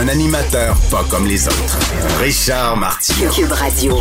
[0.00, 1.78] Un animateur pas comme les autres.
[2.20, 3.30] Richard Martineau.
[3.32, 3.96] Cube Radio.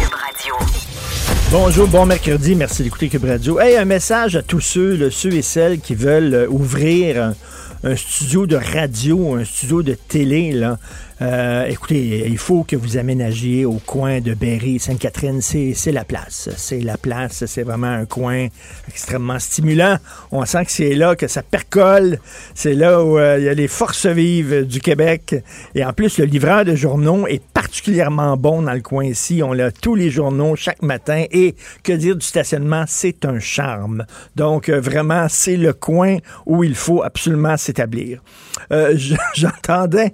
[1.52, 3.60] Bonjour, bon mercredi, merci d'écouter Cube Radio.
[3.60, 7.36] Hey, un message à tous ceux, là, ceux et celles qui veulent euh, ouvrir un,
[7.84, 10.78] un studio de radio, un studio de télé, là.
[11.20, 16.50] Euh, écoutez, il faut que vous aménagiez au coin de Berry, Sainte-Catherine, c'est la place.
[16.58, 18.48] C'est la place, c'est vraiment un coin
[18.88, 19.98] extrêmement stimulant.
[20.32, 22.20] On sent que c'est là que ça percole.
[22.54, 25.36] C'est là où euh, il y a les forces vives du Québec.
[25.74, 29.42] Et en plus, le livreur de journaux est particulièrement bon dans le coin ici.
[29.44, 31.26] On a tous les journaux chaque matin.
[31.32, 34.06] Et que dire du stationnement, c'est un charme.
[34.36, 38.22] Donc, euh, vraiment, c'est le coin où il faut absolument s'établir.
[38.72, 38.98] Euh,
[39.34, 40.14] j'entendais,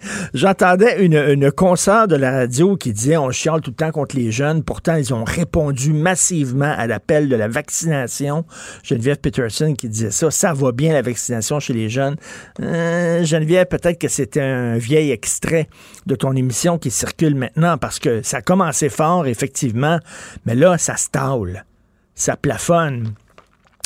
[0.94, 4.64] j'entendais une, de la radio qui disait on chiale tout le temps contre les jeunes.
[4.64, 8.46] Pourtant, ils ont répondu massivement à l'appel de la vaccination.
[8.84, 10.32] Geneviève Peterson qui disait ça.
[10.32, 12.16] Ça va bien la vaccination chez les jeunes.
[12.62, 15.68] Euh, Geneviève, peut-être que c'était un vieil extrait
[16.06, 20.00] de ton émission qui circule maintenant parce que ça a commencé fort, effectivement,
[20.46, 21.66] mais là, ça stale.
[22.16, 23.14] Ça plafonne.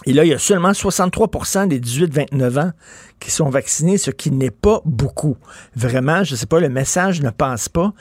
[0.06, 2.72] Et là, il y a seulement 63% des 18-29 ans
[3.20, 5.38] qui sont vaccinés, ce qui n'est pas beaucoup.
[5.76, 7.94] Vraiment, je ne sais pas, le message ne passe pas.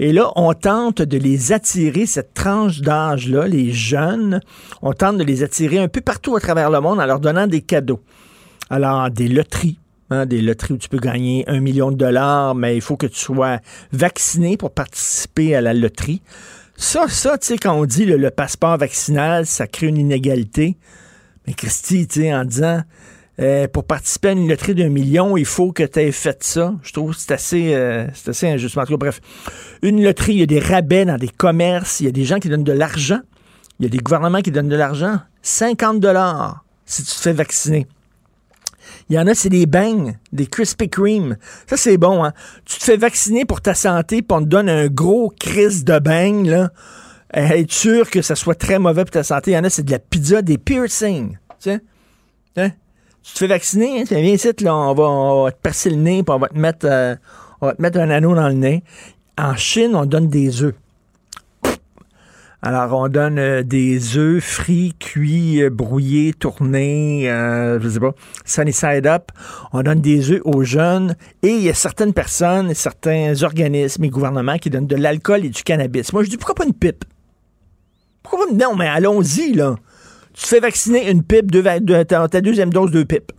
[0.00, 4.40] Et là, on tente de les attirer, cette tranche d'âge-là, les jeunes,
[4.80, 7.46] on tente de les attirer un peu partout à travers le monde en leur donnant
[7.46, 8.00] des cadeaux.
[8.70, 9.78] Alors, des loteries,
[10.08, 13.06] hein, des loteries où tu peux gagner un million de dollars, mais il faut que
[13.06, 13.58] tu sois
[13.92, 16.22] vacciné pour participer à la loterie.
[16.76, 20.78] Ça, ça, tu sais, quand on dit le, le passeport vaccinal, ça crée une inégalité.
[21.46, 22.82] Mais Christy, tu sais, en disant
[23.40, 26.74] euh, pour participer à une loterie d'un million, il faut que tu aies fait ça.
[26.82, 28.76] Je trouve que c'est assez, euh, c'est assez injuste.
[28.76, 29.20] En bref,
[29.82, 32.38] une loterie, il y a des rabais dans des commerces, il y a des gens
[32.38, 33.20] qui donnent de l'argent,
[33.80, 35.18] il y a des gouvernements qui donnent de l'argent.
[35.42, 37.86] 50 dollars si tu te fais vacciner.
[39.08, 41.36] Il y en a, c'est des beignes, des Krispy Kreme.
[41.66, 42.32] Ça, c'est bon, hein?
[42.64, 45.98] Tu te fais vacciner pour ta santé, puis on te donne un gros crise de
[45.98, 46.70] beignes, là.
[47.34, 49.52] Être sûr que ça soit très mauvais pour ta santé.
[49.52, 51.38] Il y en a, c'est de la pizza, des piercings.
[51.60, 51.80] Tu sais?
[52.56, 52.70] Hein?
[53.22, 54.04] Tu te fais vacciner, hein?
[54.10, 56.58] viens ici, là, on va, on va te percer le nez, puis on va te
[56.58, 57.14] mettre, euh,
[57.60, 58.82] on va te mettre un anneau dans le nez.
[59.38, 60.74] En Chine, on donne des œufs.
[62.64, 68.12] Alors, on donne euh, des œufs frits, cuits, euh, brouillés, tournés, je sais pas,
[68.44, 69.30] sunny side up.
[69.72, 74.10] On donne des œufs aux jeunes et il y a certaines personnes, certains organismes et
[74.10, 76.12] gouvernements qui donnent de l'alcool et du cannabis.
[76.12, 77.04] Moi, je dis, pourquoi pas une pipe?
[78.22, 78.52] Pourquoi pas?
[78.52, 79.76] Non, mais allons-y, là.
[80.34, 81.62] Tu te fais vacciner une pipe, deux,
[82.04, 83.32] ta, deuxième dose, deux pipes.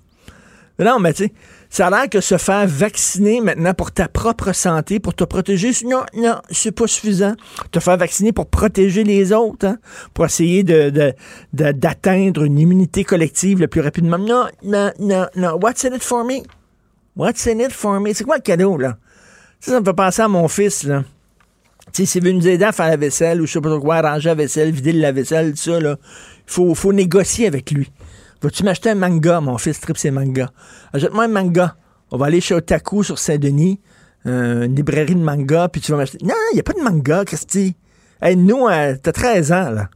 [0.80, 1.34] Non, mais tu sais,
[1.70, 5.72] ça a l'air que se faire vacciner maintenant pour ta propre santé, pour te protéger,
[5.86, 7.34] non, non, c'est pas suffisant.
[7.72, 9.78] Te faire vacciner pour protéger les autres, hein,
[10.14, 11.14] pour essayer de-
[11.54, 14.18] d'atteindre une immunité collective le plus rapidement.
[14.18, 15.60] Non, non, non, non.
[15.62, 16.42] What's in it for me?
[17.16, 18.14] What's in it for me?
[18.14, 18.98] C'est quoi le cadeau, là?
[19.60, 21.04] Ça, ça me fait penser à mon fils, là.
[21.94, 24.30] Sais, s'il veut nous aider à faire la vaisselle ou je sais pas quoi, ranger
[24.30, 25.98] la vaisselle, vider la vaisselle, tout ça, là,
[26.48, 27.92] faut, faut négocier avec lui.
[28.42, 29.40] Vas-tu m'acheter un manga?
[29.40, 30.50] Mon fils tripe ses mangas.
[30.92, 31.76] Achète-moi un manga.
[32.12, 33.80] On va aller chez Otaku sur Saint-Denis,
[34.26, 36.18] euh, une librairie de manga, puis tu vas m'acheter.
[36.24, 37.76] Non, il n'y a pas de manga, Christy.
[38.22, 39.90] Hey, nous, euh, t'as 13 ans, là.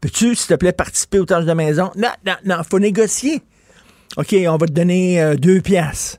[0.00, 1.90] Peux-tu, s'il te plaît, participer aux tâches de maison?
[1.96, 3.42] Non, non, non, faut négocier.
[4.16, 6.18] OK, on va te donner euh, deux piastres.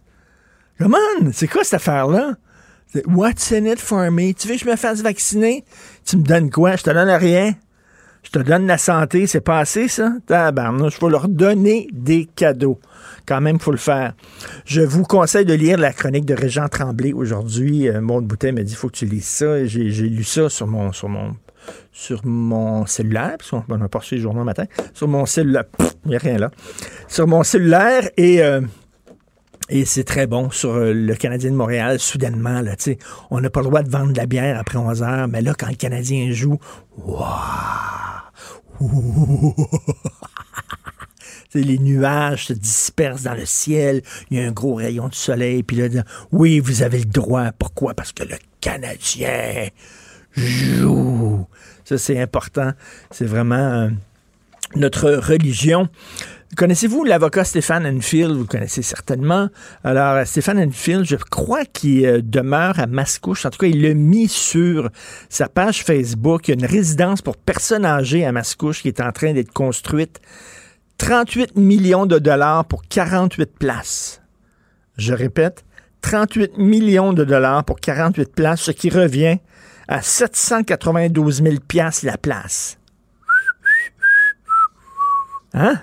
[0.80, 0.96] Come
[1.34, 2.36] c'est quoi cette affaire-là?
[3.06, 4.34] What's in it for me?
[4.34, 5.64] Tu veux que je me fasse vacciner?
[6.06, 6.76] Tu me donnes quoi?
[6.76, 7.54] Je te donne rien.
[8.24, 10.12] Je te donne la santé, c'est pas assez, ça?
[10.26, 12.80] Tabarnouche, il faut leur donner des cadeaux.
[13.26, 14.14] Quand même, il faut le faire.
[14.66, 17.88] Je vous conseille de lire la chronique de Régent Tremblay aujourd'hui.
[17.88, 19.66] Euh, Maud Boutet m'a dit, faut que tu lises ça.
[19.66, 21.36] J'ai, lu ça sur mon, sur mon,
[21.92, 24.66] sur mon cellulaire, parce qu'on on a pas reçu les journaux le matin.
[24.94, 25.66] Sur mon cellulaire,
[26.06, 26.52] il n'y a rien là.
[27.08, 28.42] Sur mon cellulaire et...
[28.42, 28.62] euh,
[29.70, 32.98] et c'est très bon sur euh, le Canadien de Montréal, soudainement, là, tu sais,
[33.30, 35.54] on n'a pas le droit de vendre de la bière après 11 heures, mais là,
[35.58, 36.60] quand le Canadien joue,
[36.98, 37.28] waouh!
[41.56, 45.64] Les nuages se dispersent dans le ciel, il y a un gros rayon de soleil,
[45.64, 45.88] puis là,
[46.32, 47.52] oui, vous avez le droit.
[47.58, 47.96] Pourquoi?
[47.96, 49.70] Parce que le Canadien
[50.36, 51.48] joue.
[51.86, 52.74] Ça, c'est important.
[53.10, 53.56] C'est vraiment...
[53.56, 53.90] euh,
[54.76, 55.90] notre religion.
[56.58, 58.36] Connaissez-vous l'avocat Stéphane Enfield?
[58.36, 59.50] Vous connaissez certainement.
[59.84, 63.46] Alors, Stéphane Enfield, je crois qu'il euh, demeure à Mascouche.
[63.46, 64.90] En tout cas, il l'a mis sur
[65.30, 66.48] sa page Facebook.
[66.48, 70.20] Une résidence pour personnes âgées à Mascouche qui est en train d'être construite.
[70.98, 74.22] 38 millions de dollars pour 48 places.
[74.98, 75.64] Je répète,
[76.02, 79.38] 38 millions de dollars pour 48 places, ce qui revient
[79.88, 82.78] à 792 000 piastres la place.
[85.54, 85.80] Hein?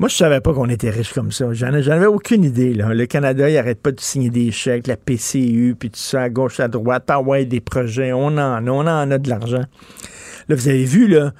[0.00, 1.52] Moi, je savais pas qu'on était riche comme ça.
[1.52, 2.72] J'en avais aucune idée.
[2.72, 6.30] Le Canada, il arrête pas de signer des chèques, la PCU, puis tout ça, à
[6.30, 8.14] gauche, à droite, par ouais, des projets.
[8.14, 9.60] On en a, on en a de l'argent.
[10.48, 11.34] Là, vous avez vu, là,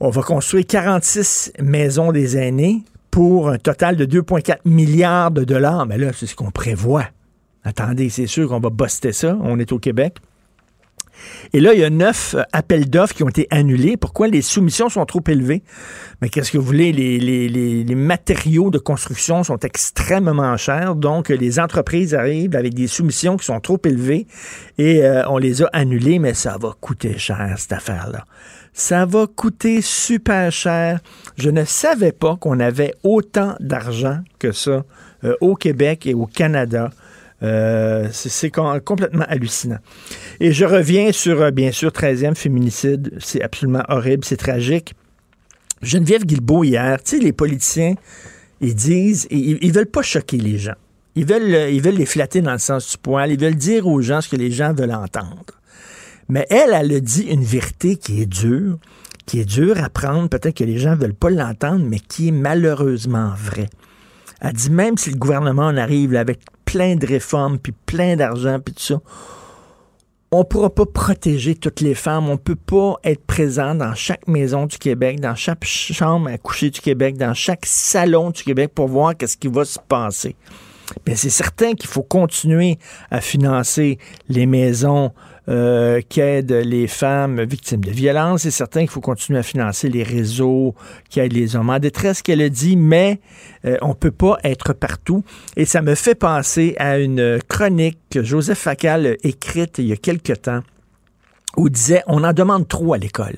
[0.00, 2.82] on va construire 46 maisons des aînés
[3.12, 5.86] pour un total de 2,4 milliards de dollars.
[5.86, 7.06] Mais là, c'est ce qu'on prévoit.
[7.62, 9.38] Attendez, c'est sûr qu'on va buster ça.
[9.40, 10.16] On est au Québec.
[11.52, 13.96] Et là, il y a neuf euh, appels d'offres qui ont été annulés.
[13.96, 15.62] Pourquoi les soumissions sont trop élevées?
[16.20, 16.92] Mais qu'est-ce que vous voulez?
[16.92, 20.94] Les, matériaux de construction sont extrêmement chers.
[20.94, 24.26] Donc, les entreprises arrivent avec des soumissions qui sont trop élevées
[24.78, 28.24] et euh, on les a annulées, mais ça va coûter cher, cette affaire-là.
[28.72, 30.98] Ça va coûter super cher.
[31.36, 34.84] Je ne savais pas qu'on avait autant d'argent que ça
[35.22, 36.90] euh, au Québec et au Canada
[37.44, 39.78] euh, c'est complètement hallucinant.
[40.40, 43.12] Et je reviens sur, euh, bien sûr, 13e féminicide.
[43.18, 44.94] C'est absolument horrible, c'est tragique.
[45.82, 47.94] Geneviève Guilbeault, hier, tu sais, les politiciens,
[48.60, 50.76] ils disent, ils, ils veulent pas choquer les gens.
[51.16, 53.30] Ils veulent, euh, ils veulent les flatter dans le sens du poil.
[53.30, 55.60] Ils veulent dire aux gens ce que les gens veulent entendre.
[56.28, 58.78] Mais elle, elle a dit une vérité qui est dure,
[59.26, 60.28] qui est dure à prendre.
[60.28, 63.68] Peut-être que les gens veulent pas l'entendre, mais qui est malheureusement vraie.
[64.40, 68.58] Elle dit même si le gouvernement en arrive avec plein de réformes, puis plein d'argent,
[68.60, 69.00] puis tout ça,
[70.34, 72.28] on ne pourra pas protéger toutes les femmes.
[72.28, 76.38] On ne peut pas être présent dans chaque maison du Québec, dans chaque chambre à
[76.38, 80.34] coucher du Québec, dans chaque salon du Québec pour voir qu'est-ce qui va se passer.
[81.06, 82.78] Bien, c'est certain qu'il faut continuer
[83.10, 83.98] à financer
[84.28, 85.12] les maisons
[85.48, 88.42] euh, qui aident les femmes victimes de violences.
[88.42, 90.74] C'est certain qu'il faut continuer à financer les réseaux
[91.10, 93.20] qui aident les hommes en détresse, qu'elle a dit, mais
[93.64, 95.22] euh, on ne peut pas être partout.
[95.56, 99.92] Et ça me fait penser à une chronique que Joseph Facal a écrite il y
[99.92, 100.62] a quelque temps
[101.56, 103.36] où il disait on en demande trop à l'école.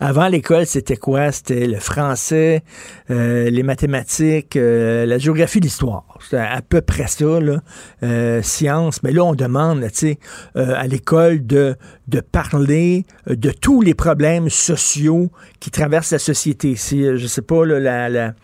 [0.00, 1.32] Avant l'école, c'était quoi?
[1.32, 2.62] C'était le français,
[3.10, 6.04] euh, les mathématiques, euh, la géographie, l'histoire.
[6.22, 7.60] C'était à peu près ça, là.
[8.04, 9.02] Euh, science.
[9.02, 10.18] Mais là, on demande, tu sais,
[10.54, 11.76] à l'école de,
[12.08, 16.74] de parler de tous les problèmes sociaux qui traversent la société.
[16.74, 18.34] Si, je sais pas, la, la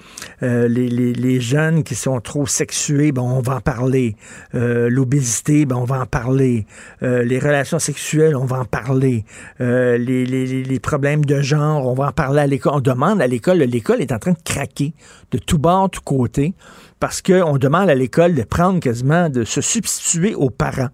[0.43, 4.17] les, les, les, jeunes qui sont trop sexués, bon, on va en parler.
[4.53, 6.67] L'obésité, ben, on va en parler.
[7.01, 9.25] les relations sexuelles, on va en parler.
[9.59, 12.75] les, les, les problèmes de genre, on va en parler à l'école.
[12.75, 14.93] On demande à l'école, l'école est en train de craquer
[15.31, 16.55] de tout bord, tout côté,
[17.01, 20.91] parce qu'on demande à l'école de prendre quasiment, de se substituer aux parents.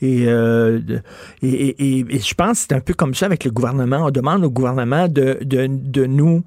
[0.00, 0.80] Et, euh,
[1.42, 4.06] et, je pense que c'est un peu comme ça avec le gouvernement.
[4.06, 6.44] On demande au gouvernement de, de, de nous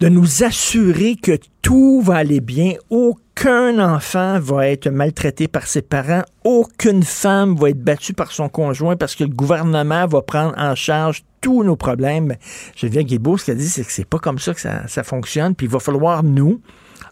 [0.00, 2.72] de nous assurer que tout va aller bien.
[2.88, 6.22] Aucun enfant va être maltraité par ses parents.
[6.42, 10.74] Aucune femme va être battue par son conjoint parce que le gouvernement va prendre en
[10.74, 12.36] charge tous nos problèmes.
[12.76, 15.54] Je viens Guilbeault, ce qu'elle dit, c'est que c'est pas comme ça que ça, fonctionne.
[15.54, 16.62] Puis il va falloir, nous,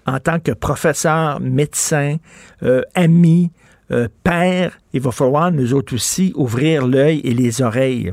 [0.06, 2.16] en tant que professeurs, médecins,
[2.62, 3.50] euh, amis,
[3.90, 8.12] euh, pères, il va falloir, nous autres aussi, ouvrir l'œil et les oreilles.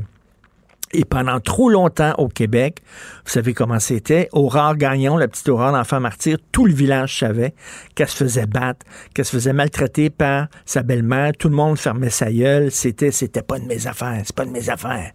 [0.92, 2.80] Et pendant trop longtemps au Québec,
[3.24, 7.54] vous savez comment c'était, Aurore Gagnon, la petite Aurore d'enfant martyr, tout le village savait
[7.94, 12.10] qu'elle se faisait battre, qu'elle se faisait maltraiter par sa belle-mère, tout le monde fermait
[12.10, 15.10] sa gueule, c'était, c'était pas de mes affaires, c'est pas de mes affaires.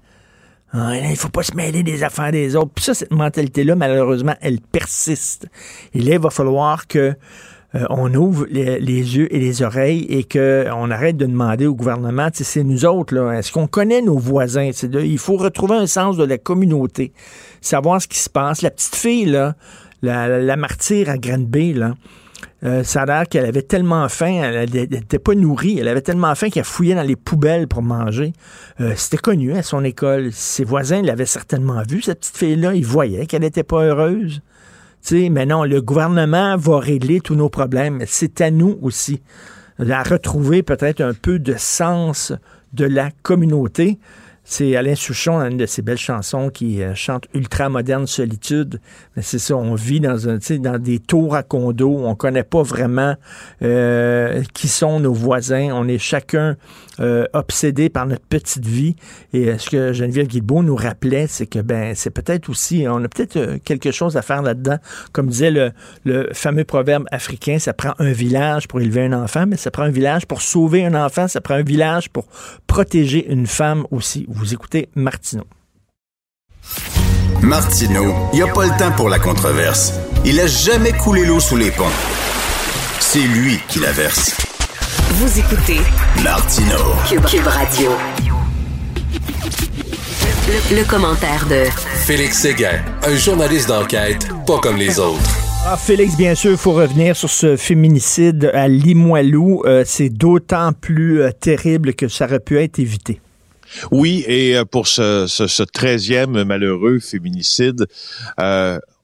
[0.73, 2.71] Ah, il faut pas se mêler des affaires des autres.
[2.73, 5.47] Puis ça, cette mentalité-là, malheureusement, elle persiste.
[5.93, 7.13] Et là, il va falloir que
[7.73, 12.27] euh, on ouvre les, yeux et les oreilles et qu'on arrête de demander au gouvernement,
[12.33, 14.71] c'est nous autres, est-ce qu'on connaît nos voisins?
[14.83, 17.13] il faut retrouver un sens de la communauté,
[17.61, 18.61] savoir ce qui se passe.
[18.61, 19.39] La petite fille,
[20.01, 21.75] la, martyre à Granby,
[22.63, 26.35] euh, ça a l'air qu'elle avait tellement faim, elle n'était pas nourrie, elle avait tellement
[26.35, 28.33] faim qu'elle fouillait dans les poubelles pour manger.
[28.81, 30.31] Euh, c'était connu à son école.
[30.33, 32.75] Ses voisins l'avaient certainement vue, cette petite fille-là.
[32.75, 34.41] Ils voyaient qu'elle n'était pas heureuse
[35.11, 38.03] mais non, le gouvernement va régler tous nos problèmes.
[38.07, 39.21] C'est à nous aussi
[39.79, 42.33] de retrouver peut-être un peu de sens
[42.73, 43.99] de la communauté.
[44.43, 48.81] C'est Alain Souchon, une de ses belles chansons, qui euh, chante Ultra moderne solitude.
[49.15, 52.01] Mais c'est ça, on vit dans un, dans des tours à condos.
[52.03, 53.15] On connaît pas vraiment
[53.61, 55.69] euh, qui sont nos voisins.
[55.73, 56.57] On est chacun
[57.01, 58.95] euh, obsédé par notre petite vie.
[59.33, 63.07] Et ce que Geneviève Guilbeault nous rappelait, c'est que ben c'est peut-être aussi, on a
[63.07, 64.77] peut-être quelque chose à faire là-dedans.
[65.11, 65.71] Comme disait le,
[66.05, 69.83] le fameux proverbe africain, ça prend un village pour élever un enfant, mais ça prend
[69.83, 72.25] un village pour sauver un enfant, ça prend un village pour
[72.67, 74.25] protéger une femme aussi.
[74.29, 75.45] Vous écoutez Martineau.
[77.41, 79.93] Martineau, il n'y a pas le temps pour la controverse.
[80.25, 81.85] Il a jamais coulé l'eau sous les ponts.
[82.99, 84.50] C'est lui qui la verse.
[85.13, 85.79] Vous écoutez
[86.23, 86.95] Martineau.
[87.05, 87.91] Cube, Radio.
[90.47, 91.65] Le, le commentaire de
[92.05, 95.19] Félix Séguin, un journaliste d'enquête pas comme les autres.
[95.65, 99.63] Ah, Félix, bien sûr, il faut revenir sur ce féminicide à Limoilou.
[99.65, 103.19] Euh, c'est d'autant plus euh, terrible que ça aurait pu être évité.
[103.91, 107.85] Oui, et euh, pour ce, ce, 13e malheureux féminicide,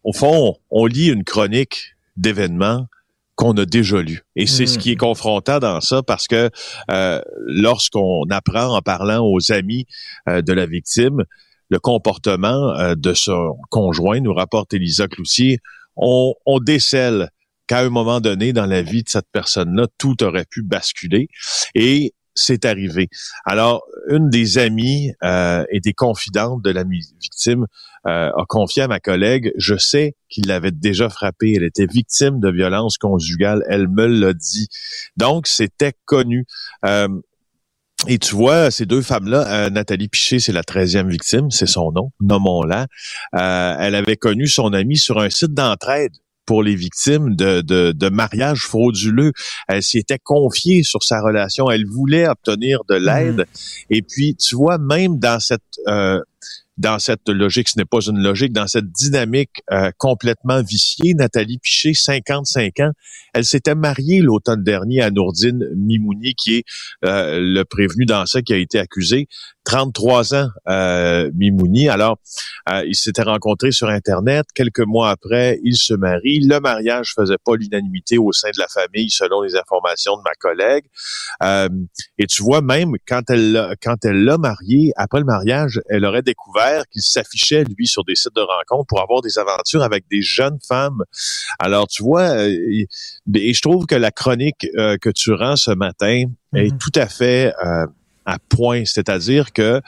[0.05, 2.87] au fond, on, lit une chronique d'événements
[3.37, 4.23] qu'on a déjà lu.
[4.35, 6.49] Et c'est ce qui est confrontant dans ça parce que
[7.45, 9.85] lorsqu'on apprend en parlant aux amis
[10.27, 11.23] de la victime
[11.69, 15.59] le comportement de son conjoint, nous rapporte Elisa Cloutier,
[15.95, 17.29] on, on décèle
[17.67, 21.27] qu'à un moment donné dans la vie de cette personne-là, tout aurait pu basculer.
[21.75, 23.09] Et c'est arrivé.
[23.45, 27.65] Alors, une des amies euh, et des confidentes de la victime
[28.07, 32.39] euh, a confié à ma collègue, je sais qu'il l'avait déjà frappée, elle était victime
[32.39, 34.67] de violence conjugale, elle me l'a dit.
[35.17, 36.45] Donc, c'était connu.
[36.85, 37.07] Euh,
[38.07, 41.91] et tu vois, ces deux femmes-là, euh, Nathalie Piché, c'est la treizième victime, c'est son
[41.91, 42.85] nom, nommons-la.
[43.35, 46.11] Euh, elle avait connu son ami sur un site d'entraide
[46.45, 49.33] pour les victimes de, de, de mariage frauduleux.
[49.67, 51.69] Elle s'y était confiée sur sa relation.
[51.69, 53.41] Elle voulait obtenir de l'aide.
[53.41, 53.85] Mm-hmm.
[53.89, 56.21] Et puis, tu vois, même dans cette euh,
[56.77, 61.57] dans cette logique, ce n'est pas une logique, dans cette dynamique euh, complètement viciée, Nathalie
[61.57, 62.91] Piché, 55 ans,
[63.33, 66.63] elle s'était mariée l'automne dernier à Nourdine Mimouni, qui est
[67.05, 69.27] euh, le prévenu dans ça qui a été accusé.
[69.67, 71.89] 33 ans, euh, Mimouni.
[71.89, 72.19] Alors,
[72.69, 74.45] euh, ils s'étaient rencontrés sur Internet.
[74.55, 76.39] Quelques mois après, ils se marient.
[76.47, 80.33] Le mariage faisait pas l'unanimité au sein de la famille, selon les informations de ma
[80.39, 80.85] collègue.
[81.43, 81.67] Euh,
[82.17, 86.21] et tu vois, même quand elle quand elle l'a marié, après le mariage, elle aurait
[86.21, 90.21] découvert qu'il s'affichait, lui, sur des sites de rencontres pour avoir des aventures avec des
[90.21, 91.03] jeunes femmes.
[91.59, 92.85] Alors, tu vois, euh,
[93.33, 96.77] et, je trouve que la chronique euh, que tu rends ce matin est mhm.
[96.77, 97.53] tout à fait
[98.27, 98.83] à point.
[98.85, 99.81] C'est-à-dire que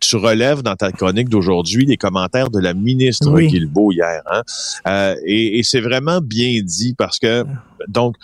[0.00, 3.48] tu relèves dans ta chronique d'aujourd'hui les commentaires de la ministre oui.
[3.50, 4.22] hier.
[4.26, 4.42] Hein?
[4.86, 7.44] Euh, et, et c'est vraiment bien dit parce que,
[7.86, 8.16] donc,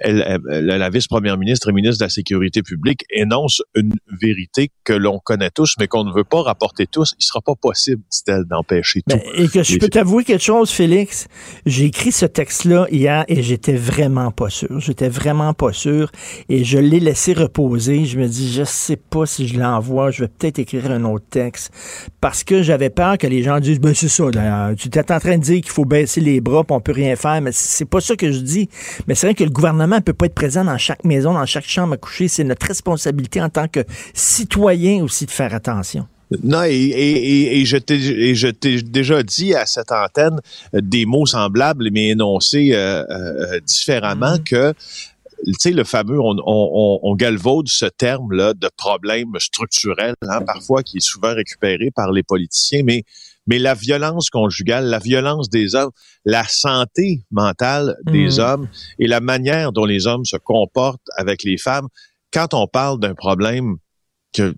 [0.00, 5.18] elle, la vice-première ministre et ministre de la Sécurité publique énonce une vérité que l'on
[5.18, 7.14] connaît tous, mais qu'on ne veut pas rapporter tous.
[7.18, 9.18] Il sera pas possible, dit-elle, d'empêcher tout.
[9.34, 11.28] Et que je peux t'avouer quelque chose, Félix.
[11.66, 14.80] J'ai écrit ce texte-là hier et j'étais vraiment pas sûr.
[14.80, 16.10] J'étais vraiment pas sûr
[16.48, 18.04] et je l'ai laissé reposer.
[18.04, 20.10] Je me dis, je sais pas si je l'envoie.
[20.10, 21.72] Je vais peut-être écrire un autre texte
[22.20, 24.24] parce que j'avais peur que les gens disent, ben c'est ça.
[24.76, 27.40] tu étais en train de dire qu'il faut baisser les bras, on peut rien faire,
[27.40, 28.68] mais c'est pas ça que je dis.
[29.06, 31.46] Mais c'est vrai que le gouvernement ne peut pas être présent dans chaque maison, dans
[31.46, 32.28] chaque chambre à coucher.
[32.28, 33.80] C'est notre responsabilité en tant que
[34.14, 36.06] citoyen aussi de faire attention.
[36.44, 40.40] Non, et, et, et, je t'ai déjà dit à cette antenne
[40.72, 44.44] des mots semblables, mais énoncés euh, euh, différemment mm-hmm.
[44.44, 44.74] que
[45.46, 50.82] tu sais, le fameux, on, on, on galvaude ce terme-là de problème structurel, hein, parfois
[50.82, 53.04] qui est souvent récupéré par les politiciens, mais
[53.46, 55.90] mais la violence conjugale, la violence des hommes,
[56.24, 58.40] la santé mentale des mm.
[58.40, 58.68] hommes
[58.98, 61.88] et la manière dont les hommes se comportent avec les femmes,
[62.32, 63.76] quand on parle d'un problème
[64.32, 64.54] que,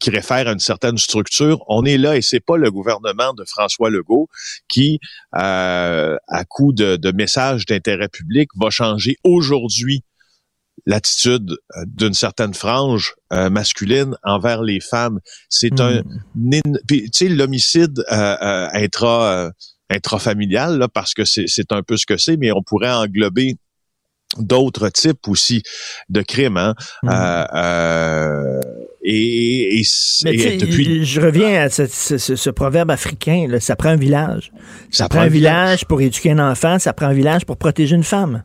[0.00, 3.44] qui réfère à une certaine structure, on est là et c'est pas le gouvernement de
[3.44, 4.28] François Legault
[4.68, 5.00] qui,
[5.36, 10.04] euh, à coup de, de messages d'intérêt public, va changer aujourd'hui
[10.88, 15.20] l'attitude euh, d'une certaine frange euh, masculine envers les femmes.
[15.50, 16.02] C'est un,
[16.34, 16.78] hmm.
[16.88, 19.52] tu sais, l'homicide euh, intra
[19.90, 23.56] intrafamilial là, parce que c'est un peu ce que c'est, mais on pourrait englober
[24.38, 25.62] d'autres types aussi
[26.08, 26.56] de crimes.
[26.56, 26.74] Hein?
[27.02, 27.08] Hmm.
[27.54, 28.60] Euh,
[29.02, 29.82] et, et,
[30.26, 31.04] et depuis...
[31.04, 34.52] Je reviens à ce, ce, ce proverbe africain, là, ça prend un village.
[34.90, 37.94] Ça, ça prend, un village pour éduquer un enfant, ça prend un village pour protéger
[37.94, 38.42] une femme.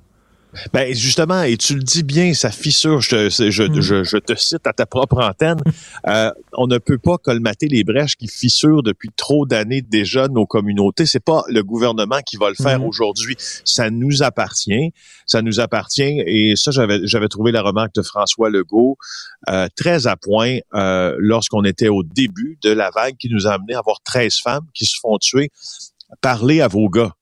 [0.74, 3.02] Ben justement, et tu le dis bien, ça fissure.
[3.02, 3.82] Je, je, Mm.
[3.82, 5.60] je, je te cite à ta propre antenne.
[6.06, 10.46] Euh, on ne peut pas colmater les brèches qui fissurent depuis trop d'années déjà nos
[10.46, 11.06] communautés.
[11.06, 12.84] C'est pas le gouvernement qui va le faire Mm.
[12.84, 13.36] aujourd'hui.
[13.64, 14.92] Ça nous appartient.
[15.26, 16.22] Ça nous appartient.
[16.26, 18.98] Et ça, j'avais j'avais trouvé la remarque de François Legault
[19.50, 23.54] euh, très à point euh, lorsqu'on était au début de la vague qui nous a
[23.54, 25.52] amené à avoir 13 femmes qui se font tuer.
[26.22, 27.14] Parlez à vos gars.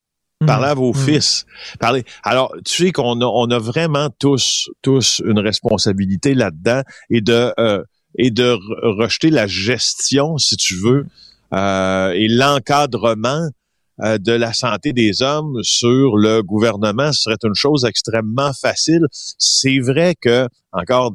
[0.45, 0.95] Parlez à vos Mm.
[0.95, 1.45] fils.
[1.79, 2.03] Parlez.
[2.23, 7.53] Alors, tu sais qu'on a, on a vraiment tous, tous une responsabilité là-dedans et de
[7.59, 7.83] euh,
[8.17, 11.05] et de re- rejeter la gestion, si tu veux,
[11.53, 13.47] euh, et l'encadrement
[14.03, 19.05] euh, de la santé des hommes sur le gouvernement, serait une chose extrêmement facile.
[19.37, 21.13] C'est vrai que encore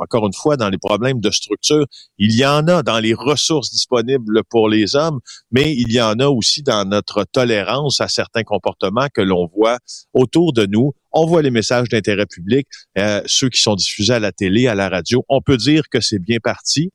[0.00, 1.84] encore une fois dans les problèmes de structure,
[2.18, 6.18] il y en a dans les ressources disponibles pour les hommes, mais il y en
[6.20, 9.78] a aussi dans notre tolérance à certains comportements que l'on voit
[10.12, 10.92] autour de nous.
[11.12, 12.66] On voit les messages d'intérêt public,
[12.98, 15.24] euh, ceux qui sont diffusés à la télé, à la radio.
[15.28, 16.90] On peut dire que c'est bien parti,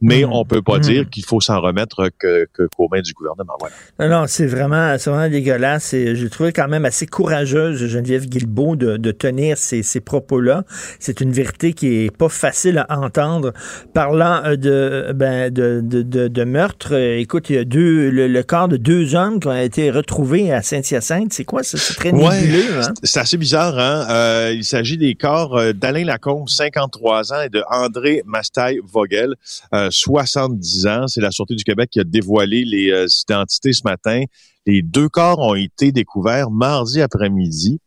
[0.00, 0.32] mais Mhm.
[0.32, 0.80] on peut pas Mhm.
[0.82, 3.54] dire qu'il faut s'en remettre que, que, qu'aux mains du gouvernement.
[3.60, 3.74] Voilà.
[4.00, 5.94] Non, non, c'est vraiment, c'est vraiment dégueulasse.
[5.94, 10.64] Et j'ai trouvé quand même assez courageuse Geneviève Guilbeault de, de tenir ces, ces propos-là.
[10.98, 13.52] C'est une vérité qui est pas facile à entendre.
[13.94, 18.26] Parlant euh, de, ben, de, de, de, meurtre, euh, écoute, il y a deux, le,
[18.28, 21.32] le corps de deux hommes qui ont été retrouvés à Saint-Hyacinthe.
[21.32, 21.78] C'est quoi ça?
[21.78, 22.40] C'est très Ouais.
[22.40, 22.92] nébuleux, hein?
[23.04, 24.06] C'est assez bizarre, hein?
[24.10, 29.34] Euh, il s'agit des corps d'Alain Lacombe, 53 ans, et de André Mastaille-Vogel,
[29.72, 31.06] euh, 70 ans.
[31.08, 34.22] C'est la Sûreté du Québec qui a dévoilé les euh, identités ce matin.
[34.66, 37.80] Les deux corps ont été découverts mardi après-midi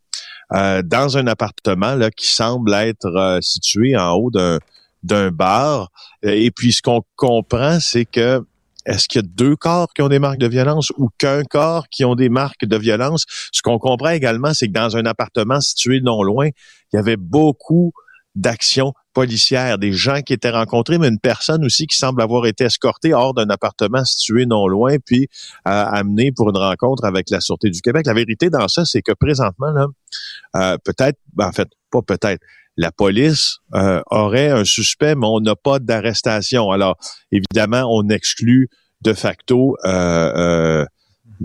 [0.54, 4.58] euh, dans un appartement là, qui semble être euh, situé en haut d'un
[5.04, 5.90] d'un bar.
[6.24, 8.42] Et puis, ce qu'on comprend, c'est que
[8.84, 11.88] est-ce qu'il y a deux corps qui ont des marques de violence ou qu'un corps
[11.88, 13.24] qui ont des marques de violence?
[13.52, 16.48] Ce qu'on comprend également, c'est que dans un appartement situé non loin,
[16.92, 17.92] il y avait beaucoup
[18.34, 18.94] d'actions
[19.26, 23.34] des gens qui étaient rencontrés, mais une personne aussi qui semble avoir été escortée hors
[23.34, 25.28] d'un appartement situé non loin, puis
[25.66, 28.06] euh, amenée pour une rencontre avec la Sûreté du Québec.
[28.06, 29.86] La vérité dans ça, c'est que présentement, là,
[30.56, 32.42] euh, peut-être, ben, en fait, pas peut-être,
[32.76, 36.70] la police euh, aurait un suspect, mais on n'a pas d'arrestation.
[36.70, 36.96] Alors,
[37.32, 38.68] évidemment, on exclut
[39.02, 39.76] de facto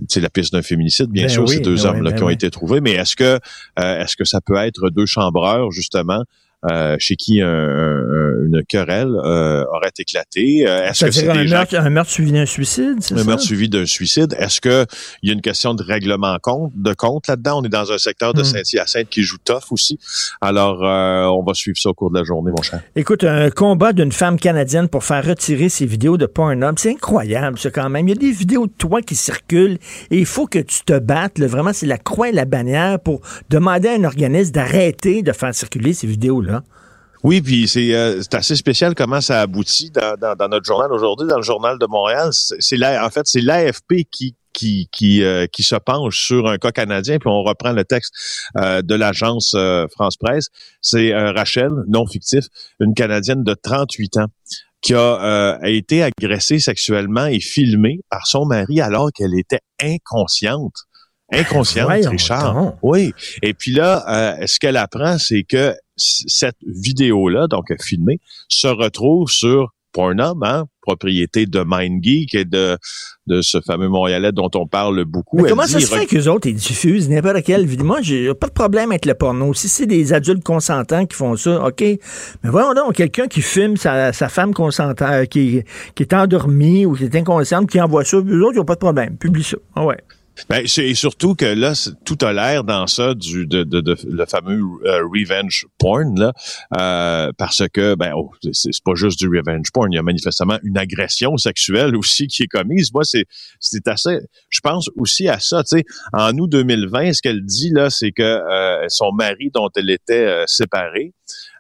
[0.10, 2.24] c'est la piste d'un féminicide, bien Ben sûr, oui, ces deux ben hommes-là ben qui
[2.24, 2.82] ont été trouvés.
[2.82, 3.40] Mais est-ce que
[3.80, 6.24] euh, est-ce que ça peut être deux chambreurs, justement,
[6.72, 10.66] euh, chez qui un- un- une querelle euh, aurait éclaté?
[10.68, 13.24] Euh, Est-ce que c'est un meurtre, un meurtre suivi d'un suicide, c'est un ça?
[13.24, 14.36] meurtre suivi d'un suicide.
[14.38, 14.86] Est-ce que
[15.22, 17.60] il y a une question de règlement compte, de compte là-dedans?
[17.62, 18.46] On est dans un secteur de Hmm.
[18.46, 19.98] Saint-Hyacinthe qui joue tough aussi.
[20.42, 22.82] Alors, euh, on va suivre ça au cours de la journée, mon cher.
[22.96, 27.58] Écoute, un combat d'une femme canadienne pour faire retirer ses vidéos de Pornhub, c'est incroyable,
[27.60, 28.08] ça, quand même.
[28.08, 29.78] Il y a des vidéos de toi qui circulent
[30.12, 31.40] et il faut que tu te battes.
[31.40, 31.48] là.
[31.48, 35.54] Vraiment, c'est la croix et la bannière pour demander à un organisme d'arrêter de faire
[35.56, 36.53] circuler ces vidéos-là.
[37.24, 41.38] Oui, puis c'est euh, assez spécial comment ça aboutit dans, dans, notre journal aujourd'hui, dans
[41.38, 42.30] le journal de Montréal.
[42.34, 46.72] C'est en fait c'est l'AFP qui qui qui, euh, qui se penche sur un cas
[46.72, 48.14] canadien, puis on reprend le texte
[48.58, 50.48] euh, de l'agence euh, France Presse.
[50.82, 52.46] C'est Rachel, non fictif,
[52.80, 54.28] une Canadienne de 38 ans
[54.82, 60.86] qui a, a été agressée sexuellement et filmée par son mari alors qu'elle était inconsciente.
[61.32, 62.74] Inconsciente, Voyons Richard.
[62.82, 63.14] Oui.
[63.42, 69.30] Et puis là, euh, ce qu'elle apprend, c'est que cette vidéo-là, donc filmée, se retrouve
[69.30, 72.78] sur Pornhub, hein, propriété de MindGeek et de,
[73.28, 75.38] de ce fameux Montréalais dont on parle beaucoup.
[75.38, 77.86] Mais comment ça se fait qu'eux autres, ils diffusent n'importe quelle vidéo?
[77.86, 79.54] Moi, j'ai pas de problème avec le porno.
[79.54, 81.82] Si c'est des adultes consentants qui font ça, OK.
[81.82, 82.00] Mais
[82.50, 85.64] voyons donc, quelqu'un qui filme sa, sa femme consentante, euh, qui,
[85.96, 88.76] qui est endormie ou qui est inconsciente, qui envoie ça, eux autres, ils n'ont pas
[88.76, 89.16] de problème.
[89.18, 89.58] Publie ça.
[89.76, 89.98] Ah ouais.
[90.50, 91.74] Ben, c'est et surtout que là,
[92.06, 96.34] tout a l'air dans ça du de, de, de- le fameux euh, revenge porn là,
[96.78, 100.58] euh, parce que ben oh, c'est pas juste du revenge porn, il y a manifestement
[100.64, 102.92] une agression sexuelle aussi qui est commise.
[102.94, 103.26] Moi, c'est
[103.60, 104.20] c'est assez.
[104.50, 105.64] Je pense aussi à ça.
[105.64, 109.70] Tu sais, en août 2020, ce qu'elle dit là, c'est que euh, son mari dont
[109.76, 111.14] elle était euh, séparée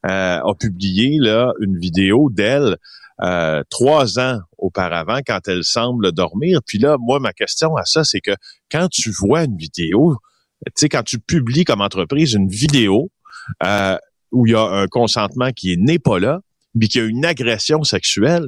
[0.06, 2.78] euh, a publié là une vidéo d'elle
[3.24, 6.60] euh, trois ans auparavant quand elle semble dormir.
[6.66, 8.36] Puis là, moi, ma question à ça, c'est que
[8.72, 10.18] quand tu vois une vidéo,
[10.66, 13.12] tu sais, quand tu publies comme entreprise une vidéo
[13.64, 13.98] euh,
[14.32, 16.42] où il y a un consentement qui n'est pas là,
[16.76, 18.48] mais qu'il y a une agression sexuelle,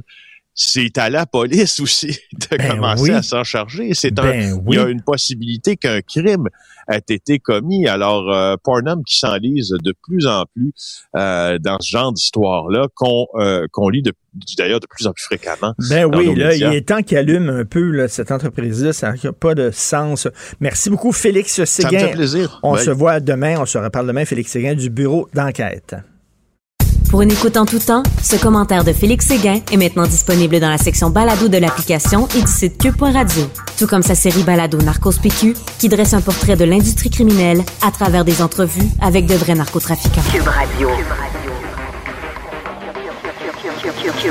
[0.56, 2.08] c'est à la police aussi
[2.50, 3.10] de Ben commencer oui.
[3.10, 3.90] à s'en charger.
[3.92, 6.48] C'est un, Ben il y a une possibilité qu'un crime
[6.88, 7.86] ait été commis.
[7.86, 13.26] Alors, euh, Pornham qui s'enlise de plus en plus euh, dans ce genre d'histoire-là, qu'on
[13.34, 14.02] euh, qu'on lit
[14.56, 15.74] d'ailleurs de plus en plus fréquemment.
[15.90, 18.92] Ben oui, là, il est temps qu'il allume un peu là, cette entreprise-là.
[18.94, 20.26] Ça n'a pas de sens.
[20.60, 21.98] Merci beaucoup, Félix Ça me Séguin.
[21.98, 22.60] fait plaisir.
[22.62, 23.56] On se voit demain.
[23.60, 25.96] On se reparle demain, Félix Séguin, du bureau d'enquête.
[27.16, 30.68] Pour une écoute en tout temps, ce commentaire de Félix Séguin est maintenant disponible dans
[30.68, 33.42] la section balado de l'application et du site cube.radio.
[33.78, 37.90] Tout comme sa série balado Narcos PQ, qui dresse un portrait de l'industrie criminelle à
[37.90, 40.20] travers des entrevues avec de vrais narcotrafiquants.
[40.30, 40.90] Cube Radio.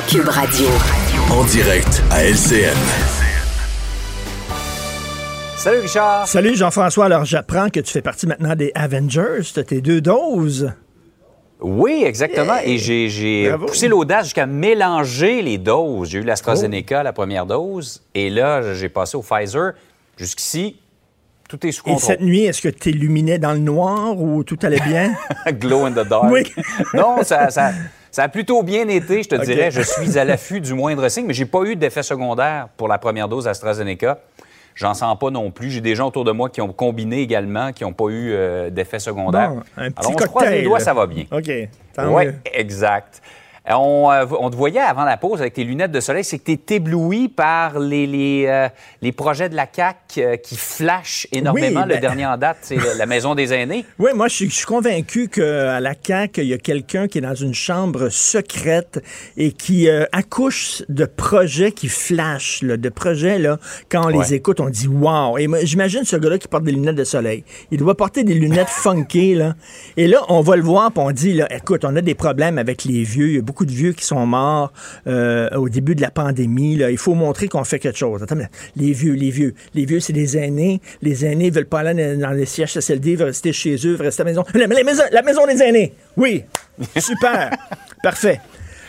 [0.07, 0.67] Cube Radio.
[1.31, 2.77] En direct à LCN.
[5.57, 6.27] Salut Richard.
[6.27, 7.05] Salut Jean-François.
[7.05, 9.41] Alors, j'apprends que tu fais partie maintenant des Avengers.
[9.41, 10.71] Tu tes deux doses.
[11.67, 12.57] Oui, exactement.
[12.63, 16.09] Et j'ai poussé l'audace jusqu'à mélanger les doses.
[16.09, 19.73] J'ai eu l'AstraZeneca, la première dose, et là, j'ai passé au Pfizer.
[20.15, 20.77] Jusqu'ici,
[21.49, 22.07] tout est sous Et contrôle.
[22.07, 25.15] cette nuit, est-ce que tu illuminais dans le noir ou tout allait bien?
[25.53, 26.31] Glow in the dark.
[26.31, 26.43] Oui.
[26.93, 27.71] non, ça, ça-
[28.11, 29.71] ça a plutôt bien été, je te dirais.
[29.71, 32.97] Je suis à l'affût du moindre signe, mais j'ai pas eu d'effet secondaire pour la
[32.97, 34.19] première dose AstraZeneca.
[34.75, 35.71] J'en sens pas non plus.
[35.71, 38.69] J'ai des gens autour de moi qui ont combiné également, qui n'ont pas eu euh,
[38.69, 39.51] d'effet secondaire.
[39.51, 40.61] Bon, un petit Alors, on se croise cocktail.
[40.61, 41.23] les doigts, ça va bien.
[41.31, 41.49] OK.
[41.97, 43.21] Oui, exact.
[43.69, 46.37] Euh, On, euh, on te voyait avant la pause avec tes lunettes de soleil, c'est
[46.39, 48.67] que tu es ébloui par les, les, euh,
[49.01, 51.81] les projets de la CAQ euh, qui flashent énormément.
[51.81, 53.85] Oui, ben- Le dernier en date, c'est la- Maison des aînés.
[53.99, 57.19] Oui, moi, je suis, je suis convaincu qu'à la CAQ, il y a quelqu'un qui
[57.19, 59.01] est dans une chambre secrète
[59.37, 63.57] et qui euh, accouche de projets qui flashent, là, de projets, là,
[63.89, 64.23] quand on Ouais.
[64.25, 65.37] les écoute, on dit wow.
[65.37, 67.43] Et j'imagine ce gars-là qui porte des lunettes de soleil.
[67.71, 69.55] Il doit porter des lunettes funky, là.
[69.97, 72.57] Et là, on va le voir, puis on dit, là, écoute, on a des problèmes
[72.57, 73.29] avec les vieux.
[73.29, 74.73] Il y a beaucoup de vieux qui sont morts
[75.07, 76.75] euh, au début de la pandémie.
[76.75, 76.91] Là.
[76.91, 78.21] Il faut montrer qu'on fait quelque chose.
[78.21, 78.35] Attends,
[78.75, 79.53] les vieux, les vieux.
[79.73, 80.81] Les vieux, c'est des aînés.
[81.01, 84.23] Les aînés veulent pas aller dans les CHSLD, ils veulent rester chez eux, veulent rester
[84.23, 84.43] à la maison.
[84.53, 85.03] La, la maison.
[85.11, 85.93] la maison des aînés.
[86.17, 86.43] Oui.
[86.97, 87.51] Super.
[88.03, 88.41] Parfait.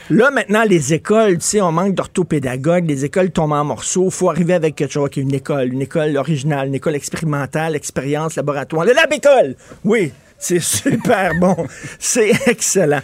[0.08, 4.04] Là, maintenant, les écoles, tu sais, on manque d'orthopédagogues, les écoles tombent en morceaux.
[4.04, 8.36] Il faut arriver avec quelque chose, une école, une école originale, une école expérimentale, expérience,
[8.36, 8.84] laboratoire.
[8.84, 9.56] Le lab école!
[9.84, 11.66] Oui, c'est super bon.
[11.98, 13.00] C'est excellent.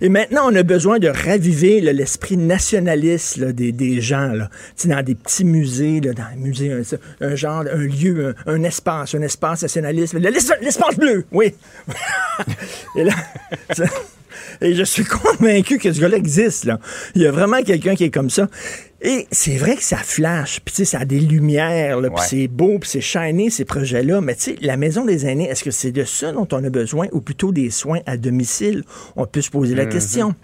[0.00, 4.28] Et maintenant, on a besoin de raviver l'esprit nationaliste des, gens.
[4.32, 4.48] Là.
[4.76, 6.72] Tu sais, dans des petits musées, dans un musée,
[7.20, 10.14] un, genre, un lieu, un, espace, un espace nationaliste.
[10.14, 10.30] L'es-
[10.62, 11.54] L'espace bleu, oui.
[14.60, 16.68] Et je suis convaincu que ce gars-là existe.
[17.14, 18.48] Il y a vraiment quelqu'un qui est comme ça.
[19.02, 22.16] Et c'est vrai que ça flash, puis tu sais, ça a des lumières, puis Ouais.
[22.28, 24.20] c'est beau, puis c'est shiny, ces projets-là.
[24.20, 26.68] Mais tu sais, la maison des aînés, est-ce que c'est de ça dont on a
[26.70, 28.84] besoin, ou plutôt des soins à domicile?
[29.16, 30.34] On peut se poser la question.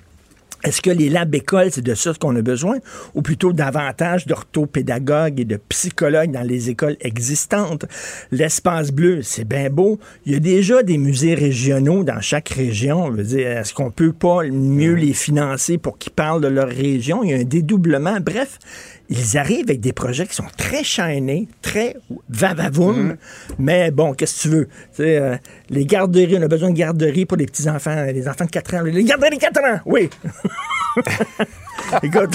[0.64, 2.78] Est-ce que les labs écoles, c'est de ça qu'on a besoin,
[3.14, 7.84] ou plutôt davantage d'orthopédagogues et de psychologues dans les écoles existantes?
[8.32, 9.98] L'espace bleu, c'est bien beau.
[10.24, 13.12] Il y a déjà des musées régionaux dans chaque région.
[13.12, 16.68] Je veux dire, est-ce qu'on peut pas mieux les financer pour qu'ils parlent de leur
[16.68, 17.22] région?
[17.22, 18.18] Il y a un dédoublement.
[18.20, 18.58] Bref,
[19.08, 21.96] ils arrivent avec des projets qui sont très chaînés, très
[22.28, 23.16] vavavoum.
[23.58, 24.68] Mais bon, qu'est-ce que tu veux?
[24.92, 25.36] Sais, euh,
[25.70, 28.82] les garderies, on a besoin de garderies pour les petits-enfants, les enfants de 4 ans.
[28.82, 30.10] Les garderies de 4 ans, oui.
[32.02, 32.34] Écoute,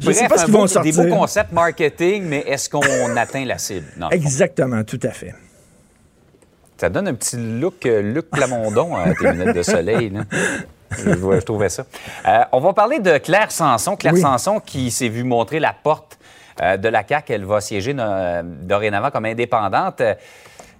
[0.00, 0.94] je sais Bref, pas ce qu'ils vont sortir.
[0.94, 2.80] Des beaux concepts marketing, mais est-ce qu'on
[3.16, 3.86] atteint la cible?
[3.98, 4.10] Non.
[4.10, 5.34] Exactement, tout à fait.
[6.76, 10.10] Ça donne un petit look euh, Luc Plamondon à tes lunettes de soleil.
[10.10, 10.24] là.
[11.04, 11.84] Je, je trouvais ça.
[12.26, 13.96] Euh, on va parler de Claire Sanson.
[13.96, 14.20] Claire Oui.
[14.20, 16.18] Sanson qui s'est vue montrer la porte
[16.62, 17.32] euh, de la CAQ.
[17.32, 20.02] Elle va siéger euh, dorénavant comme indépendante.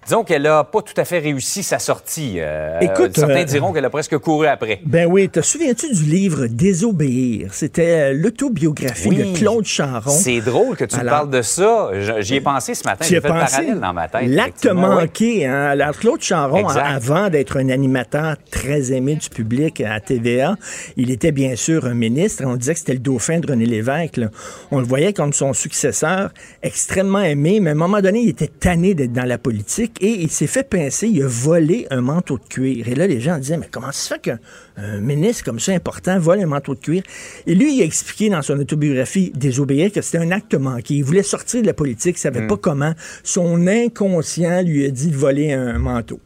[0.07, 2.35] Disons qu'elle n'a pas tout à fait réussi sa sortie.
[2.37, 4.79] Euh, Écoute, certains euh, diront qu'elle a presque couru après.
[4.85, 7.53] Ben oui, te souviens-tu du livre Désobéir?
[7.53, 9.33] C'était euh, l'autobiographie Oui.
[9.33, 10.09] de Claude Charon.
[10.09, 11.89] C'est drôle que tu me parles de ça.
[12.21, 13.03] J'y ai pensé ce matin.
[13.05, 13.51] J'ai fait pensé?
[13.57, 14.27] parallèle dans ma tête.
[14.29, 15.45] L'acte manqué.
[15.45, 15.65] Hein?
[15.71, 16.85] Alors, Claude Charon, Exact.
[16.87, 20.55] avant d'être un animateur très aimé du public à TVA,
[20.95, 22.43] il était bien sûr un ministre.
[22.45, 24.15] On disait que c'était le dauphin de René Lévesque.
[24.15, 24.27] là.
[24.71, 26.29] On le voyait comme son successeur,
[26.63, 30.21] extrêmement aimé, mais à un moment donné, il était tanné d'être dans la politique et
[30.21, 31.07] il s'est fait pincer.
[31.07, 32.87] Il a volé un manteau de cuir.
[32.87, 34.39] Et là, les gens disaient, mais comment ça se fait qu'un
[34.77, 37.03] un ministre comme ça important vole un manteau de cuir?
[37.45, 40.95] Et lui, il a expliqué dans son autobiographie Désobéir que c'était un acte manqué.
[40.95, 42.93] Il voulait sortir de la politique, il savait pas comment.
[43.23, 46.19] Son inconscient lui a dit de voler un manteau.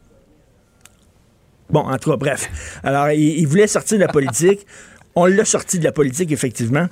[1.70, 2.80] Bon, en tout cas, bref.
[2.82, 4.66] Alors, il, il voulait sortir de la politique.
[5.14, 6.88] On l'a sorti de la politique, effectivement.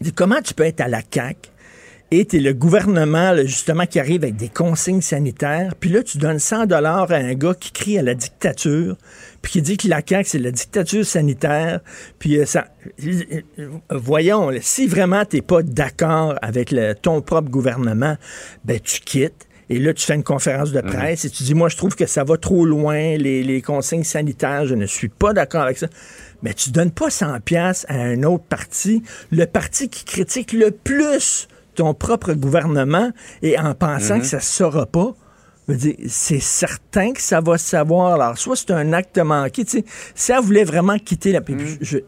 [0.00, 1.50] Il dit, comment tu peux être à la CAQ
[2.10, 6.18] et tu es le gouvernement, justement, qui arrive avec des consignes sanitaires, puis là, tu
[6.18, 8.96] donnes 100 dollars à un gars qui crie à la dictature,
[9.42, 11.80] puis qui dit que la CAQ, c'est la dictature sanitaire,
[12.18, 12.68] puis euh, ça...
[13.04, 13.42] Euh,
[13.90, 18.16] voyons, si vraiment tu pas d'accord avec ton propre gouvernement,
[18.64, 19.46] ben tu quittes.
[19.70, 20.90] Et là, tu fais une conférence de mhm.
[20.90, 24.04] presse et tu dis, moi, je trouve que ça va trop loin, les, les consignes
[24.04, 25.88] sanitaires, je ne suis pas d'accord avec ça
[26.42, 30.70] mais tu donnes pas 100 pièces à un autre parti, le parti qui critique le
[30.70, 34.20] plus ton propre gouvernement et en pensant mhm.
[34.22, 35.14] que ça se saura pas.
[36.08, 38.14] C'est certain que ça va se savoir.
[38.14, 39.64] Alors, soit c'est un acte manqué.
[40.14, 41.40] Si elle voulait vraiment quitter la...
[41.40, 41.78] Mhm.
[41.80, 41.98] Je,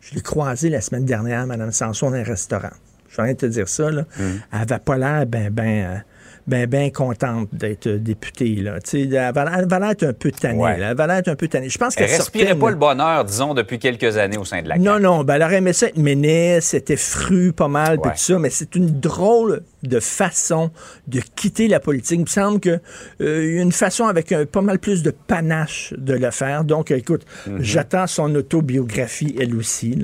[0.00, 2.70] je l'ai croisé la semaine dernière, Mme Sanson, dans un restaurant.
[3.08, 3.90] Je viens de te dire ça.
[3.90, 4.02] Là.
[4.18, 4.40] Mhm.
[4.52, 5.96] Elle n'avait pas l'air ben, ben, euh,
[6.46, 8.54] ben, ben contente d'être députée.
[8.56, 8.78] Là.
[8.92, 9.32] elle,
[9.68, 10.62] va, être un peu tannée.
[10.78, 11.68] Elle va être un peu tannée.
[11.68, 14.68] Je pense qu'elle Elle respirait pas le bonheur, disons, depuis quelques années au sein de
[14.68, 15.24] la Non, non.
[15.24, 18.74] Ben, elle aurait aimé ça être ministre, c'était fru pas mal, tout ça, mais c'est
[18.76, 20.70] une drôle de façon
[21.08, 22.18] de quitter la politique.
[22.18, 22.80] Il me semble qu'il
[23.20, 26.64] euh, y a une façon avec un, pas mal plus de panache de le faire.
[26.64, 27.58] Donc, écoute, mhm.
[27.60, 30.02] j'attends son autobiographie, elle aussi.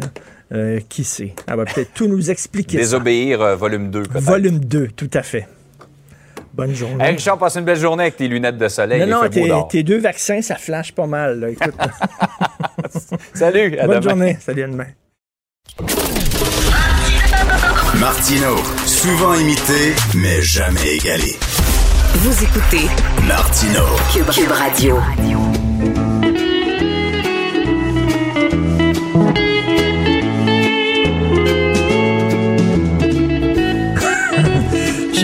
[0.53, 1.35] Euh, qui sait?
[1.47, 2.77] Elle va peut-être tout nous expliquer.
[2.77, 4.03] Désobéir, euh, volume 2.
[4.13, 5.47] Volume 2, tout à fait.
[6.55, 7.03] Bonne journée.
[7.03, 9.01] Hey Richard, passe une belle journée avec tes lunettes de soleil.
[9.07, 11.55] Non, non, tes, deux vaccins, ça flash pas mal.
[13.35, 14.37] Salut, à Bonne journée.
[14.41, 14.87] Salut, à demain.
[17.99, 21.37] Martino, souvent imité, mais jamais égalé.
[22.15, 22.89] Vous écoutez
[23.27, 24.99] Martino, Cube Radio.
[29.35, 29.52] Je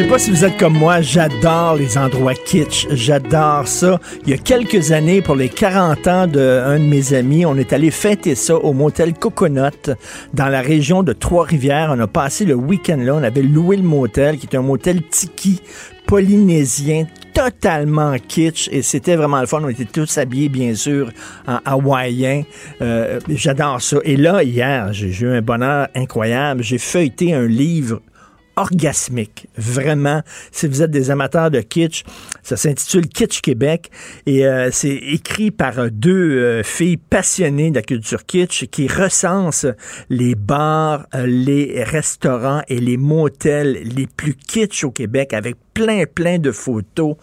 [0.05, 3.99] sais pas si vous êtes comme moi, j'adore les endroits kitsch, j'adore ça.
[4.23, 7.73] Il y a quelques années, pour les 40 ans d'un de, mes amis, on est
[7.73, 9.91] allé fêter ça au motel Coconut
[10.35, 11.93] dans la région de Trois-Rivières.
[11.97, 15.03] On a passé le week-end là, on avait loué le motel qui est un motel
[15.03, 15.61] tiki
[16.07, 19.61] polynésien totalement kitsch et c'était vraiment le fun.
[19.65, 21.11] On était tous habillés, bien sûr,
[21.49, 22.45] en hawaïen.
[22.83, 23.97] Euh, j'adore ça.
[24.05, 26.63] Et là, hier, j'ai eu un bonheur incroyable.
[26.63, 28.01] J'ai feuilleté un livre
[28.59, 29.47] orgasmique.
[29.57, 32.03] Vraiment, si vous êtes des amateurs de kitsch,
[32.43, 33.91] ça s'intitule Kitsch Québec
[34.27, 39.67] et euh, c'est écrit par deux euh, filles passionnées de la culture kitsch qui recensent
[40.11, 46.05] les bars, euh, les restaurants et les motels les plus kitsch au Québec avec plein,
[46.13, 47.15] plein de photos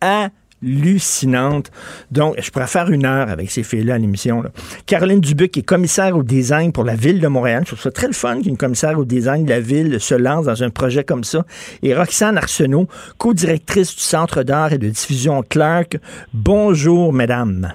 [0.00, 0.30] à
[0.62, 1.70] hallucinante.
[2.10, 4.42] Donc, je pourrais faire une heure avec ces filles-là à l'émission.
[4.86, 7.62] Caroline Dubuc est commissaire au design pour la ville de Montréal.
[7.64, 10.46] Je trouve ça très le fun qu'une commissaire au design de la ville se lance
[10.46, 11.44] dans un projet comme ça.
[11.82, 15.98] Et Roxane Arsenault, co-directrice du Centre d'art et de diffusion Clark.
[16.32, 17.72] Bonjour, mesdames.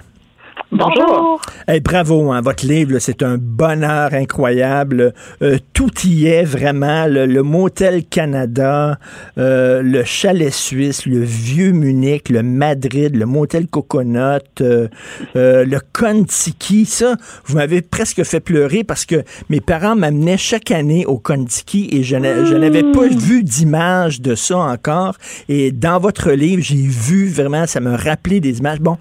[0.72, 1.40] Bonjour.
[1.84, 5.14] bravo, hein, votre livre, c'est un bonheur incroyable.
[5.40, 7.06] Euh, tout y est vraiment.
[7.06, 8.98] Le, Motel Canada,
[9.38, 14.88] euh, le Chalet Suisse, le Vieux Munich, le Madrid, le Motel Coconut, euh,
[15.34, 16.84] le Contiki.
[16.84, 21.88] Ça, vous m'avez presque fait pleurer parce que mes parents m'amenaient chaque année au Contiki
[21.92, 23.16] et je n'avais pas mmh.
[23.16, 25.14] vu d'image de ça encore.
[25.48, 28.80] Et dans votre livre, j'ai vu vraiment, ça me rappelait des images.
[28.80, 28.98] Bon,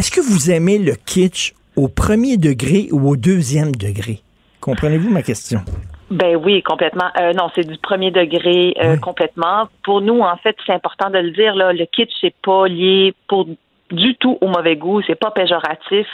[0.00, 4.20] est-ce que vous aimez le kitsch au premier degré ou au deuxième degré?
[4.62, 5.60] Comprenez-vous ma question?
[6.10, 7.10] Ben oui, complètement.
[7.20, 9.68] Euh, non, c'est du premier degré euh, complètement.
[9.82, 11.54] Pour nous, en fait, c'est important de le dire.
[11.54, 13.46] Là, le kitsch, c'est pas lié pour
[13.90, 15.02] du tout au mauvais goût.
[15.06, 16.06] C'est pas péjoratif.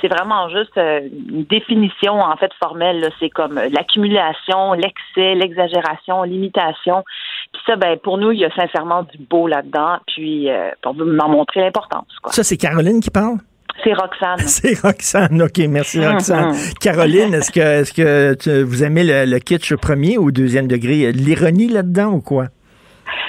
[0.00, 3.10] C'est vraiment juste euh, une définition en fait formelle.
[3.20, 7.04] C'est comme l'accumulation, l'excès, l'exagération, l'imitation.
[7.52, 9.98] Puis ça, ben pour nous, il y a sincèrement du beau là-dedans.
[10.06, 12.06] Puis euh, on veut m'en montrer l'importance.
[12.30, 13.38] Ça, c'est Caroline qui parle?
[13.84, 14.38] C'est Roxane.
[14.38, 16.52] C'est Roxane, OK, merci Roxane.
[16.80, 21.12] Caroline, est-ce que, est-ce que vous aimez le, le kitsch premier ou deuxième degré?
[21.12, 22.46] L'ironie là-dedans ou quoi?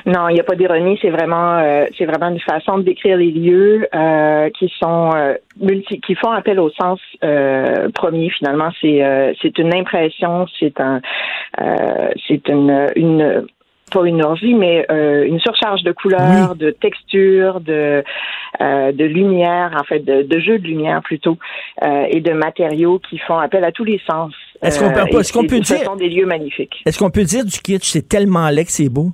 [0.05, 0.97] Non, il n'y a pas d'ironie.
[1.01, 5.35] C'est vraiment, euh, c'est vraiment une façon de décrire les lieux euh, qui sont euh,
[5.59, 6.99] multi, qui font appel au sens
[7.93, 8.29] premier.
[8.29, 11.01] Finalement, c'est, c'est une impression, c'est un,
[12.27, 13.45] c'est une, une
[13.89, 18.03] pas une orgie, mais une surcharge de couleurs, de textures, de
[18.59, 21.37] de lumière, en fait, de, de jeux de lumière plutôt,
[21.83, 24.33] et de matériaux qui font appel à tous les sens.
[24.61, 26.81] Est-ce qu'on peut, est-ce qu'on peut dire, sont des lieux magnifiques.
[26.85, 29.11] Est-ce qu'on peut dire du kitsch, c'est tellement laid que c'est beau?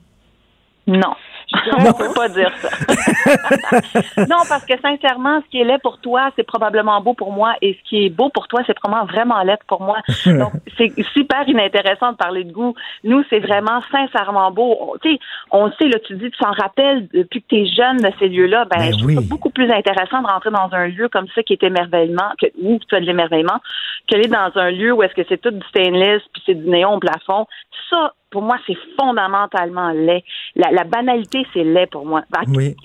[0.88, 1.14] Non.
[1.52, 1.56] Je
[1.88, 2.70] ne peux pas dire ça.
[4.30, 7.54] non, parce que sincèrement, ce qui est laid pour toi, c'est probablement beau pour moi,
[7.62, 9.98] et ce qui est beau pour toi, c'est probablement vraiment laid pour moi.
[10.26, 12.74] Donc, c'est super inintéressant de parler de goût.
[13.04, 14.96] Nous, c'est vraiment sincèrement beau.
[15.02, 15.20] Tu sais,
[15.52, 18.28] on sait, là, tu dis, tu t'en rappelles depuis que tu es jeune de ces
[18.28, 18.66] lieux-là.
[18.66, 21.54] Ben, ben je trouve beaucoup plus intéressant de rentrer dans un lieu comme ça qui
[21.54, 23.60] est émerveillement, que, où tu as de l'émerveillement,
[24.08, 26.96] qu'aller dans un lieu où est-ce que c'est tout du stainless puis c'est du néon
[26.96, 27.46] au plafond.
[27.90, 30.22] Ça, pour moi, c'est fondamentalement laid.
[30.58, 32.24] La, banalité, c'est laid pour moi.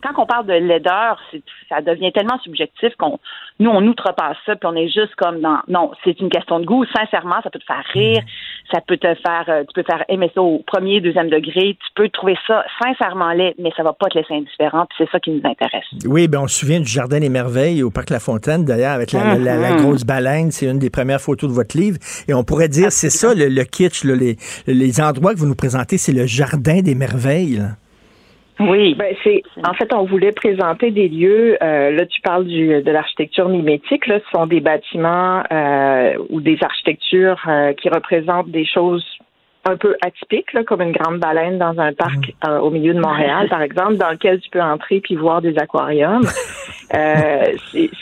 [0.00, 1.20] Quand on parle de laideur,
[1.68, 3.18] ça devient tellement subjectif qu'on,
[3.58, 6.66] nous, on outrepasse ça, puis on est juste comme dans, non, c'est une question de
[6.66, 6.84] goût.
[6.96, 8.22] Sincèrement, ça peut te faire rire,
[8.72, 11.88] ça peut te faire, euh, tu peux faire aimer ça au premier, deuxième degré, tu
[11.96, 15.18] peux trouver ça sincèrement laid, mais ça va pas te laisser indifférent, puis c'est ça
[15.18, 15.84] qui nous intéresse.
[16.06, 19.10] Oui, ben on se souvient du Jardin des Merveilles au Parc La Fontaine, d'ailleurs, avec
[19.10, 19.82] la, mm-hmm.
[19.82, 23.10] grosse baleine, c'est une des premières photos de votre livre, et on pourrait dire, c'est
[23.10, 24.36] ça le, kitsch, les,
[24.68, 27.62] les endroits que vous nous présentez, c'est le Jardin des Merveilles.
[28.61, 31.57] Oui, ben c'est en fait on voulait présenter des lieux.
[31.62, 34.07] Euh, là, tu parles du, de l'architecture mimétique.
[34.07, 39.07] Là, ce sont des bâtiments euh, ou des architectures euh, qui représentent des choses
[39.64, 42.50] un peu atypiques, là, comme une grande baleine dans un parc mmh.
[42.62, 46.26] au milieu de Montréal, par exemple, dans lequel tu peux entrer puis voir des aquariums.
[46.92, 47.52] Euh,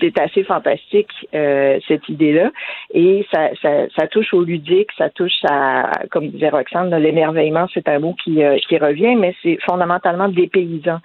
[0.00, 2.50] c'est assez fantastique euh, cette idée-là,
[2.94, 7.86] et ça, ça, ça, touche au ludique, ça touche à, comme disait Roxane, l'émerveillement, c'est
[7.86, 11.00] un mot qui, euh, qui revient, mais c'est fondamentalement des paysans.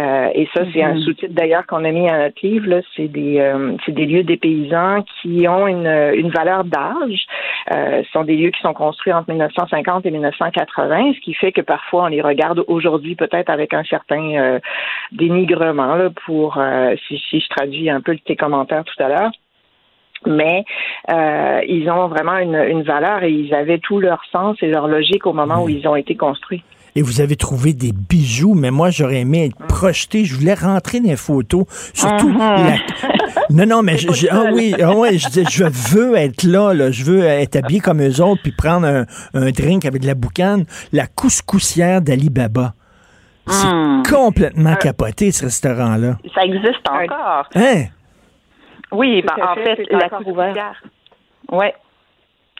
[0.00, 1.04] Euh, et ça, c'est un mm-hmm.
[1.04, 2.80] sous-titre d'ailleurs qu'on a mis à notre livre.
[2.96, 7.26] C'est des, euh, c'est des lieux des paysans qui ont une, une valeur d'âge.
[7.70, 11.60] ce sont des lieux qui sont construits entre 1950 et 1980, ce qui fait que
[11.60, 14.58] parfois on les regarde aujourd'hui peut-être avec un certain
[15.12, 16.58] dénigrement là, pour
[17.08, 19.30] si si je traduis un peu tes commentaires tout à l'heure
[20.26, 20.64] mais
[21.10, 25.26] euh, ils ont vraiment une, valeur et ils avaient tout leur sens et leur logique
[25.26, 26.62] au moment où ils ont été construits.
[26.96, 30.24] Et vous avez trouvé des bijoux, mais moi j'aurais aimé être projeté.
[30.24, 32.30] Je voulais rentrer dans les photos, surtout.
[32.30, 32.80] Mm-hmm.
[33.52, 37.04] Non, non, mais je, ah oui, ah ouais, je, je veux être là, là, je
[37.04, 40.66] veux être habillé comme eux autres, puis prendre un, un drink avec de la boucane,
[40.92, 42.74] la couscoussière d'Ali Baba.
[43.46, 44.02] C'est hmm.
[44.08, 46.18] complètement euh, capoté, ce restaurant-là.
[46.34, 47.48] Ça existe encore.
[47.56, 47.86] Hein?
[48.92, 50.82] Oui, ben, en fait, la couvert.
[51.50, 51.66] Oui.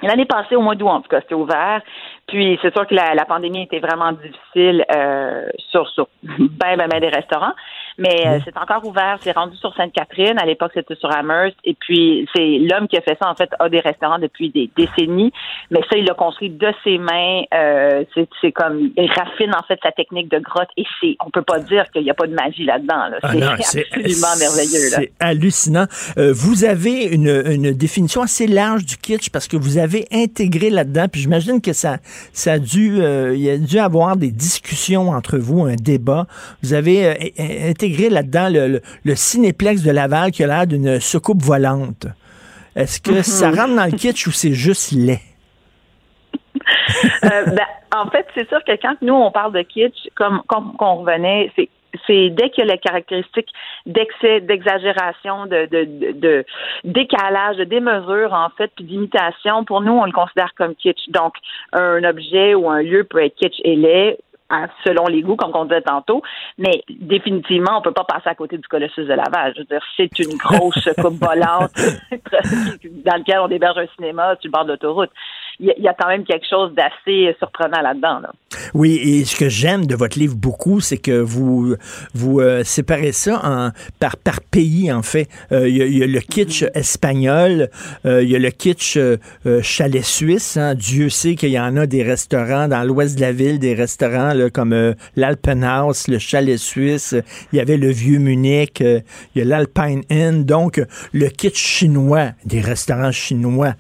[0.03, 1.83] L'année passée, au mois d'août, en tout cas, c'était ouvert.
[2.31, 7.01] Puis, c'est sûr que la, pandémie était vraiment difficile euh, sur, sur ben, ben, ben,
[7.01, 7.55] des restaurants.
[8.01, 9.19] Mais euh, c'est encore ouvert.
[9.21, 10.39] C'est rendu sur Sainte-Catherine.
[10.39, 11.57] À l'époque, c'était sur Amherst.
[11.65, 14.71] Et puis, c'est l'homme qui a fait ça, en fait, a des restaurants depuis des
[14.75, 15.33] décennies.
[15.71, 17.43] Mais ça, il l'a construit de ses mains.
[17.53, 18.05] Euh,
[18.41, 20.71] c'est comme, il raffine, en fait, sa technique de grotte.
[20.79, 23.19] Et c'est, on peut pas dire qu'il n'y a pas de magie là-dedans.
[23.23, 24.89] Ah c'est absolument merveilleux.
[24.89, 25.85] C'est hallucinant.
[26.17, 30.71] Euh, vous avez une, une définition assez large du kitsch parce que vous avez intégré
[30.71, 31.05] là-dedans.
[31.13, 31.99] Puis j'imagine que ça,
[32.33, 36.27] ça a dû, il y a dû avoir des discussions entre vous, un débat.
[36.63, 37.35] Vous avez
[37.69, 42.07] intégré là-dedans le, cinéplex de Laval qui a l'air d'une soucoupe volante.
[42.77, 43.59] Est-ce que ça mhm.
[43.59, 45.21] rentre dans le kitsch ou c'est juste laid?
[47.25, 50.75] Euh, ben, en fait, c'est sûr que quand nous, on parle de kitsch, comme, comme
[50.77, 51.69] qu'on revenait, c'est
[52.07, 53.51] c'est dès qu'il y a les caractéristiques
[53.87, 56.45] d'excès, d'exagération, de, de,
[56.85, 61.09] décalage, de démesure, en fait, puis d'imitation, pour nous, on le considère comme kitsch.
[61.09, 61.35] Donc,
[61.73, 64.19] un objet ou un lieu peut être kitsch et laid,
[64.85, 66.23] selon les goûts, comme on disait tantôt.
[66.59, 69.53] Mais définitivement, on peut pas passer à côté du Colossus de Laval.
[69.55, 71.73] Je veux dire, c'est une grosse coupe volante
[73.05, 75.11] dans laquelle on héberge un cinéma sur le bord de l'autoroute
[75.59, 78.21] il y, a quand même quelque chose d'assez surprenant là-dedans.
[78.75, 81.75] Oui, et ce que j'aime de votre livre beaucoup, c'est que vous
[82.15, 85.29] vous euh, séparez ça en, par, par pays, en fait.
[85.53, 86.79] Euh, il y, a le kitsch mm-hmm.
[86.79, 87.71] espagnol,
[88.07, 88.99] euh, il y a le kitsch
[89.63, 90.57] chalet suisse.
[90.57, 90.75] Hein.
[90.75, 94.33] Dieu sait qu'il y en a des restaurants dans l'ouest de la ville, des restaurants
[94.33, 97.15] là, comme l'Alpenhaus, le chalet suisse.
[97.53, 99.03] Il y avait le Vieux Munich, il
[99.35, 100.45] y a l'Alpine Inn.
[100.45, 100.83] Donc,
[101.13, 103.75] le kitsch chinois, des restaurants chinois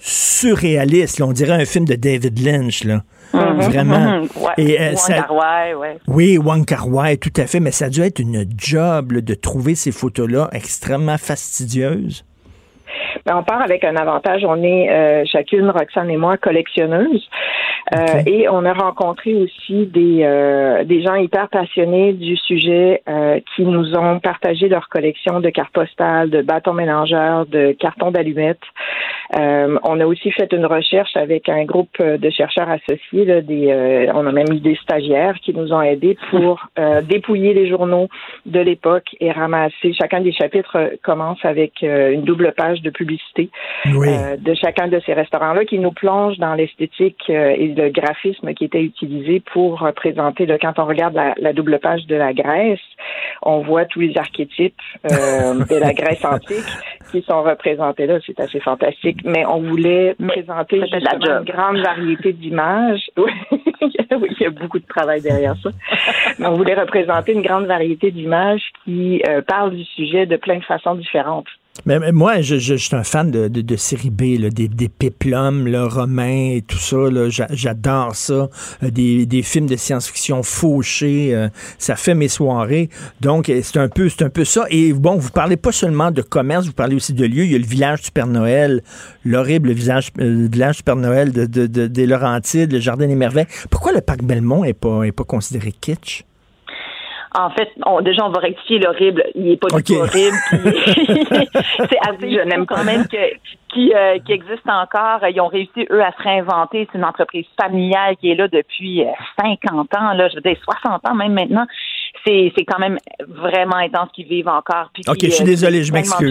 [0.00, 1.20] surréaliste.
[1.20, 2.84] on dirait un film de David Lynch.
[2.84, 3.04] Là.
[3.32, 3.62] Mm-hmm.
[3.62, 4.22] Vraiment.
[4.58, 5.98] Et, euh, Wong ouais.
[6.08, 7.60] Oui, Wong Kar -wai, tout à fait.
[7.60, 12.24] Mais ça a dû être une job de trouver ces photos-là extrêmement fastidieuses.
[13.26, 14.44] Ben, on part avec un avantage.
[14.44, 17.28] On est euh, chacune, Roxane et moi, collectionneuses.
[17.94, 23.02] Euh, et on a rencontré aussi des, euh, des gens hyper passionnés du sujet
[23.54, 28.58] qui nous ont partagé leur collection de cartes postales, de bâtons mélangeurs, de cartons d'allumettes.
[29.32, 33.24] on a aussi fait une recherche avec un groupe de chercheurs associés.
[33.24, 36.66] Là, des, on a même eu des stagiaires qui nous ont aidés pour
[37.08, 38.08] dépouiller les journaux
[38.46, 39.92] de l'époque et ramasser.
[39.98, 43.09] Chacun des chapitres commence avec une double page de publicité
[43.86, 48.52] euh, de chacun de ces restaurants-là qui nous plonge dans l'esthétique euh, et le graphisme
[48.54, 52.80] qui était utilisé pour représenter, quand on regarde la, double page de la Grèce,
[53.42, 54.74] on voit tous les archétypes
[55.10, 56.64] euh, de la Grèce antique
[57.10, 58.18] qui sont représentés là.
[58.26, 59.18] C'est assez fantastique.
[59.24, 63.10] Mais on voulait présenter une grande variété d'images.
[63.16, 63.32] oui,
[63.82, 65.70] il y a beaucoup de travail derrière ça.
[66.38, 70.64] Mais on voulait représenter une grande variété d'images qui parlent du sujet de plein de
[70.64, 71.48] façons différentes.
[71.86, 75.66] Mais, moi, je, je, suis un fan de, de, série B, là, des, des péplums
[75.66, 76.96] là, romains et tout ça.
[77.50, 78.48] J'adore ça.
[78.82, 82.90] Euh, des, des, films de science-fiction fauchés, euh, ça fait mes soirées.
[83.20, 84.66] Donc, euh, c'est un peu un peu ça.
[84.70, 87.44] Et bon, vous parlez pas seulement de commerce, vous parlez aussi de lieux.
[87.44, 88.82] Il y a le village du Père Noël,
[89.24, 93.46] l'horrible village, village du Père Noël de, de, des Laurentides, le Jardin des Merveilles.
[93.70, 96.24] Pourquoi le parc Belmont est pas, est pas considéré kitsch?
[97.32, 97.68] En fait,
[98.02, 99.24] déjà, on va rectifier l'horrible.
[99.34, 100.36] Il n'est pas du tout horrible.
[100.52, 103.16] c'est assez, je n'aime quand même que,
[103.72, 105.20] qui, euh, qui existe encore.
[105.28, 106.88] Ils ont réussi, eux, à se réinventer.
[106.90, 109.04] C'est une entreprise familiale qui est là depuis
[109.38, 111.66] 50 euh, ans, là, je veux dire 60 ans même maintenant.
[112.26, 114.90] C'est, c'est quand même vraiment intense qu'ils vivent encore.
[114.92, 116.28] Puis OK, je suis euh, désolé, je m'excuse.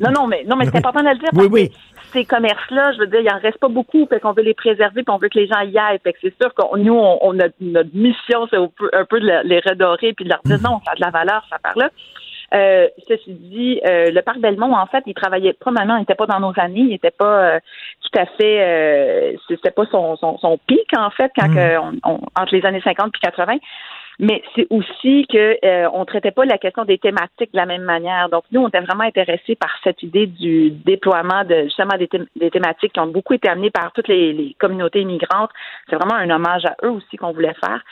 [0.00, 1.28] Non, non, mais, non, mais c'est important de le dire.
[1.34, 1.70] Oui, oui
[2.12, 5.02] ces commerces-là, je veux dire, il en reste pas beaucoup, fait qu'on veut les préserver,
[5.02, 5.98] puis on veut que les gens y aillent.
[6.02, 9.60] Fait que c'est sûr que nous, on, a, notre mission, c'est un peu de les
[9.60, 11.88] redorer, puis de leur dire non, ça a de la valeur, ça part là.
[12.54, 16.26] Euh, ceci dit, euh, le parc Belmont, en fait, il travaillait probablement, il n'était pas
[16.26, 17.60] dans nos années, il n'était pas euh,
[18.02, 22.00] tout à fait, euh, c'était pas son, son, son, pic en fait quand mm.
[22.04, 23.56] on, entre les années 50 puis 80
[24.18, 27.82] mais c'est aussi que euh, on traitait pas la question des thématiques de la même
[27.82, 28.28] manière.
[28.28, 32.50] Donc nous, on était vraiment intéressés par cette idée du déploiement de justement des, des
[32.50, 35.50] thématiques qui ont beaucoup été amenées par toutes les, les communautés immigrantes.
[35.88, 37.82] C'est vraiment un hommage à eux aussi qu'on voulait faire.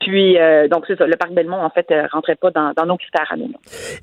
[0.00, 2.86] Puis euh, donc c'est ça, le parc Belmont en fait euh, rentrait pas dans, dans
[2.86, 3.52] nos critères à nous.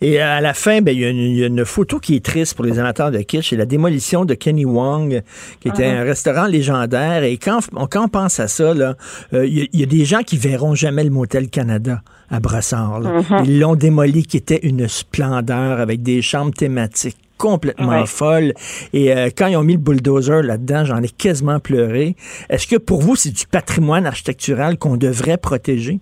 [0.01, 2.79] Et à la fin, ben il y, a une photo qui est triste pour les
[2.79, 5.21] amateurs de kitsch, c'est la démolition de Kenny Wong,
[5.59, 6.01] qui était uh-huh.
[6.01, 7.23] un restaurant légendaire.
[7.23, 8.95] Et quand on, quand on pense à ça, là,
[9.33, 11.64] euh, il y, y, a des gens qui verront jamais le motel Canada
[12.29, 13.01] à Brassard.
[13.01, 13.43] Mhm.
[13.45, 18.53] Ils l'ont démoli, qui était une splendeur avec des chambres thématiques complètement folles.
[18.93, 22.15] Et euh, quand ils ont mis le bulldozer là-dedans, j'en ai quasiment pleuré.
[22.49, 25.99] Est-ce que pour vous, c'est du patrimoine architectural qu'on devrait protéger?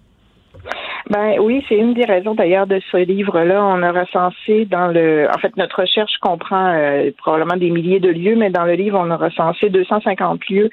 [1.10, 3.64] Ben oui, c'est une des raisons d'ailleurs de ce livre-là.
[3.64, 8.10] On a recensé dans le, en fait, notre recherche comprend euh, probablement des milliers de
[8.10, 10.70] lieux, mais dans le livre, on a recensé 250 lieux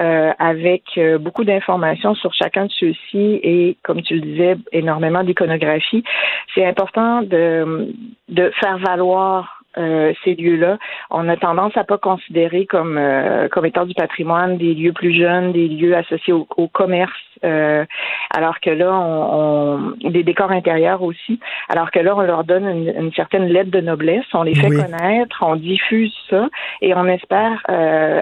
[0.00, 5.22] euh, avec euh, beaucoup d'informations sur chacun de ceux-ci et, comme tu le disais, énormément
[5.22, 6.04] d'iconographie.
[6.54, 7.94] C'est important de,
[8.28, 10.78] de faire valoir euh, ces lieux-là.
[11.10, 15.12] On a tendance à pas considérer comme euh, comme étant du patrimoine des lieux plus
[15.12, 17.12] jeunes, des lieux associés au, commerce,
[17.44, 17.84] euh,
[18.34, 21.38] alors que là, on, des décors intérieurs aussi.
[21.68, 25.42] Alors que là, on leur donne une, certaine lettre de noblesse, on les fait connaître,
[25.42, 26.48] on diffuse ça
[26.82, 27.62] et on espère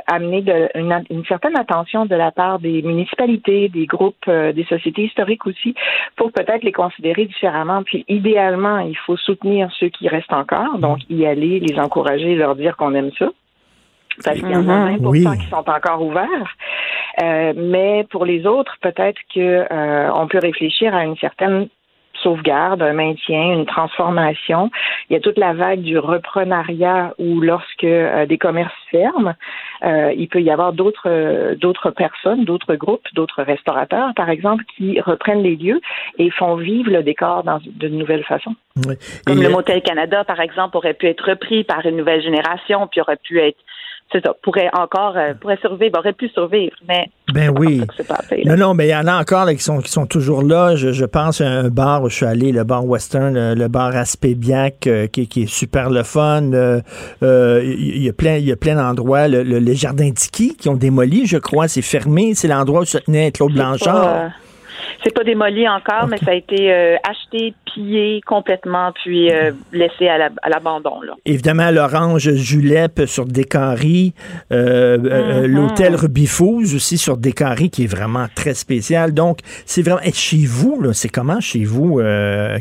[0.07, 5.05] amener de, une, une, certaine attention de la part des municipalités, des groupes, des sociétés
[5.05, 5.75] historiques aussi,
[6.17, 7.83] pour peut-être les considérer différemment.
[7.83, 12.55] Puis idéalement, il faut soutenir ceux qui restent encore, donc y aller les encourager, leur
[12.55, 13.31] dire qu'on aime ça.
[14.23, 15.39] Parce qu'il y en a 20 mhm.
[15.39, 16.57] qui sont encore ouverts.
[17.23, 21.69] Euh, mais pour les autres, peut-être que euh, on peut réfléchir à une certaine
[22.23, 24.71] sauvegarde, un maintien, une transformation.
[25.09, 29.35] Il y a toute la vague du reprenariat où lorsque euh, des commerces ferment,
[29.85, 35.01] euh, il peut y avoir d'autres d'autres personnes, d'autres groupes, d'autres restaurateurs, par exemple, qui
[35.01, 35.81] reprennent les lieux
[36.19, 38.55] et font vivre le décor dans de nouvelles façons.
[39.27, 43.01] Comme le Motel Canada, par exemple, aurait pu être repris par une nouvelle génération, puis
[43.01, 43.59] aurait pu être
[44.13, 47.11] c'est ça, pourrait encore, euh, pourrait survivre, aurait pu survivre, mais.
[47.33, 47.83] Ben oui.
[48.45, 50.77] non, non, mais il y en a encore qui, sont, qui sont toujours là.
[50.77, 54.87] Je, pense à un bar où je suis allé, le bar Western, le, bar Aspébiac,
[54.87, 56.53] euh, qui, est super le fun.
[56.53, 56.81] Euh,
[57.65, 59.27] il y a plein, il y a plein d'endroits.
[59.27, 62.35] Le, le, jardin Tiki, qui ont démoli, je crois, c'est fermé.
[62.35, 64.31] C'est l'endroit où se tenait Claude Blanchard.
[65.03, 70.09] C'est pas démoli encore, mais ça a été euh, acheté, pillé complètement, puis euh, laissé
[70.09, 70.19] à
[70.49, 71.01] l'abandon.
[71.25, 74.15] Évidemment, l'Orange Julep sur Descaries,
[74.53, 75.47] euh, mm-hmm.
[75.47, 79.13] l'hôtel Rubifouz aussi sur Descaries, qui est vraiment très spécial.
[79.13, 80.03] Donc, c'est vraiment...
[80.03, 82.01] Et chez vous, c'est comment chez vous,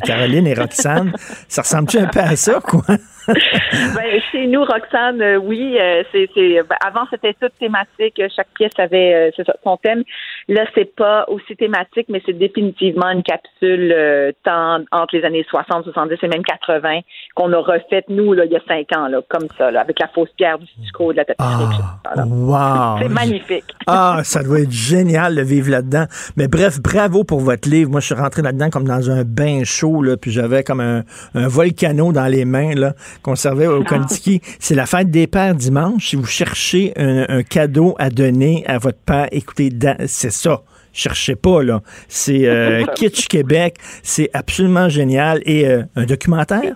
[0.03, 1.13] Caroline et Roxane?
[1.47, 2.83] ça ressemble-tu un peu à ça, quoi?
[3.27, 8.73] ben, chez nous, Roxane, euh, oui, euh, c'est, ben, avant c'était toute thématique, chaque pièce
[8.77, 10.03] avait euh, son thème.
[10.49, 15.85] Là, c'est pas aussi thématique, mais c'est définitivement une capsule tant entre les années 60,
[15.85, 16.99] 70 et même 80
[17.35, 19.99] qu'on a refaite nous là il y a cinq ans là, comme ça, là, avec
[19.99, 21.83] la fausse pierre du sucre, de la tapisserie.
[22.05, 23.01] Ah, wow.
[23.01, 23.65] C'est magnifique.
[23.87, 26.05] ah, ça doit être génial de vivre là-dedans.
[26.35, 27.89] Mais bref, bravo pour votre livre.
[27.89, 31.03] Moi, je suis rentré là-dedans comme dans un bain chaud là, puis j'avais comme un,
[31.35, 34.41] un volcano dans les mains là conservé au Kondiski.
[34.59, 36.09] C'est la fête des pères dimanche.
[36.09, 39.69] Si vous cherchez un, cadeau à donner à votre père, écoutez,
[40.07, 40.61] c'est ça
[40.93, 41.81] cherchez pas, là.
[42.07, 43.77] C'est euh, Kitsch Québec.
[44.03, 45.41] C'est absolument génial.
[45.45, 46.75] Et euh, un documentaire?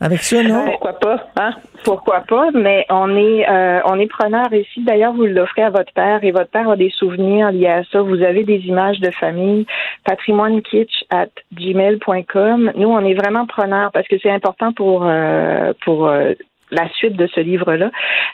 [0.00, 0.64] Avec ça, non?
[0.66, 1.50] Pourquoi pas, hein?
[1.84, 4.82] Pourquoi pas, mais on est euh, on est preneur ici.
[4.84, 8.02] D'ailleurs, vous l'offrez à votre père et votre père a des souvenirs liés à ça.
[8.02, 9.66] Vous avez des images de famille,
[10.04, 12.72] patrimoinekitsch at gmail.com.
[12.76, 16.32] Nous, on est vraiment preneurs parce que c'est important pour euh, pour euh,
[16.70, 17.90] la suite de ce livre-là,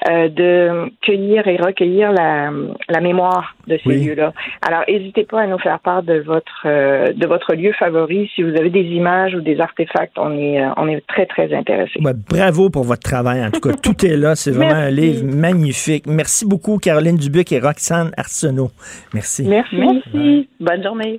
[0.09, 2.51] euh, de cueillir et recueillir la,
[2.89, 4.33] la mémoire de ces lieux-là.
[4.67, 8.31] Alors, n'hésitez pas à nous faire part de votre euh, de votre lieu favori.
[8.35, 11.53] Si vous avez des images ou des artefacts, on est euh, on est très très
[11.55, 12.01] intéressés.
[12.29, 13.45] bravo pour votre travail.
[13.45, 14.35] En tout cas, tout est là.
[14.35, 16.07] C'est vraiment un livre magnifique.
[16.07, 18.71] Merci beaucoup, Caroline Dubuc et Roxane Arsenault.
[19.13, 19.47] Merci.
[19.49, 19.77] Merci.
[19.77, 20.49] Merci.
[20.61, 21.17] Bonne journée.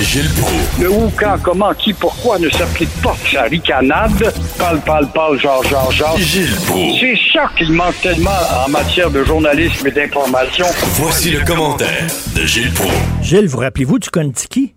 [0.00, 0.80] Gilles Proulx.
[0.80, 4.32] Le où, quand, comment, qui, pourquoi ne s'applique pas sa ricanade?
[4.56, 6.16] Parle, parle, parle, genre, genre, genre.
[6.18, 7.00] Gilles Proulx.
[7.00, 8.30] C'est ça qu'il manque tellement
[8.64, 10.66] en matière de journalisme et d'information.
[10.94, 12.94] Voici le commentaire de Gilles Proulx.
[13.22, 14.74] Gilles, vous rappelez-vous du Contiki?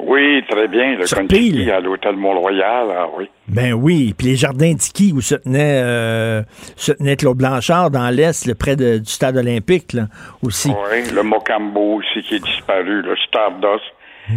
[0.00, 0.96] Oui, très bien.
[0.96, 3.28] Le Contiki à l'hôtel Mont-Royal, ah oui.
[3.48, 6.42] Ben oui, puis les jardins d'Iki où se tenait, euh,
[6.76, 10.06] se tenait Claude Blanchard dans l'Est, près de, du stade olympique, là,
[10.42, 10.70] aussi.
[10.70, 13.84] Oui, le Mocambo aussi qui est disparu, le Stardust.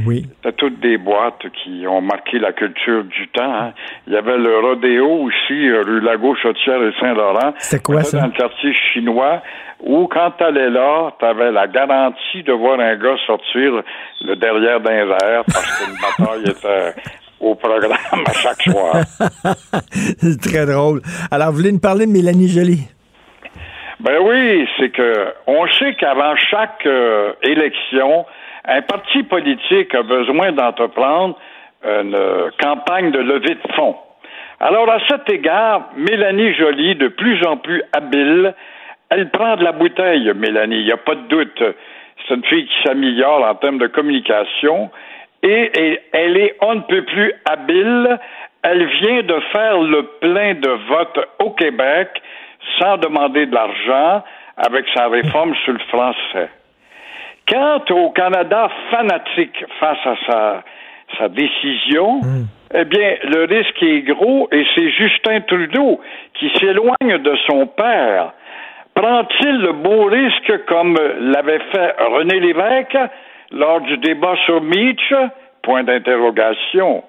[0.06, 0.26] Oui.
[0.36, 3.54] C'était toutes des boîtes qui ont marqué la culture du temps.
[3.54, 3.74] Hein.
[4.06, 7.54] Il y avait le rodéo aussi, euh, rue Lago, Chaudière et Saint-Laurent.
[7.58, 8.20] C'était quoi ça?
[8.20, 9.42] Dans le quartier chinois,
[9.82, 13.82] où quand t'allais là, t'avais la garantie de voir un gars sortir
[14.22, 17.02] le derrière d'un verre parce qu'une bataille était
[17.40, 18.96] au programme à chaque soir.
[19.92, 21.02] C'est très drôle.
[21.32, 22.80] Alors, vous voulez nous parler de Mélanie Joly?
[24.00, 28.28] Ben oui, c'est que on sait qu'avant chaque euh, élection,
[28.68, 31.38] un parti politique a besoin d'entreprendre
[31.84, 33.96] une campagne de levée de fonds.
[34.60, 38.54] Alors, à cet égard, Mélanie Joly, de plus en plus habile,
[39.10, 41.64] elle prend de la bouteille, Mélanie, il n'y a pas de doute.
[42.28, 44.90] C'est une fille qui s'améliore en termes de communication
[45.44, 48.20] et, elle est on ne peut plus habile.
[48.64, 52.10] Elle vient de faire le plein de votes au Québec
[52.80, 54.24] sans demander de l'argent
[54.58, 56.50] avec sa réforme sur le français.
[57.48, 60.64] Quant au Canada fanatique face à sa,
[61.18, 62.46] sa décision, hmm.
[62.74, 66.02] eh bien, le risque est gros et c'est Justin Trudeau
[66.34, 68.34] qui s'éloigne de son père.
[68.94, 72.98] Prend-il le beau risque comme l'avait fait René Lévesque
[73.52, 75.14] lors du débat sur Mitch?
[75.62, 77.04] Point d'interrogation.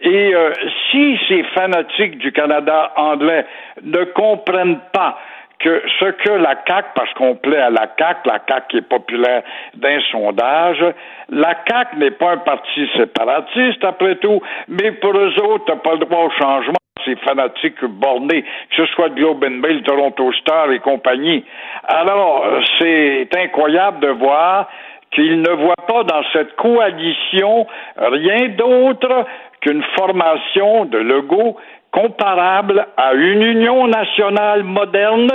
[0.00, 0.52] Et euh,
[0.90, 3.46] si ces fanatiques du Canada anglais
[3.82, 5.18] ne comprennent pas
[5.58, 9.42] que ce que la CAC, parce qu'on plaît à la CAC, la CAC est populaire
[9.74, 10.84] d'un sondage,
[11.30, 15.92] la CAC n'est pas un parti séparatiste après tout, mais pour eux autres, t'as pas
[15.92, 20.70] le droit au changement ces fanatiques bornés, que ce soit Globe and Mail, Toronto Star
[20.72, 21.44] et compagnie.
[21.84, 22.44] Alors,
[22.78, 24.68] c'est incroyable de voir
[25.12, 29.24] qu'ils ne voient pas dans cette coalition rien d'autre
[29.60, 31.56] qu'une formation de Legault
[31.96, 35.30] comparable à une union nationale moderne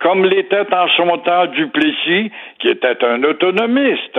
[0.00, 4.18] comme l'était en son temps Duplessis, qui était un autonomiste.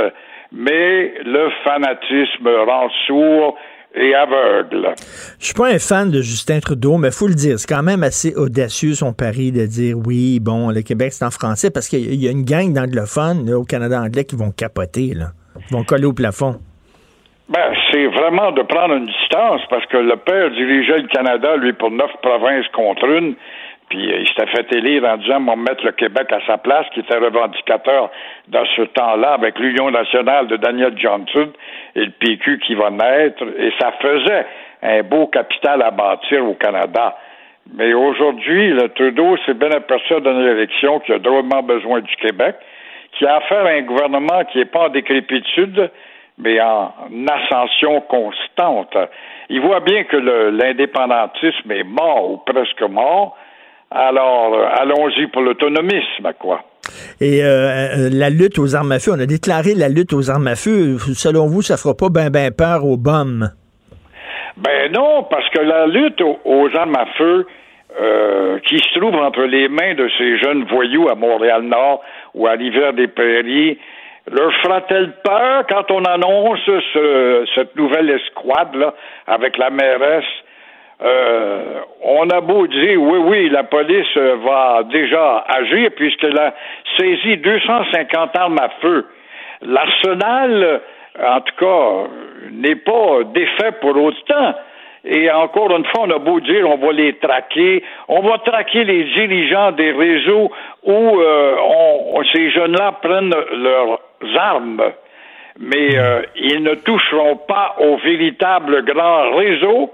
[0.52, 3.58] Mais le fanatisme rend sourd
[3.94, 4.94] et aveugle.
[5.40, 8.04] Je suis pas un fan de Justin Trudeau, mais faut le dire, c'est quand même
[8.04, 12.16] assez audacieux son pari de dire oui, bon, le Québec c'est en français parce qu'il
[12.16, 15.14] y a une gang d'anglophones au Canada anglais qui vont capoter,
[15.72, 16.60] vont coller au plafond.
[17.48, 21.74] Ben, c'est vraiment de prendre une distance parce que le père dirigeait le Canada, lui,
[21.74, 23.36] pour neuf provinces contre une.
[23.90, 26.88] Puis euh, il s'était fait élire en disant on mettre le Québec à sa place,
[26.94, 28.10] qui était revendicateur
[28.48, 31.50] dans ce temps-là avec l'Union nationale de Daniel Johnson
[31.96, 33.44] et le PQ qui va naître.
[33.60, 34.46] Et ça faisait
[34.82, 37.16] un beau capital à bâtir au Canada.
[37.76, 42.56] Mais aujourd'hui, le Trudeau s'est bien aperçu dans l'élection qu'il a drôlement besoin du Québec,
[43.14, 45.92] qui a affaire à un gouvernement qui n'est pas en décrépitude,
[46.38, 46.92] mais en
[47.28, 48.96] ascension constante.
[49.50, 53.38] Il voit bien que l'indépendantisme est mort ou presque mort.
[53.92, 56.64] Alors, euh, allons-y pour l'autonomisme, quoi.
[57.22, 60.30] Et euh, euh, la lutte aux armes à feu, on a déclaré la lutte aux
[60.30, 60.98] armes à feu.
[61.14, 63.50] Selon vous, ça fera pas ben ben peur aux bombes?
[64.58, 67.48] Ben non, parce que la lutte aux, armes à feu,
[68.68, 72.02] qui se trouve entre les mains de ces jeunes voyous à Montréal-Nord
[72.34, 73.78] ou à l'hiver des Prairies,
[74.32, 76.60] leur fera-t-elle peur quand on annonce
[77.54, 78.94] cette nouvelle escouade là
[79.28, 80.24] avec la mairesse?
[81.04, 86.54] Euh, on a beau dire oui, oui, la police va déjà agir puisqu'elle a
[86.98, 89.06] saisi 250 armes à feu.
[89.62, 90.82] L'arsenal,
[91.22, 92.10] en tout cas,
[92.52, 94.56] n'est pas défait pour autant.
[95.08, 98.84] Et encore une fois, on a beau dire on va les traquer, on va traquer
[98.84, 100.52] les dirigeants des réseaux
[100.84, 104.00] où euh, ces jeunes-là prennent leurs
[104.36, 104.82] armes,
[105.60, 109.92] mais euh, ils ne toucheront pas au véritable grand réseau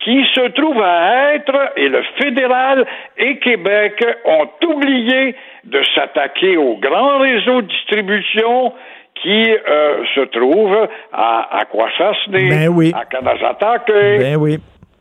[0.00, 2.86] qui se trouve à être, et le fédéral
[3.16, 5.34] et Québec ont oublié
[5.64, 8.72] de s'attaquer au grand réseau de distribution
[9.22, 12.92] qui euh, se trouve à, à Kwasasne, ben oui.
[12.94, 13.92] à Kanazatake.
[13.92, 14.58] Ben oui.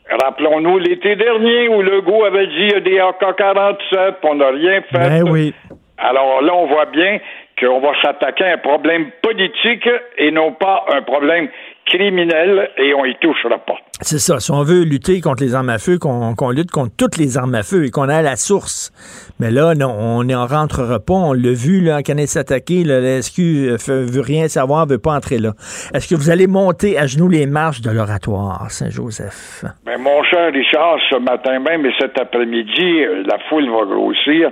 [0.09, 4.81] Rappelons-nous l'été dernier où Legault avait dit il y a des AK-47, on n'a rien
[4.81, 4.97] fait.
[4.97, 5.53] Ben oui.
[5.97, 7.19] Alors là, on voit bien
[7.59, 9.87] qu'on va s'attaquer à un problème politique
[10.17, 11.47] et non pas un problème
[11.85, 13.77] criminel et on y touchera pas.
[14.03, 14.39] C'est ça.
[14.39, 17.55] Si on veut lutter contre les armes à feu, qu'on lutte contre toutes les armes
[17.55, 18.91] à feu et qu'on a la source.
[19.39, 21.13] Mais là, non, on n'en rentrera pas.
[21.13, 24.99] On l'a vu, là, quand elle s'attaquer, là, la SQ euh, veut rien savoir, veut
[24.99, 25.51] pas entrer là.
[25.93, 29.63] Est-ce que vous allez monter à genoux les marches de l'oratoire, Saint-Joseph?
[29.85, 34.51] Mais mon cher Richard, ce matin même et cet après-midi, euh, la foule va grossir.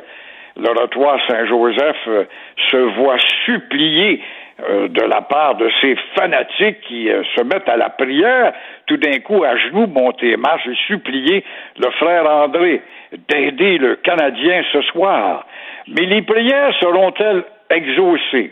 [0.57, 2.23] L'oratoire Saint-Joseph euh,
[2.71, 4.21] se voit supplier
[4.69, 8.53] euh, de la part de ces fanatiques qui euh, se mettent à la prière,
[8.85, 11.43] tout d'un coup à genoux, monter marche et supplier
[11.77, 12.81] le frère André
[13.29, 15.45] d'aider le Canadien ce soir.
[15.87, 18.51] Mais les prières seront-elles exaucées?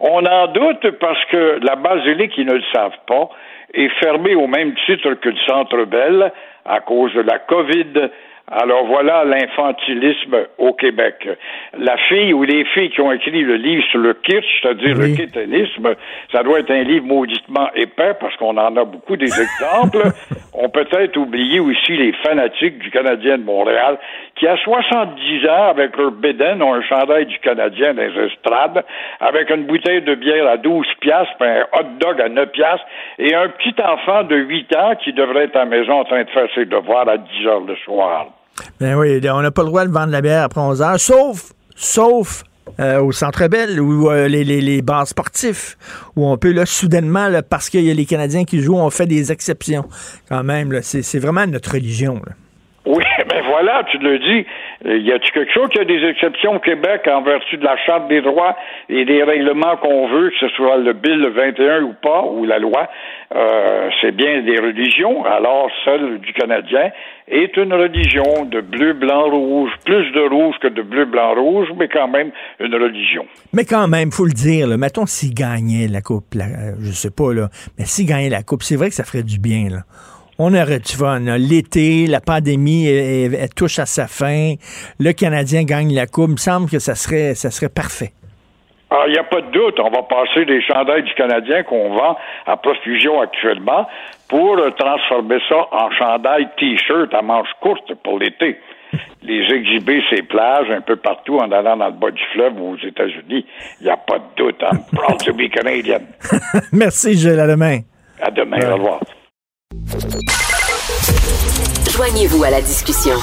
[0.00, 3.30] On en doute parce que la basilique, ils ne le savent pas,
[3.72, 6.32] est fermée au même titre que le Centre Bell
[6.64, 8.10] à cause de la COVID.
[8.48, 11.28] Alors voilà l'infantilisme au Québec.
[11.76, 15.10] La fille ou les filles qui ont écrit le livre sur le kitsch, c'est-à-dire Oui.
[15.10, 15.94] le kétanisme,
[16.30, 20.12] ça doit être un livre mauditement épais parce qu'on en a beaucoup des exemples.
[20.54, 23.98] On peut être oublié aussi les fanatiques du Canadien de Montréal
[24.36, 28.84] qui, à 70 ans, avec leur bédaine, ont un chandail du Canadien dans les estrades,
[29.20, 32.86] avec une bouteille de bière à 12 piastres, puis un hot dog à 9 piastres,
[33.18, 36.22] et un petit enfant de 8 ans qui devrait être à la maison en train
[36.22, 38.26] de faire ses devoirs à 10 heures le soir.
[38.80, 41.52] Ben oui, on n'a pas le droit de vendre la bière après 11 heures, sauf,
[41.74, 42.44] sauf
[42.80, 45.76] euh, au Centre Bell ou euh, les, les, les bars sportifs,
[46.16, 49.06] où on peut, là, soudainement, parce qu'il y a les Canadiens qui jouent, on fait
[49.06, 49.86] des exceptions.
[50.28, 52.20] Quand même, c'est vraiment notre religion.
[52.26, 52.32] là.
[52.86, 54.46] Oui, ben voilà, tu le dis.
[54.86, 57.76] Euh, Y a-t-il quelque chose qui a des exceptions au Québec en vertu de la
[57.86, 58.54] Charte des droits
[58.88, 62.58] et des règlements qu'on veut, que ce soit le Bill 21 ou pas, ou la
[62.58, 62.88] loi?
[63.34, 65.24] Euh, c'est bien des religions.
[65.24, 66.90] Alors, celle du Canadien
[67.28, 71.68] est une religion de bleu, blanc, rouge, plus de rouge que de bleu, blanc, rouge,
[71.78, 72.30] mais quand même
[72.60, 73.26] une religion.
[73.52, 76.92] Mais quand même, faut le dire, là, mettons s'il gagnait la Coupe, la- euh, je
[76.92, 77.48] sais pas, là,
[77.78, 79.68] mais s'il gagnait la Coupe, c'est vrai que ça ferait du bien.
[79.70, 79.78] Là.
[80.38, 81.20] On aurait du fun.
[81.38, 84.54] L'été, la pandémie, elle, touche à sa fin.
[85.00, 86.28] Le Canadien gagne la Coupe.
[86.28, 88.12] Il me semble que ça serait, ça serait parfait.
[88.90, 91.90] Ah, il n'y a pas de doute, on va passer des chandails du Canadien qu'on
[91.90, 92.16] vend
[92.46, 93.88] à profusion actuellement
[94.28, 98.60] pour transformer ça en chandail T-shirt à manches courtes pour l'été.
[99.22, 102.74] Les exhiber ces plages un peu partout en allant dans le bas du fleuve ou
[102.74, 103.44] aux États-Unis.
[103.80, 104.62] Il n'y a pas de doute.
[104.62, 106.02] I'm proud to be Canadian.
[106.72, 107.40] Merci, Gilles.
[107.40, 107.80] À demain.
[108.22, 109.00] À demain, au revoir.
[111.90, 113.14] Joignez-vous à la discussion.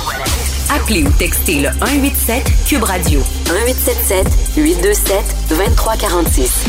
[0.72, 5.16] Appelez ou textez le 187 Cube Radio 1877 827
[5.50, 6.66] 2346.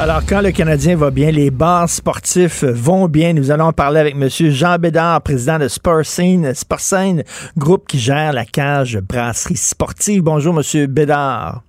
[0.00, 3.34] Alors, quand le Canadien va bien, les bars sportifs vont bien.
[3.34, 4.28] Nous allons parler avec M.
[4.28, 7.22] Jean Bédard, président de Sportscene, Sportscene,
[7.58, 10.22] groupe qui gère la cage brasserie sportive.
[10.22, 10.86] Bonjour, M.
[10.86, 11.62] Bédard.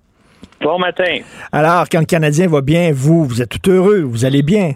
[0.62, 1.18] Bon matin.
[1.52, 4.72] Alors, quand le Canadien va bien, vous, vous êtes tout heureux, vous allez bien?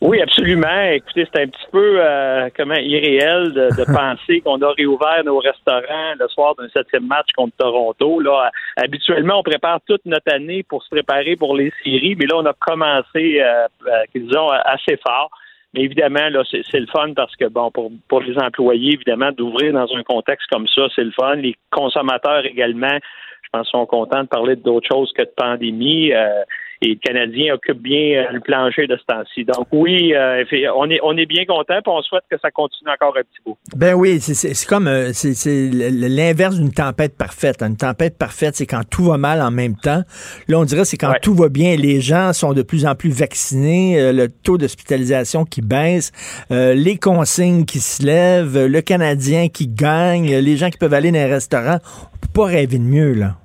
[0.00, 0.80] Oui, absolument.
[0.92, 5.38] Écoutez, c'est un petit peu euh, comment irréel de, de penser qu'on a réouvert nos
[5.38, 8.18] restaurants le soir d'un septième match contre Toronto.
[8.20, 12.36] Là, habituellement, on prépare toute notre année pour se préparer pour les séries, mais là,
[12.38, 15.30] on a commencé, euh, euh, disons, assez fort.
[15.74, 19.32] Mais évidemment, là, c'est c'est le fun parce que, bon, pour, pour les employés, évidemment,
[19.32, 21.36] d'ouvrir dans un contexte comme ça, c'est le fun.
[21.36, 22.98] Les consommateurs également,
[23.42, 26.12] je pense, sont contents de parler d'autres choses que de pandémie.
[26.14, 26.42] Euh,
[26.82, 29.44] et le Canadien occupe bien euh, le plancher de ce temps-ci.
[29.44, 30.44] Donc oui, euh,
[30.76, 33.40] on est on est bien content, puis on souhaite que ça continue encore un petit
[33.44, 33.58] bout.
[33.76, 37.62] Ben oui, c'est- comme euh, c'est l'inverse d'une tempête parfaite.
[37.62, 40.02] Une tempête parfaite, c'est quand tout va mal en même temps.
[40.48, 41.76] Là, on dirait c'est quand tout va bien.
[41.76, 46.12] Les gens sont de plus en plus vaccinés, le taux d'hospitalisation qui baisse,
[46.50, 51.10] euh, les consignes qui se lèvent, le Canadien qui gagne, les gens qui peuvent aller
[51.10, 51.78] dans les restaurants.
[52.14, 53.36] On peut pas rêver de mieux là.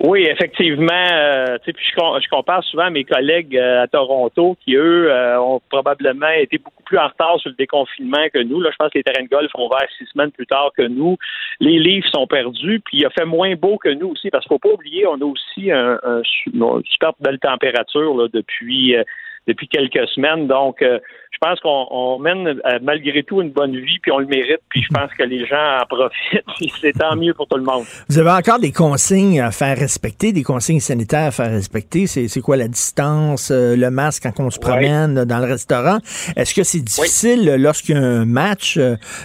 [0.00, 1.08] Oui, effectivement.
[1.12, 5.40] Euh, puis je, je compare souvent à mes collègues euh, à Toronto qui, eux, euh,
[5.40, 8.60] ont probablement été beaucoup plus en retard sur le déconfinement que nous.
[8.60, 10.82] Là, je pense que les terrains de golf ont ouvert six semaines plus tard que
[10.82, 11.16] nous.
[11.58, 14.54] Les livres sont perdus, puis il a fait moins beau que nous aussi, parce qu'il
[14.54, 19.02] faut pas oublier, on a aussi un, un une super belle température là, depuis euh,
[19.48, 20.46] depuis quelques semaines.
[20.46, 21.00] Donc, euh,
[21.40, 24.60] je pense qu'on on mène euh, malgré tout une bonne vie, puis on le mérite,
[24.68, 27.62] puis je pense que les gens en profitent, puis c'est tant mieux pour tout le
[27.62, 27.84] monde.
[28.08, 32.06] Vous avez encore des consignes à faire respecter, des consignes sanitaires à faire respecter?
[32.06, 35.98] C'est quoi la distance, euh, le masque quand on se promène dans le restaurant?
[36.36, 38.78] Est-ce que c'est difficile euh, lorsqu'il y a un match,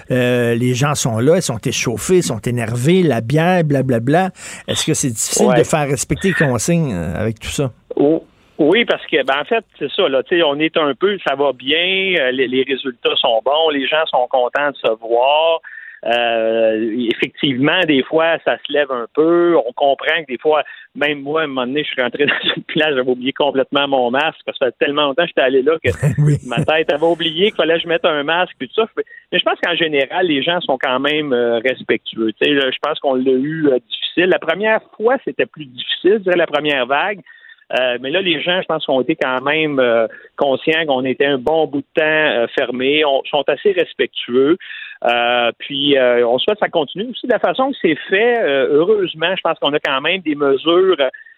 [0.09, 4.31] les gens sont là, ils sont échauffés, ils sont énervés, la bière, blablabla.
[4.67, 7.71] Est-ce que c'est difficile de faire respecter les consignes avec tout ça?
[7.95, 8.23] Oh.
[8.59, 11.17] Oui, parce que ben en fait, c'est ça, là, tu sais, on est un peu,
[11.25, 14.91] ça va bien, euh, les, les résultats sont bons, les gens sont contents de se
[14.99, 15.59] voir.
[16.05, 19.55] Euh, effectivement, des fois, ça se lève un peu.
[19.55, 20.63] On comprend que des fois,
[20.95, 23.87] même moi, à un moment donné, je suis rentré dans une place, j'avais oublié complètement
[23.87, 25.89] mon masque parce que ça fait tellement longtemps que j'étais allé là que
[26.47, 28.87] ma tête avait oublié qu'il fallait que je mette un masque et tout ça.
[29.31, 32.33] Mais je pense qu'en général, les gens sont quand même euh, respectueux.
[32.33, 34.25] Tu sais, je pense qu'on l'a eu euh, difficile.
[34.25, 37.21] La première fois, c'était plus difficile, je dirais, la première vague.
[37.73, 40.07] Euh, mais là, les gens, je pense, ont été quand même euh,
[40.37, 44.57] conscients qu'on était un bon bout de temps euh, fermés, on, sont assez respectueux.
[45.57, 48.41] puis, on souhaite que ça continue aussi de la façon que c'est fait.
[48.43, 50.97] heureusement, je pense qu'on a quand même des mesures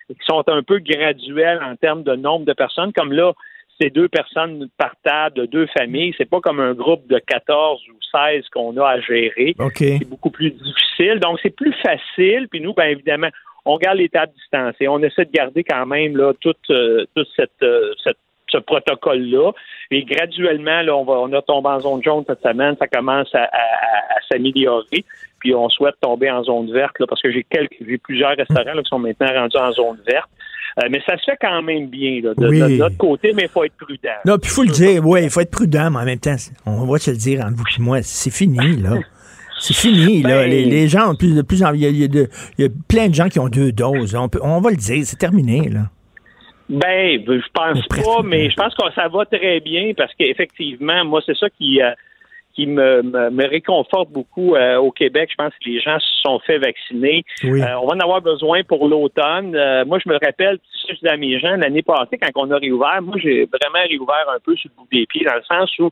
[0.10, 2.92] qui sont un peu graduelles en termes de nombre de personnes.
[2.94, 3.34] Comme là,
[3.80, 6.14] c'est deux personnes par table de deux familles.
[6.18, 9.56] C'est pas comme un groupe de 14 ou 16 qu'on a à gérer.
[10.00, 11.20] C'est beaucoup plus difficile.
[11.20, 12.48] Donc, c'est plus facile.
[12.50, 13.30] Puis nous, bien évidemment,
[13.66, 14.88] on garde les tables distancées.
[14.88, 17.06] On essaie de garder quand même là toute, euh,
[17.36, 18.18] cette, euh, cette
[18.50, 19.52] ce protocole-là.
[19.92, 22.76] Et graduellement, là, on, va, on a tombé en zone jaune cette semaine.
[22.78, 23.50] Ça commence à,
[24.32, 25.04] s'améliorer.
[25.40, 28.82] Puis on souhaite tomber en zone verte là, parce que j'ai quelques, j'ai plusieurs restaurants
[28.82, 30.30] qui sont maintenant rendus en zone verte.
[30.84, 33.64] Euh, mais ça se fait quand même bien là, de, notre côté, mais il faut
[33.64, 34.10] être prudent.
[34.26, 36.36] Non, puis il faut le dire, oui, il faut être prudent, mais en même temps,
[36.66, 38.96] on va se le dire entre vous et moi, c'est fini, là.
[39.66, 40.44] C'est fini, là.
[40.44, 43.48] Ben, les, gens ont plus de plus Il y, a, plein de gens qui ont
[43.48, 44.14] deux doses.
[44.14, 45.82] On, peut, on va le dire, c'est terminé, là.
[46.70, 51.22] Ben, je pense pas, mais je pense que ça va très bien parce qu'effectivement, moi,
[51.26, 51.92] c'est ça qui, euh,
[52.54, 55.30] qui me, me, réconforte beaucoup euh, au Québec.
[55.32, 57.24] Je pense que les gens se sont fait vacciner.
[57.44, 57.50] Euh,
[57.82, 59.52] on va en avoir besoin pour l'automne.
[59.88, 60.60] moi, je me rappelle,
[60.90, 64.26] je disais à mes gens, l'année passée, quand on a réouvert, moi, j'ai vraiment réouvert
[64.30, 65.90] un peu sur le bout des pieds, dans le sens où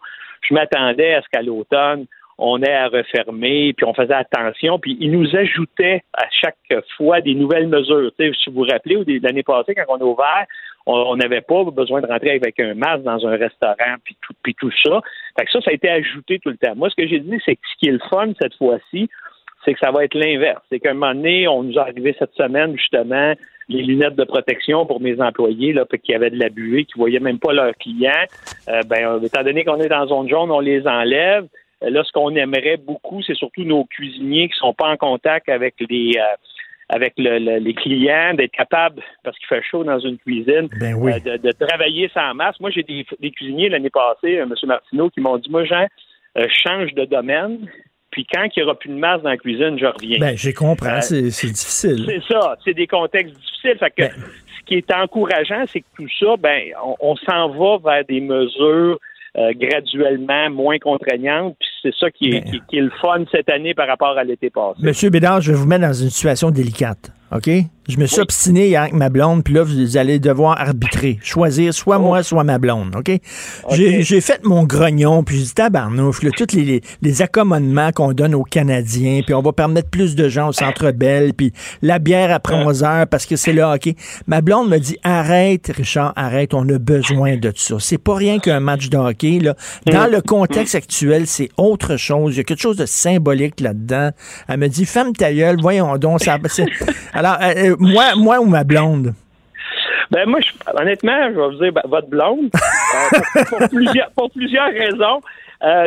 [0.48, 2.06] je m'attendais à ce qu'à l'automne,
[2.38, 6.58] on est à refermer, puis on faisait attention, puis ils nous ajoutaient à chaque
[6.98, 8.12] fois des nouvelles mesures.
[8.18, 10.46] si vous vous rappelez, l'année passée, quand on a ouvert,
[10.86, 14.18] on n'avait pas besoin de rentrer avec un masque dans un restaurant, puis
[14.60, 15.00] tout, ça.
[15.38, 16.76] Fait que ça, ça a été ajouté tout le temps.
[16.76, 19.10] Moi, ce que j'ai dit, c'est que ce qui est le fun cette fois-ci,
[19.64, 20.62] c'est que ça va être l'inverse.
[20.70, 23.34] C'est qu'à un moment donné, on nous est arrivé cette semaine, justement,
[23.70, 27.22] les lunettes de protection pour mes employés là, qui avaient de la buée, qui voyaient
[27.22, 28.12] même pas leurs clients.
[28.68, 31.48] Euh, ben, étant donné qu'on est dans zone jaune, on les enlève.
[31.90, 35.76] Là, ce qu'on aimerait beaucoup, c'est surtout nos cuisiniers qui sont pas en contact avec
[35.80, 36.36] les euh,
[36.90, 41.52] avec les clients, d'être capables, parce qu'il fait chaud dans une cuisine, ben euh, de,
[41.52, 42.60] travailler sans masque.
[42.60, 44.54] Moi, j'ai des, cuisiniers l'année passée, euh, M.
[44.66, 45.88] Martineau, qui m'ont dit, moi, Jean,
[46.50, 47.68] change de domaine,
[48.12, 50.20] puis quand il n'y aura plus de masque dans la cuisine, je reviens.
[50.20, 52.06] Ben, j'ai compris, c'est difficile.
[52.06, 53.78] C'est ça, c'est des contextes difficiles.
[53.80, 54.12] Fait que, ben
[54.64, 56.62] ce qui est encourageant, c'est que tout ça, ben,
[57.00, 59.00] on s'en va vers des mesures
[59.36, 61.56] euh, graduellement moins contraignante.
[61.60, 64.24] Puis c'est ça qui est, qui, qui est, le fun cette année par rapport à
[64.24, 64.80] l'été passé.
[64.82, 67.12] Monsieur Bédard, je vais vous mettre dans une situation délicate.
[67.32, 67.50] OK?
[67.90, 72.00] Je me suis obstiné avec ma blonde, puis là, vous allez devoir arbitrer, choisir soit
[72.00, 72.24] moi, oh.
[72.24, 73.12] soit ma blonde, OK?
[73.72, 78.36] J'ai fait mon grognon, puis j'ai dit, tabarnouf, là, tous les, les, accommodements qu'on donne
[78.36, 82.32] aux Canadiens, puis on va permettre plus de gens au Centre Bell, puis la bière
[82.32, 83.94] après 11 heures, parce que c'est là, OK?
[84.28, 87.76] Ma blonde me dit, arrête, Richard, arrête, on a besoin de ça.
[87.80, 89.56] C'est pas rien qu'un match de hockey, là.
[89.88, 92.36] Dans le contexte actuel, c'est autre chose.
[92.36, 94.12] Il y a quelque chose de symbolique là-dedans.
[94.48, 96.38] Elle me dit, femme ta gueule, voyons donc, ça...
[97.14, 99.14] Alors, euh, euh, moi, moi ou ma blonde?
[100.12, 100.40] Ben moi,
[100.80, 105.22] honnêtement, je vais vous dire ben, votre blonde euh, pour, plusieurs, pour, plusieurs, raisons.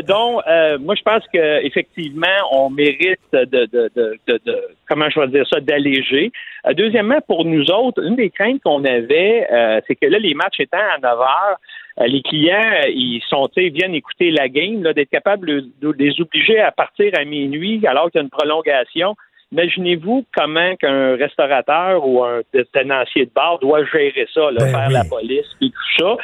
[0.09, 0.41] dont
[0.81, 5.61] moi je pense qu'effectivement, on mérite de, de, de, de, comment je vais dire ça
[5.61, 6.33] d'alléger.
[6.75, 9.47] deuxièmement, pour nous autres, une des craintes qu'on avait,
[9.87, 11.59] c'est que là les matchs étant à 9 heures,
[12.07, 15.47] les clients ils sont ils viennent écouter la game, d'être capable
[15.81, 19.15] de, les obliger à partir à minuit alors qu'il y a une prolongation.
[19.53, 22.43] Imaginez-vous comment qu'un restaurateur ou un
[22.73, 26.17] tenancier de bar doit gérer ça, là, ben faire la police et tout ça.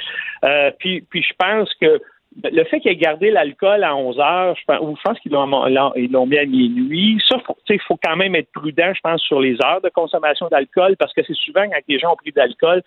[0.45, 2.01] Euh, puis, puis je pense que
[2.45, 5.33] le fait qu'il ait gardé l'alcool à 11 heures, je pense, ou je pense qu'ils
[5.33, 7.21] l'ont, mis à minuit.
[7.29, 7.37] Ça,
[7.69, 11.13] il faut quand même être prudent, je pense, sur les heures de consommation d'alcool, parce
[11.13, 12.83] que c'est souvent quand les gens ont pris d'alcool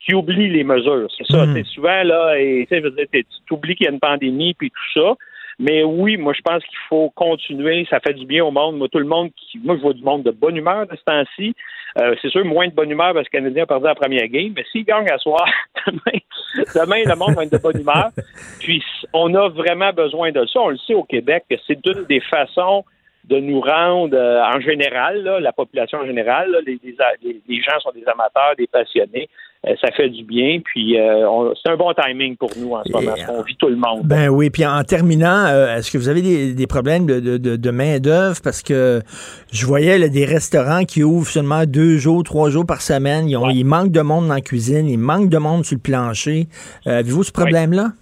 [0.00, 1.08] qui oublient les mesures.
[1.16, 1.44] C'est ça.
[1.52, 1.66] C'est mm.
[1.66, 5.14] souvent là, et tu oublies qu'il y a une pandémie puis tout ça.
[5.58, 7.86] Mais oui, moi, je pense qu'il faut continuer.
[7.88, 8.76] Ça fait du bien au monde.
[8.76, 9.58] Moi, tout le monde qui.
[9.58, 11.54] Moi, je vois du monde de bonne humeur de ce temps-ci.
[11.98, 14.26] Euh, c'est sûr, moins de bonne humeur parce que le Canadien a perdu la première
[14.28, 14.52] game.
[14.56, 15.46] Mais s'il gagne à soir,
[15.86, 16.18] demain,
[16.74, 18.10] demain, le monde va être de bonne humeur.
[18.60, 18.82] Puis,
[19.12, 20.60] on a vraiment besoin de ça.
[20.60, 22.84] On le sait au Québec que c'est une des façons
[23.28, 28.04] de nous rendre euh, en général, la population en général, les, les, gens sont des
[28.06, 29.28] amateurs, des passionnés.
[29.66, 32.92] Euh, ça fait du bien, puis euh, c'est un bon timing pour nous en ce
[32.92, 34.02] moment, parce qu'on vit tout le monde.
[34.04, 36.20] Ben oui, puis en terminant, est-ce que vous avez
[36.52, 38.40] des, problèmes de, de, de main-d'œuvre?
[38.44, 39.00] Parce que
[39.50, 43.26] je voyais des restaurants qui ouvrent seulement deux jours, trois jours par semaine.
[43.30, 45.82] Ils, ont, ils manquent de monde dans la cuisine, il manque de monde sur le
[45.82, 46.46] plancher.
[46.84, 47.92] Avez-vous ce problème-là?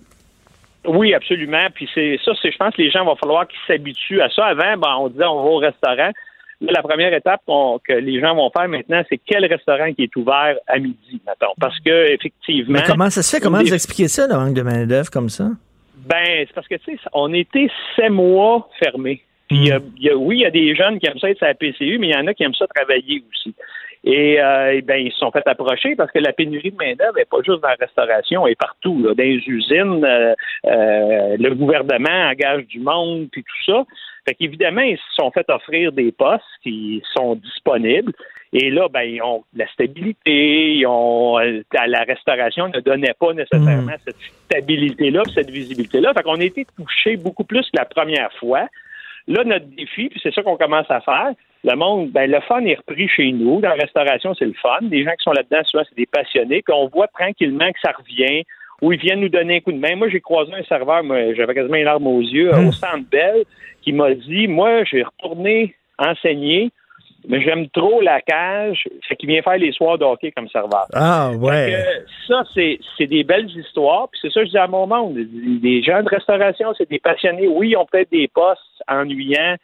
[0.86, 1.66] Oui, absolument.
[1.74, 4.46] Puis c'est ça, c'est je pense que les gens vont falloir qu'ils s'habituent à ça.
[4.46, 6.10] Avant, ben, on disait on va au restaurant.
[6.60, 10.56] la première étape que les gens vont faire maintenant, c'est quel restaurant qui est ouvert
[10.66, 11.54] à midi, maintenant.
[11.60, 12.80] Parce que effectivement.
[12.80, 13.42] Mais comment ça se fait?
[13.42, 15.48] Comment vous expliquez ça, le manque de main-d'œuvre comme ça?
[16.06, 19.22] Ben, c'est parce que tu sais, on était sept mois fermés.
[19.48, 20.16] Puis, hmm.
[20.16, 22.14] oui, il y a des jeunes qui aiment ça être à la PCU, mais il
[22.14, 23.54] y en a qui aiment ça travailler aussi.
[24.04, 27.24] Et, euh, ben, ils se sont fait approcher parce que la pénurie de main-d'œuvre n'est
[27.24, 29.00] pas juste dans la restauration, elle est partout.
[29.02, 29.14] Là.
[29.14, 30.34] Dans les usines, euh,
[30.66, 33.84] euh, le gouvernement engage du monde, puis tout ça.
[34.26, 38.12] Fait qu'évidemment, ils se sont fait offrir des postes qui sont disponibles.
[38.52, 43.92] Et là, ben, ils ont la stabilité, ils ont la restauration ne donnait pas nécessairement
[43.92, 44.04] hmm.
[44.04, 46.12] cette stabilité-là, cette visibilité-là.
[46.12, 48.66] Fait qu'on a été touché beaucoup plus que la première fois.
[49.28, 51.30] Là, notre défi, puis c'est ça qu'on commence à faire,
[51.64, 53.60] le monde, ben, le fun est repris chez nous.
[53.60, 54.78] Dans la restauration, c'est le fun.
[54.82, 56.62] Les gens qui sont là-dedans, souvent, c'est des passionnés.
[56.62, 58.44] Puis on voit tranquillement que ça revient,
[58.80, 59.94] où ils viennent nous donner un coup de main.
[59.94, 62.72] Moi, j'ai croisé un serveur, moi, j'avais quasiment une larme aux yeux, au hmm.
[62.72, 63.44] Centre Bell,
[63.82, 66.72] qui m'a dit, moi, j'ai retourné enseigner,
[67.28, 70.86] mais j'aime trop la cage, fait qu'il vient faire les soirs de hockey comme serveur.
[70.92, 71.72] Ah, ouais.
[72.26, 74.08] ça, c'est, c'est des belles histoires.
[74.10, 75.16] Puis c'est ça que je dis à mon monde.
[75.62, 77.46] Les gens de restauration, c'est des passionnés.
[77.46, 79.54] Oui, ils ont peut-être des postes ennuyants,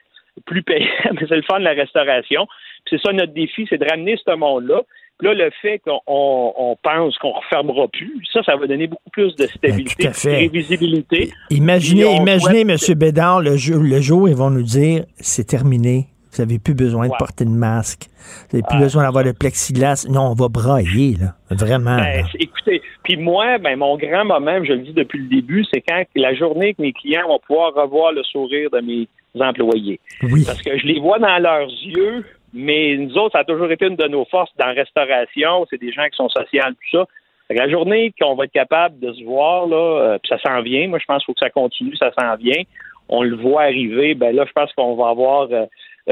[0.44, 2.46] plus mais c'est le fun de la restauration.
[2.88, 4.82] c'est ça notre défi, c'est de ramener ce monde-là.
[5.20, 9.34] Là, le fait qu'on pense qu'on ne refermera plus, ça, ça va donner beaucoup plus
[9.34, 11.32] de stabilité, de prévisibilité.
[11.50, 12.76] Imaginez, imaginez, M.
[12.94, 16.06] Bédard, le jour, le jour, ils vont nous dire c'est terminé.
[16.32, 18.06] Vous n'avez plus besoin de porter de masque.
[18.50, 20.06] Vous n'avez plus besoin d'avoir de plexiglas.
[20.08, 21.34] Non, on va brailler, là.
[21.50, 21.96] Vraiment.
[21.96, 25.80] Ben, écoutez, puis moi, ben, mon grand moment, je le dis depuis le début, c'est
[25.80, 29.08] quand la journée que mes clients vont pouvoir revoir le sourire de mes
[29.40, 30.00] employés.
[30.46, 33.86] Parce que je les vois dans leurs yeux, mais nous autres, ça a toujours été
[33.86, 35.66] une de nos forces dans la restauration.
[35.70, 37.06] C'est des gens qui sont sociaux, tout ça.
[37.50, 40.86] La journée qu'on va être capable de se voir, là, euh, puis ça s'en vient,
[40.88, 42.62] moi je pense qu'il faut que ça continue, ça s'en vient.
[43.08, 45.64] On le voit arriver, ben là, je pense qu'on va avoir euh,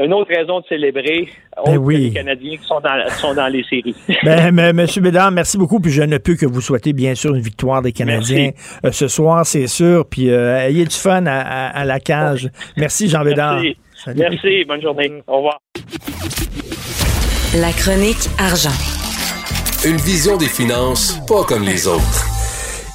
[0.03, 1.27] une autre raison de célébrer
[1.65, 3.95] ben les Canadiens qui sont dans, sont dans les séries.
[4.23, 5.79] ben, Monsieur Bédard, merci beaucoup.
[5.79, 8.51] Puis je ne peux que vous souhaiter bien sûr une victoire des Canadiens
[8.85, 10.05] euh, ce soir, c'est sûr.
[10.07, 12.49] Puis euh, ayez du fun à, la cage.
[12.75, 13.61] Merci Jean Bédard.
[13.61, 13.77] Merci.
[14.15, 14.65] Merci.
[14.65, 15.11] Bonne journée.
[15.25, 15.59] Au revoir.
[17.55, 18.69] La chronique argent.
[19.85, 22.36] Une vision des finances pas comme les autres.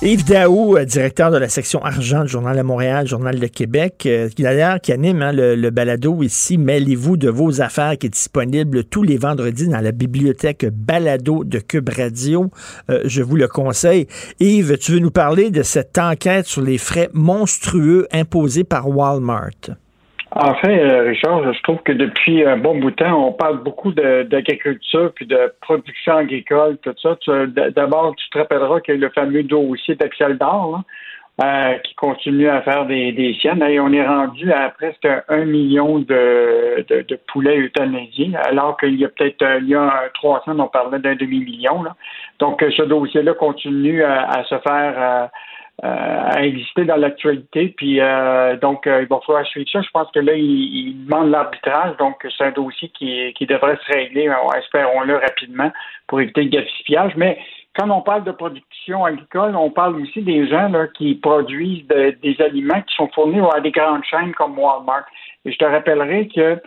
[0.04, 4.02] Yves Daou, euh, directeur de la section argent du Journal de Montréal, Journal de Québec,
[4.06, 8.10] euh, qui d'ailleurs qui anime hein, le, balado ici, Mêlez-vous de vos affaires, qui est
[8.10, 12.50] disponible tous les vendredis dans la bibliothèque balado de Cube Radio.
[12.90, 14.08] Euh, je vous le conseille.
[14.40, 19.76] Yves, tu veux nous parler de cette enquête sur les frais monstrueux imposés par Walmart?
[20.34, 23.92] Enfin, euh, Richard, je trouve que depuis un bon bout de temps, on parle beaucoup
[23.92, 27.16] d'agriculture puis de production agricole, tout ça.
[27.46, 30.80] D'abord, tu te rappelleras qu'il y a le fameux dossier d'Axel d'or
[31.42, 33.62] euh, qui continue à faire des, des siennes.
[33.62, 39.04] Et on est rendu à presque un million de, de, poulets euthanasiés, alors qu'il y
[39.04, 41.84] a peut-être il y a trois ans, on parlait d'un demi-million.
[42.38, 44.94] Donc, ce dossier-là continue à, se faire...
[44.96, 45.26] Euh, euh,
[45.80, 47.74] à exister dans l'actualité.
[47.76, 49.80] Puis euh, donc, euh, il va falloir suivre ça.
[49.82, 51.96] Je pense que là, il, demande l'arbitrage.
[51.96, 55.72] Donc, c'est un dossier qui, qui devrait se régler, espérons-le, rapidement
[56.06, 57.12] pour éviter le gaspillage.
[57.16, 57.38] Mais
[57.74, 62.36] quand on parle de production agricole, on parle aussi des gens là, qui produisent des
[62.40, 65.06] aliments qui sont fournis à des grandes chaînes comme Walmart.
[65.44, 66.60] Et je te rappellerai que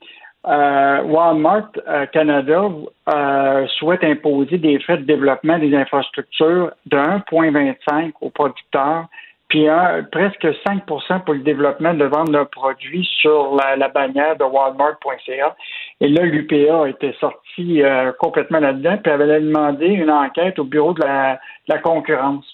[0.47, 2.65] euh, Walmart euh, Canada
[3.11, 9.05] euh, souhaite imposer des frais de développement des infrastructures de 1,25 aux producteurs,
[9.47, 9.67] puis
[10.11, 15.55] presque 5% pour le développement de vente de produits sur la, bannière de Walmart.ca.
[16.01, 17.81] Et là, l'UPA était sorti
[18.19, 22.45] complètement là-dedans, puis avait demandé une enquête au bureau de la, concurrence.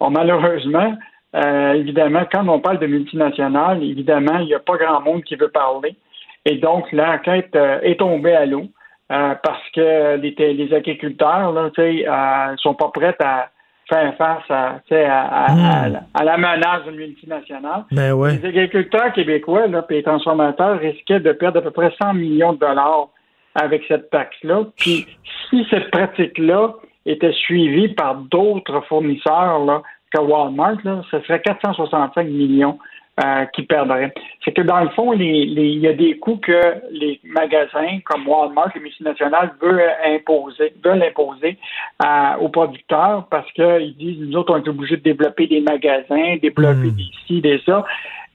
[0.00, 0.96] malheureusement,
[1.34, 5.50] évidemment, quand on parle de multinationales, évidemment, il n'y a pas grand monde qui veut
[5.50, 5.94] parler.
[6.44, 8.64] Et donc, l'enquête euh, est tombée à l'eau
[9.10, 13.50] euh, parce que les, les agriculteurs ne euh, sont pas prêts à
[13.88, 16.00] faire face à, à, hmm.
[16.12, 17.84] à, la menace d'une multinationale.
[17.90, 22.14] Ben les agriculteurs québécois là, et les transformateurs risquaient de perdre à peu près 100
[22.14, 23.08] millions de dollars
[23.54, 24.64] avec cette taxe-là.
[24.76, 25.06] Puis
[25.48, 26.74] si cette pratique-là
[27.06, 29.82] était suivie par d'autres fournisseurs là,
[30.12, 32.78] que Walmart, là, ce serait 465 millions
[33.18, 34.12] euh, qui perdraient.
[34.44, 38.70] C'est que dans le fond, il y a des coûts que les magasins comme Walmart,
[38.74, 41.58] les multinationales, veulent imposer, veulent imposer
[42.40, 46.88] aux producteurs parce qu'ils disent nous autres, on est obligés de développer des magasins, développer
[46.88, 46.96] hmm.
[46.96, 47.84] des ci, des ça.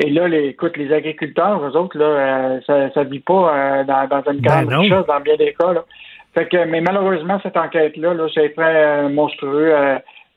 [0.04, 4.42] Et là, les, écoute, les agriculteurs, eux autres, là, ça ne vit pas dans, une
[4.42, 5.72] grande ben richesse dans bien des cas.
[5.72, 5.86] Là.
[6.34, 9.74] Fait que, mais malheureusement, cette enquête-là, là, c'est très monstrueux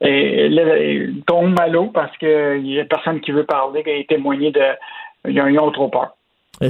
[0.00, 4.50] et, il tombe à l'eau parce qu'il n'y a personne qui veut parler et témoigner
[4.50, 4.62] de.
[5.28, 6.16] Ils ont, trop peur.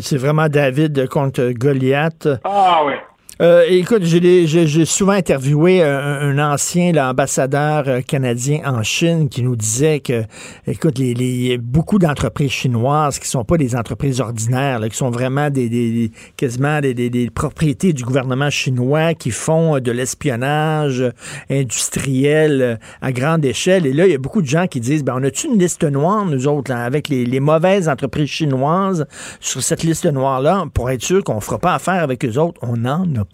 [0.00, 2.28] C'est vraiment David contre Goliath.
[2.44, 2.94] Ah oui.
[3.42, 10.00] Euh, écoute, j'ai souvent interviewé un, ancien ambassadeur euh, canadien en Chine qui nous disait
[10.00, 10.24] que,
[10.66, 15.50] écoute, les, les beaucoup d'entreprises chinoises qui sont pas des entreprises ordinaires, qui sont vraiment
[15.50, 21.04] des, des quasiment des, des, propriétés du gouvernement chinois qui font de l'espionnage
[21.50, 23.84] industriel à grande échelle.
[23.84, 25.84] Et là, il y a beaucoup de gens qui disent, ben, on a-tu une liste
[25.84, 29.06] noire, nous autres, là, avec les, les mauvaises entreprises chinoises
[29.40, 32.58] sur cette liste noire-là, pour être sûr qu'on fera pas affaire avec eux autres?
[32.62, 33.25] On en a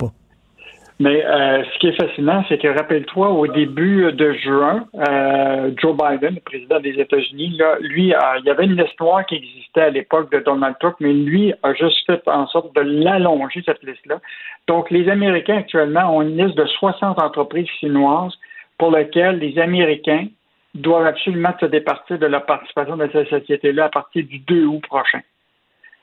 [1.03, 5.97] mais euh, ce qui est fascinant, c'est que rappelle-toi, au début de juin, euh, Joe
[5.97, 10.31] Biden, le président des États-Unis, lui, il y avait une histoire qui existait à l'époque
[10.31, 14.21] de Donald Trump, mais lui a juste fait en sorte de l'allonger, cette liste-là.
[14.69, 18.39] Donc, les Américains actuellement ont une liste de 60 entreprises chinoises
[18.79, 20.27] pour lesquelles les Américains
[20.75, 24.83] doivent absolument se départir de la participation de cette société-là à partir du 2 août
[24.87, 25.21] prochain.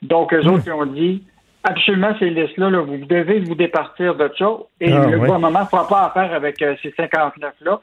[0.01, 1.23] Donc, eux autres, ils ont dit,
[1.63, 4.49] absolument ces listes-là, vous devez vous départir de ça.
[4.79, 7.79] Et ah, le gouvernement ne fera pas affaire avec euh, ces 59-là.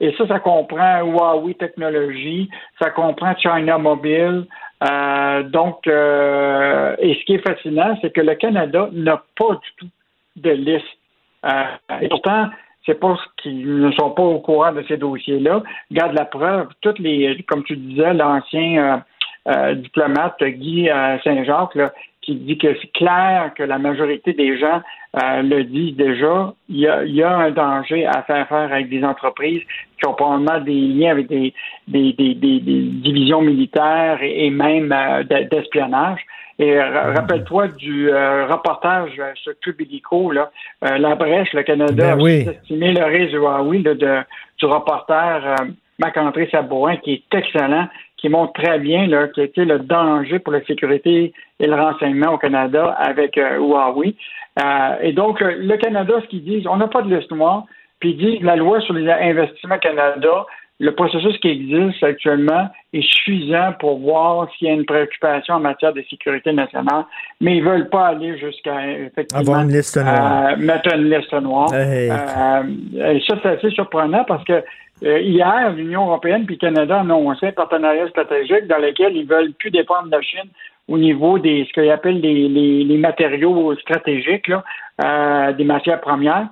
[0.00, 2.50] Et ça, ça comprend Huawei Technologies,
[2.80, 4.46] ça comprend China Mobile.
[4.82, 9.68] Euh, donc, euh, et ce qui est fascinant, c'est que le Canada n'a pas du
[9.76, 9.88] tout
[10.36, 10.84] de liste.
[12.00, 12.48] et pourtant,
[12.84, 15.62] c'est pas qu'ils ne sont pas au courant de ces dossiers-là.
[15.92, 19.04] Garde la preuve, toutes les, comme tu disais, l'ancien
[19.76, 20.88] diplomate Guy
[21.22, 21.78] Saint-Jacques,
[22.22, 24.80] qui dit que c'est clair que la majorité des gens
[25.22, 26.54] euh, le disent déjà.
[26.68, 29.62] Il y, a, un danger à faire faire avec des entreprises
[29.98, 31.52] qui ont probablement des liens avec des,
[31.88, 36.20] des, des, des, divisions militaires et, même euh, d'espionnage.
[36.58, 39.76] Et rappelle-toi du euh, reportage sur Club
[40.32, 40.50] là,
[40.98, 44.20] La Brèche, le Canada, ben a estimé le risque de, de,
[44.58, 45.56] du reporter
[45.98, 47.88] Marc-André Sabourin, qui est excellent,
[48.22, 52.34] qui montre très bien là, quel était le danger pour la sécurité et le renseignement
[52.34, 54.14] au Canada avec euh, Huawei.
[54.62, 57.64] Euh, et donc, euh, le Canada, ce qu'ils disent, on n'a pas de liste noire,
[57.98, 60.46] puis ils disent la loi sur les investissements Canada,
[60.78, 65.60] le processus qui existe actuellement est suffisant pour voir s'il y a une préoccupation en
[65.60, 67.04] matière de sécurité nationale,
[67.40, 70.56] mais ils veulent pas aller jusqu'à effectivement une liste noire.
[70.58, 71.74] mettre une liste noire.
[71.74, 74.62] et ça, c'est assez surprenant parce que
[75.02, 79.52] hier, l'Union européenne puis le Canada ont annoncé un partenariat stratégique dans lequel ils veulent
[79.54, 80.50] plus dépendre de la Chine
[80.88, 82.48] au niveau des ce qu'ils appellent les,
[82.84, 84.64] les, matériaux stratégiques, là,
[85.02, 86.48] euh, des matières premières.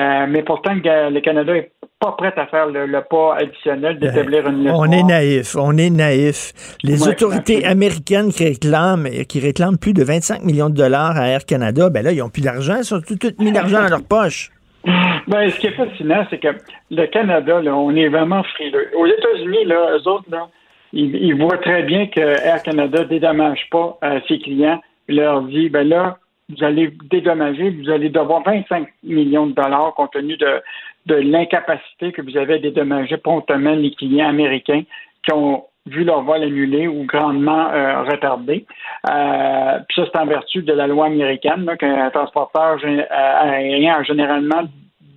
[0.00, 4.68] Euh, mais pourtant, le Canada est pas prêt à faire le, pas additionnel d'établir une
[4.70, 6.52] On est naïf, on est naïf.
[6.82, 11.44] Les autorités américaines qui réclament, qui réclament plus de 25 millions de dollars à Air
[11.44, 14.02] Canada, ben là, ils n'ont plus d'argent, ils ont tout, tout mis d'argent dans leur
[14.02, 14.50] poche.
[15.28, 16.48] Ben, ce qui est fascinant, c'est que
[16.90, 18.90] le Canada, là, on est vraiment frileux.
[18.96, 20.48] Aux États-Unis, là, eux autres, là,
[20.92, 24.80] ils, voient très bien que Air Canada dédommage pas euh, ses clients.
[25.08, 26.18] Il leur dit, ben là,
[26.50, 30.60] vous allez dédommager, vous allez devoir 25 millions de dollars compte tenu de,
[31.06, 34.82] de l'incapacité que vous avez à dédommager promptement les clients américains
[35.24, 38.66] qui ont vu leur vol annulé ou grandement euh, retardé.
[39.10, 44.02] Euh, puis ça, c'est en vertu de la loi américaine, qu'un transporteur euh, aérien a
[44.02, 44.62] généralement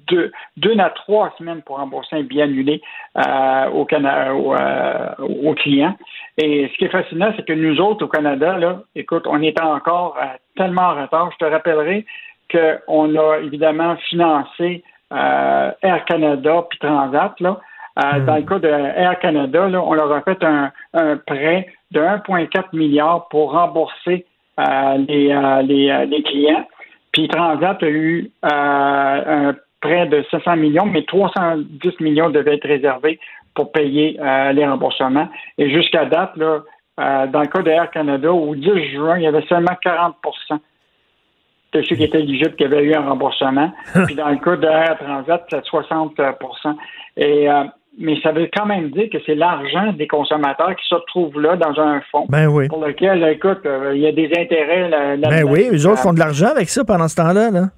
[0.08, 2.82] deux, deux à trois semaines pour rembourser un billet annulé
[3.74, 5.96] au, Canada, au, client.
[6.38, 9.60] Et ce qui est fascinant, c'est que nous autres, au Canada, là, écoute, on est
[9.60, 10.16] encore
[10.56, 11.32] tellement en retard.
[11.32, 12.06] Je te rappellerai
[12.52, 17.60] qu'on a évidemment financé Air Canada puis Transat, là,
[18.04, 18.20] euh.
[18.26, 20.72] Dans le cas de Air Canada, on leur a fait un,
[21.26, 24.26] prêt de 1,4 milliard pour rembourser
[24.60, 25.62] euh, les, euh,
[26.06, 26.68] les, clients.
[27.14, 33.20] Puis Transat a eu un prêt de 500 millions, mais 310 millions devaient être réservés
[33.54, 34.20] pour payer
[34.54, 35.30] les remboursements.
[35.58, 36.60] Et jusqu'à date, là,
[36.98, 40.60] dans le cas de Air Canada, au 10 juin, il y avait seulement 40%
[41.72, 43.72] de ceux qui étaient éligibles qui avaient eu un remboursement.
[44.08, 46.20] Puis dans le cas de Air Transat, c'est 60
[47.16, 47.48] Et
[47.98, 51.56] mais ça veut quand même dire que c'est l'argent des consommateurs qui se retrouve là
[51.56, 55.18] dans un fonds ben pour lequel, écoute, euh, il y a des intérêts.
[55.18, 57.52] ben oui, eux autres font de l'argent avec ça pendant ce temps-là.
[57.52, 57.70] Là.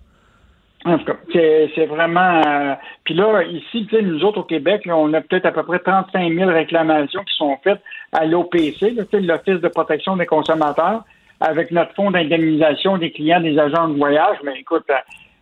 [0.86, 2.41] En tout cas, c'est vraiment.
[2.45, 6.34] Euh, puis là, ici, nous autres au Québec, on a peut-être à peu près 35
[6.34, 7.82] 000 réclamations qui sont faites
[8.13, 11.03] à l'OPC, l'Office de protection des consommateurs,
[11.41, 14.38] avec notre fonds d'indemnisation des clients des agents de voyage.
[14.43, 14.86] Mais écoute,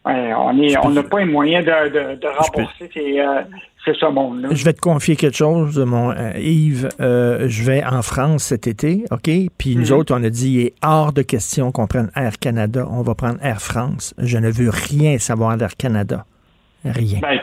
[0.08, 3.42] euh, on est, on n'a pas les moyens de, de, de rembourser ces, euh,
[3.86, 4.50] ce monde-là.
[4.52, 6.90] Je vais te confier quelque chose, mon Yves.
[7.00, 9.30] je vais en France cet été, OK?
[9.58, 10.00] Puis nous mhm.
[10.00, 12.86] autres, on a dit, il est hors de question qu'on prenne Air Canada.
[12.90, 14.14] On va prendre Air France.
[14.18, 16.26] Je ne veux rien savoir d'Air Canada.
[16.86, 17.20] Rien.
[17.20, 17.40] Ben,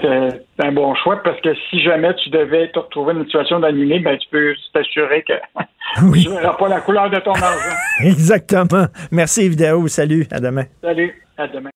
[0.56, 3.58] c'est un bon choix parce que si jamais tu devais te retrouver dans une situation
[3.58, 5.32] d'annuler, ben, tu peux t'assurer que
[5.96, 7.76] tu ne verras pas la couleur de ton argent.
[8.04, 8.86] Exactement.
[9.10, 9.88] Merci, Vidéo.
[9.88, 10.26] Salut.
[10.30, 10.64] À demain.
[10.80, 11.12] Salut.
[11.36, 11.70] À demain.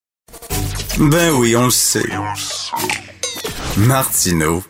[0.99, 2.09] Ben oui, on le sait.
[3.77, 4.63] Martino.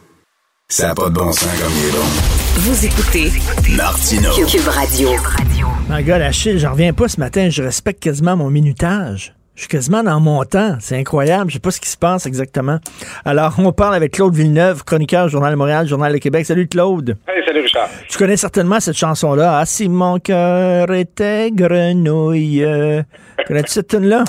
[0.68, 2.04] Ça n'a pas de bon sens comme il est bon.
[2.56, 3.30] Vous écoutez
[3.76, 4.30] Martino.
[4.34, 5.10] Cube Radio.
[5.88, 7.48] Ma gueule, Achille, j'en reviens pas ce matin.
[7.48, 9.36] Je respecte quasiment mon minutage.
[9.54, 10.76] Je suis quasiment dans mon temps.
[10.80, 11.48] C'est incroyable.
[11.50, 12.80] Je sais pas ce qui se passe exactement.
[13.24, 16.44] Alors, on parle avec Claude Villeneuve, chroniqueur Journal de Montréal, Journal de Québec.
[16.44, 17.16] Salut Claude.
[17.28, 17.88] Hey, salut Richard.
[18.08, 19.58] Tu connais certainement cette chanson-là.
[19.60, 22.66] Ah, si mon cœur était grenouille.
[23.46, 24.24] Connais-tu cette tune-là?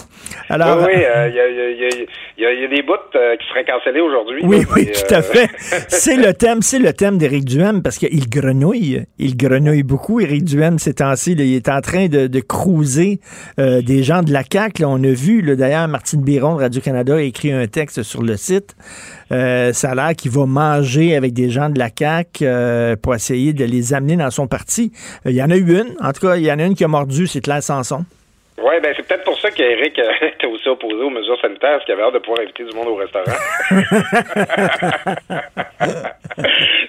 [0.49, 4.41] Alors, oui, il y, a, des bouts euh, qui seraient cancellés aujourd'hui.
[4.43, 5.49] Oui, oui, tout à euh, fait.
[5.87, 9.05] c'est le thème, c'est le thème d'Éric Duhem parce qu'il grenouille.
[9.17, 10.19] Il grenouille beaucoup.
[10.19, 13.19] Éric Duhem, ces temps-ci, il est en train de, de cruiser
[13.59, 14.85] euh, des gens de la CAQ.
[14.85, 18.75] On a vu, d'ailleurs, Martine Biron de Radio-Canada a écrit un texte sur le site.
[19.31, 22.45] ça a l'air qu'il va manger avec des gens de la CAQ
[23.01, 24.91] pour essayer de les amener dans son parti.
[25.25, 25.95] Il y en a eu une.
[26.01, 28.05] En tout cas, il y en a une qui a mordu, c'est Claire Sanson.
[28.59, 31.85] Oui, ben c'est peut-être pour ça qu'Éric euh, était aussi opposé aux mesures sanitaires, parce
[31.85, 33.25] qu'il avait hâte de pouvoir inviter du monde au restaurant.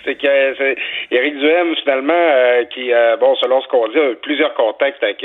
[0.05, 0.77] c'est que c'est
[1.11, 5.03] Éric Duhem, finalement, euh, qui, euh, bon, selon ce qu'on dit, a eu plusieurs contacts
[5.03, 5.23] avec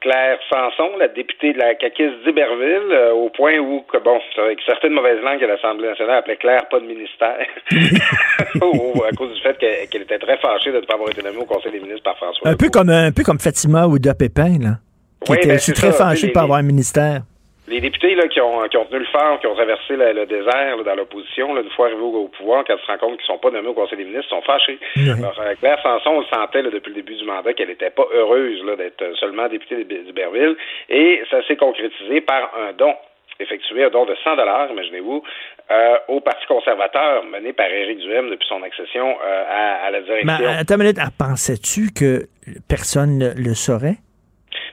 [0.00, 4.94] Claire Sanson, la députée de la CAQIS d'Iberville, au point où, que, bon, avec certaines
[4.94, 7.46] mauvaises langues que l'Assemblée nationale appelait Claire pas de ministère,
[8.54, 11.44] à cause du fait qu'elle était très fâchée de ne pas avoir été nommée au
[11.44, 14.56] Conseil des ministres par François Un peu comme un peu comme Fatima ou De Pépin,
[14.60, 14.78] là
[15.24, 17.22] qui oui, ben, très fâché de pas avoir un ministère.
[17.66, 20.84] Les députés là, qui, ont, qui ont tenu le phare, qui ont traversé le désert
[20.84, 23.38] dans l'opposition, une fois arrivés au, pouvoir, quand ils se rendent compte qu'ils ne sont
[23.38, 24.78] pas nommés au Conseil des ministres, sont fâchés.
[24.96, 28.04] Alors, euh, Claire Sanson, on le sentait depuis le début du mandat qu'elle n'était pas
[28.12, 30.56] heureuse d'être seulement députée d'Iberville.
[30.90, 32.92] Et ça s'est concrétisé par un don
[33.40, 35.22] effectué, un don de 100 dollars, imaginez-vous,
[35.70, 40.36] euh, au Parti conservateur mené par Éric Duhem depuis son accession euh, à, la direction.
[40.38, 42.26] Mais attends une minute, pensais-tu que
[42.68, 43.96] personne ne le saurait?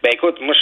[0.03, 0.55] Ben écoute, moi,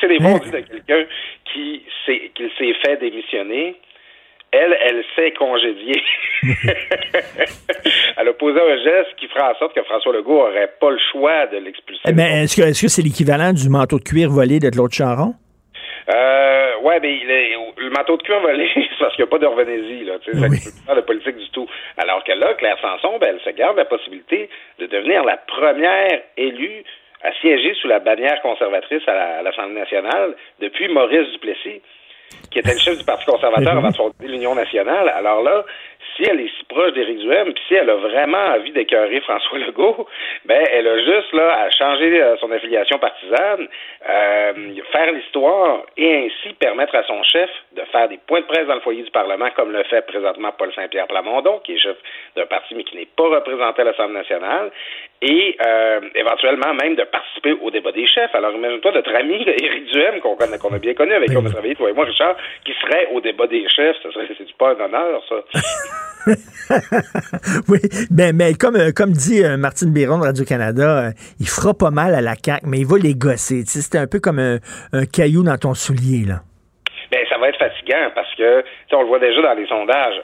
[0.00, 1.04] c'est des mots de quelqu'un
[1.52, 3.76] qui s'est, qui s'est fait démissionner.
[4.50, 6.02] Elle, elle s'est congédiée.
[8.18, 10.98] elle a posé un geste qui fera en sorte que François Legault n'aurait pas le
[11.10, 12.12] choix de l'expulser.
[12.14, 14.92] Mais eh est-ce que, est-ce que c'est l'équivalent du manteau de cuir volé de Claude
[14.92, 15.34] Charon?
[16.12, 17.16] Euh, ouais, ben,
[17.78, 20.18] le manteau de cuir volé, c'est parce qu'il n'y a pas revenez-y, là.
[20.22, 20.58] Tu sais, oui.
[20.86, 21.66] pas de politique du tout.
[21.96, 26.20] Alors que là, Claire Sanson, ben, elle se garde la possibilité de devenir la première
[26.36, 26.84] élue
[27.22, 31.80] a siégé sous la bannière conservatrice à l'Assemblée nationale depuis Maurice Duplessis,
[32.50, 35.08] qui était le chef du Parti conservateur avant de fonder l'Union nationale.
[35.08, 35.64] Alors là,
[36.16, 39.58] si elle est si proche d'Éric Duhem, puis si elle a vraiment envie d'écœurer François
[39.58, 40.06] Legault,
[40.44, 43.68] ben elle a juste là à changer euh, son affiliation partisane,
[44.08, 44.52] euh,
[44.90, 48.74] faire l'histoire et ainsi permettre à son chef de faire des points de presse dans
[48.74, 51.96] le foyer du Parlement, comme le fait présentement Paul Saint-Pierre Plamondon, qui est chef
[52.36, 54.70] d'un parti mais qui n'est pas représenté à l'Assemblée nationale,
[55.22, 58.34] et euh, éventuellement même de participer au débat des chefs.
[58.34, 61.50] Alors imagine-toi notre ami Éric Duhem, qu'on qu'on a bien connu, avec qui on a
[61.50, 63.96] travaillé, toi et moi, Richard, qui serait au débat des chefs.
[64.02, 65.36] Ça serait, c'est pas un honneur, ça.
[67.68, 67.78] oui,
[68.10, 71.10] mais, mais comme, euh, comme dit euh, Martine Biron de Radio-Canada, euh,
[71.40, 73.62] il fera pas mal à la CAQ, mais il va les gosser.
[73.66, 74.58] C'est un peu comme un,
[75.06, 76.40] caillou dans ton soulier, là.
[77.10, 80.20] Ben, ça va être fatigant parce que, on le voit déjà dans les sondages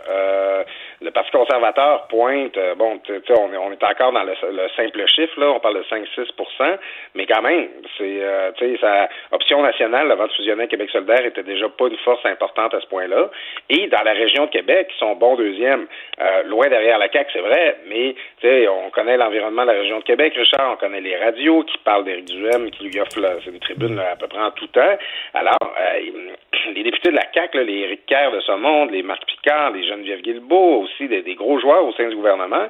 [1.01, 4.35] le Parti conservateur pointe, euh, bon, tu sais, on, on, est encore dans le,
[4.77, 6.79] simple chiffre, là, on parle de 5-6%
[7.15, 11.25] mais quand même, c'est, euh, tu sais, sa option nationale avant de fusionner Québec solidaire
[11.25, 13.31] était déjà pas une force importante à ce point-là.
[13.71, 15.87] Et dans la région de Québec, ils sont bons deuxième,
[16.21, 19.79] euh, loin derrière la CAQ, c'est vrai, mais, tu sais, on connaît l'environnement de la
[19.79, 23.09] région de Québec, Richard, on connaît les radios qui parlent d'Éric Duhem, qui lui offrent
[23.45, 24.97] c'est une tribune à peu près en tout temps.
[25.35, 25.59] Alors,
[26.75, 29.87] les députés de la CAQ, les Éric Kerr de ce monde, les Marc Picard, les
[29.87, 32.69] Geneviève Guilbeault, aussi des, gros joueurs au sein du gouvernement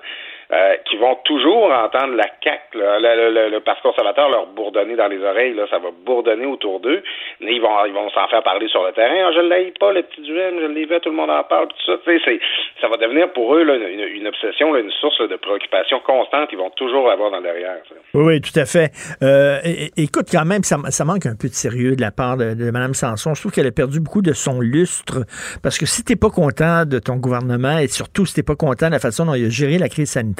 [0.50, 5.22] euh, qui vont toujours entendre la CAQ, le, le, Parti conservateur leur bourdonner dans les
[5.22, 7.02] oreilles, là, ça va bourdonner autour d'eux.
[7.40, 9.28] Mais ils vont ils vont s'en faire parler sur le terrain.
[9.28, 11.68] Ah, je ne pas, le petit duel, je l'ai vu, tout le monde en parle,
[11.68, 11.92] tout ça.
[12.04, 12.40] C'est,
[12.80, 16.48] ça va devenir pour eux une, obsession, une source de préoccupation constante.
[16.52, 17.76] Ils vont toujours l'avoir dans le derrière.
[18.14, 18.90] Oui, tout à fait.
[19.22, 19.58] Euh,
[19.96, 22.94] écoute, quand même, ça, manque un peu de sérieux de la part de, de Mme
[22.94, 23.34] Sanson.
[23.34, 25.24] Je trouve qu'elle a perdu beaucoup de son lustre
[25.62, 28.44] parce que si tu n'es pas content de ton gouvernement et surtout si tu n'es
[28.44, 30.37] pas content de la façon dont il a géré la crise sanitaire,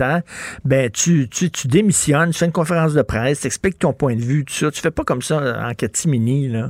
[0.65, 4.15] ben tu, tu, tu démissionnes, tu fais une conférence de presse, tu expliques ton point
[4.15, 4.71] de vue, tout ça.
[4.71, 6.69] Tu fais pas comme ça en catimini, là.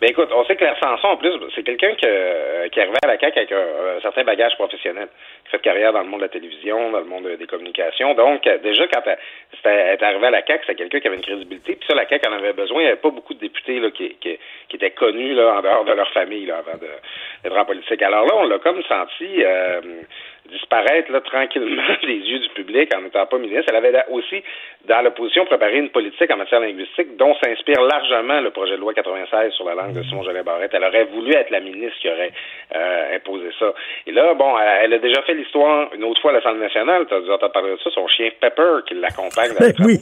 [0.00, 2.98] Ben écoute, on sait que Claire en plus, c'est quelqu'un qui, euh, qui est arrivé
[3.02, 5.08] à la CAQ avec un, certain bagage professionnel,
[5.44, 8.14] qui fait carrière dans le monde de la télévision, dans le monde des communications.
[8.14, 9.18] Donc, euh, déjà, quand elle,
[9.72, 11.74] est arrivée à la CAQ, c'est quelqu'un qui avait une crédibilité.
[11.74, 12.82] Puis ça, la CAQ en avait besoin.
[12.82, 14.38] Il n'y avait pas beaucoup de députés qui,
[14.72, 18.02] étaient connus en dehors de leur famille là, avant d'être en politique.
[18.02, 19.42] Alors là, on l'a comme senti...
[19.42, 19.80] Euh,
[20.50, 23.66] disparaître là, tranquillement des yeux du public en n'étant pas ministre.
[23.68, 24.42] Elle avait aussi,
[24.86, 28.94] dans l'opposition, préparé une politique en matière linguistique dont s'inspire largement le projet de loi
[28.94, 30.72] 96 sur la langue de Simon Jolin Barrette.
[30.74, 32.32] Elle aurait voulu être la ministre qui aurait
[32.74, 33.72] euh, imposé ça.
[34.06, 37.06] Et là, bon, elle, a déjà fait l'histoire une autre fois à l'Assemblée nationale.
[37.08, 39.52] Tu as dû entendre parler de ça, son chien Pepper qui l'accompagne.
[39.58, 39.98] Ben, oui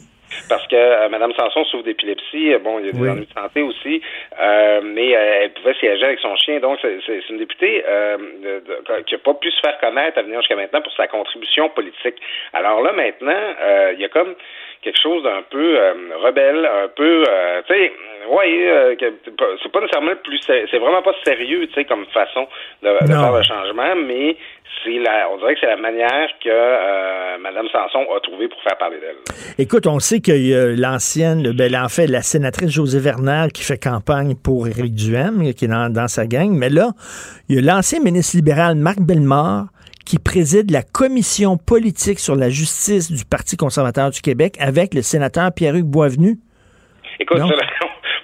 [0.48, 2.53] parce que euh, Mme Sanson souffre d'épilepsie.
[2.53, 4.01] Euh, bon, il y a des ennuis de santé aussi,
[4.40, 6.61] euh, mais elle pouvait siéger avec son chien.
[6.61, 7.85] Donc, c'est une députée
[9.07, 12.16] qui n'a pas pu se faire connaître à venir jusqu'à maintenant pour sa contribution politique.
[12.53, 13.55] Alors là, maintenant,
[13.93, 14.35] il y a comme
[14.82, 15.78] quelque chose d'un peu
[16.24, 17.24] rebelle, un peu,
[17.66, 17.93] tu sais,
[18.31, 18.97] ouais,
[19.62, 22.47] c'est pas nécessairement plus, c'est vraiment pas sérieux, tu sais, comme façon
[22.82, 24.36] de, de faire le changement, mais
[24.85, 28.61] c'est la, on dirait que c'est la manière que euh, Mme Sanson a trouvé pour
[28.62, 29.16] faire parler d'elle.
[29.59, 33.62] Écoute, on sait qu'il y a l'ancienne, ben, en fait, la sénatrice José Vernal qui
[33.62, 36.90] fait campagne pour Éric Duhem, qui est dans, sa gang, mais là,
[37.48, 39.66] il y a l'ancien ministre libéral Marc Bellemare
[40.07, 45.03] qui préside la commission politique sur la justice du Parti conservateur du Québec avec le
[45.03, 46.39] sénateur Pierre-Hugues Boisvenu.
[47.19, 47.43] Écoute,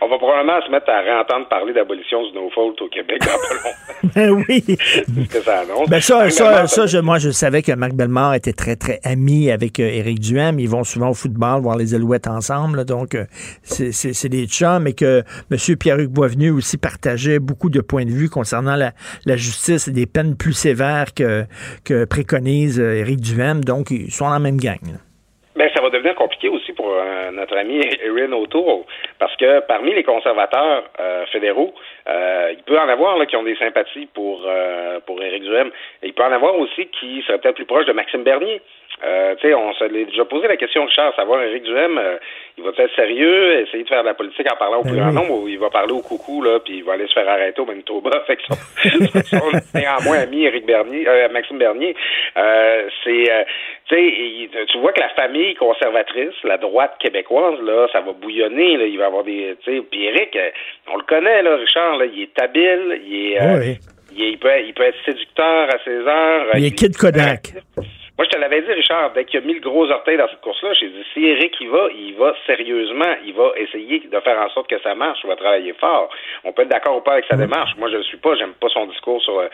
[0.02, 3.54] on va probablement se mettre à réentendre parler d'abolition du no-fault au Québec dans pas
[3.54, 4.10] longtemps.
[4.14, 4.64] ben oui.
[4.66, 5.88] c'est ce que ça annonce.
[5.88, 9.50] Ben ça, ça, ça, je, moi, je savais que Marc Bellemare était très, très ami
[9.50, 10.58] avec euh, Éric Duhem.
[10.58, 12.84] Ils vont souvent au football voir les Alouettes ensemble.
[12.84, 13.24] donc, euh,
[13.62, 14.86] c'est des chums.
[14.86, 15.76] Et que M.
[15.76, 18.92] Pierre-Hugues Boisvenu aussi partageait beaucoup de points de vue concernant la,
[19.24, 21.44] la justice et des peines plus sévères que,
[21.84, 23.62] que préconise euh, Éric Duhem.
[23.62, 24.80] Donc, ils sont dans la même gang.
[24.82, 25.11] Va
[26.02, 28.84] devenir compliqué aussi pour euh, notre ami Erin O'Toole,
[29.18, 31.74] parce que parmi les conservateurs euh, fédéraux,
[32.08, 34.46] euh, il peut en avoir qui ont des sympathies pour
[35.06, 35.70] pour Éric Duhem,
[36.02, 38.60] et il peut en avoir aussi qui seraient peut-être plus proches de Maxime Bernier.
[39.04, 42.18] Euh, tu sais, on s'est déjà posé la question, Richard, savoir Éric Duhem, euh,
[42.56, 45.10] il va être sérieux, essayer de faire de la politique en parlant au plus ben
[45.10, 47.28] grand nombre, ou il va parler au coucou, là, puis il va aller se faire
[47.28, 48.10] arrêter au Manitoba.
[48.26, 51.96] Fait que son, son néanmoins ami Éric Bernier, euh, Maxime Bernier,
[52.36, 53.42] euh, c'est, euh,
[53.88, 58.76] tu sais, tu vois que la famille conservatrice, la droite québécoise, là, ça va bouillonner,
[58.76, 60.38] là, il va avoir des, tu sais, puis Éric,
[60.92, 63.78] on le connaît, là, Richard, là, il est habile, il est,
[64.16, 66.46] il, peut, il peut être séducteur à ses heures.
[66.54, 67.54] Il est Kid Kodak.
[68.18, 70.42] Moi, je te l'avais dit, Richard, dès qu'il a mis le gros orteil dans cette
[70.42, 74.38] course-là, j'ai dit, si Eric y va, il va sérieusement, il va essayer de faire
[74.38, 76.10] en sorte que ça marche, il va travailler fort.
[76.44, 77.70] On peut être d'accord ou pas avec sa démarche.
[77.78, 79.48] Moi, je ne suis pas, j'aime pas son discours sur le,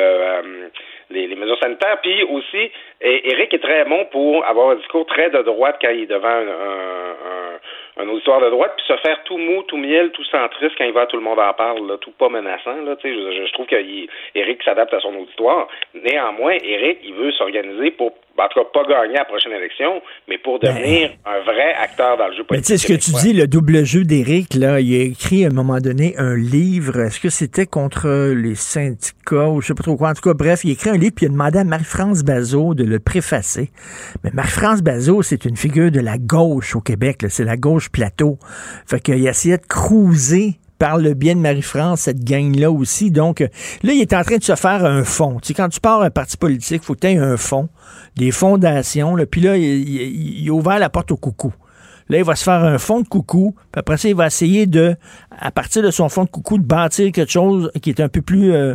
[0.00, 0.68] euh,
[1.10, 2.00] les, mesures sanitaires.
[2.02, 6.02] Puis aussi, Eric est très bon pour avoir un discours très de droite quand il
[6.02, 7.10] est devant un, un
[7.50, 7.58] un
[7.96, 11.06] auditoire de droite, puis se faire tout mou, tout miel, tout centriste quand il va,
[11.06, 12.76] tout le monde en parle, là, tout pas menaçant.
[12.82, 15.68] Là, je, je trouve qu'Éric s'adapte à son auditoire.
[15.94, 20.38] Néanmoins, Éric, il veut s'organiser pour en tout cas, pas gagner la prochaine élection, mais
[20.38, 22.70] pour ben, devenir un vrai acteur dans le jeu politique.
[22.70, 25.44] Mais tu sais, ce que tu dis, le double jeu d'Éric, là, il a écrit
[25.44, 27.00] à un moment donné un livre.
[27.00, 30.10] Est-ce que c'était contre les syndicats ou je sais pas trop quoi?
[30.10, 32.22] En tout cas, bref, il a écrit un livre puis il a demandé à Marie-France
[32.22, 33.70] Bazot de le préfacer.
[34.24, 37.24] Mais Marie-France Bazot, c'est une figure de la gauche au Québec.
[37.28, 38.38] C'est la gauche plateau.
[38.86, 43.10] Fait qu'il essayé de cruiser par le bien de Marie-France, cette gang-là aussi.
[43.10, 45.38] Donc, là, il est en train de se faire un fond.
[45.40, 47.68] Tu sais, quand tu pars un parti politique, il faut que tu aies un fond,
[48.16, 49.14] des fondations.
[49.14, 51.52] Là, puis là, il, il, a ouvert la porte au coucou.
[52.08, 54.66] Là, il va se faire un fond de coucou, puis après ça, il va essayer
[54.66, 54.96] de,
[55.38, 58.22] à partir de son fond de coucou, de bâtir quelque chose qui est un peu
[58.22, 58.74] plus euh,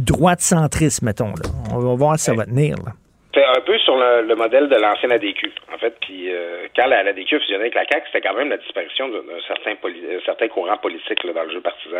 [0.00, 1.28] droite-centriste, mettons.
[1.30, 1.48] Là.
[1.70, 2.74] On va voir si ça va tenir.
[2.84, 2.92] Là
[3.36, 5.94] c'est un peu sur le, modèle de l'ancienne ADQ, en fait.
[6.00, 9.08] Puis euh, quand la, l'ADQ a fusionné avec la CAQ, c'était quand même la disparition
[9.08, 11.98] d'un certain, euh, certain courant politique dans le jeu partisan.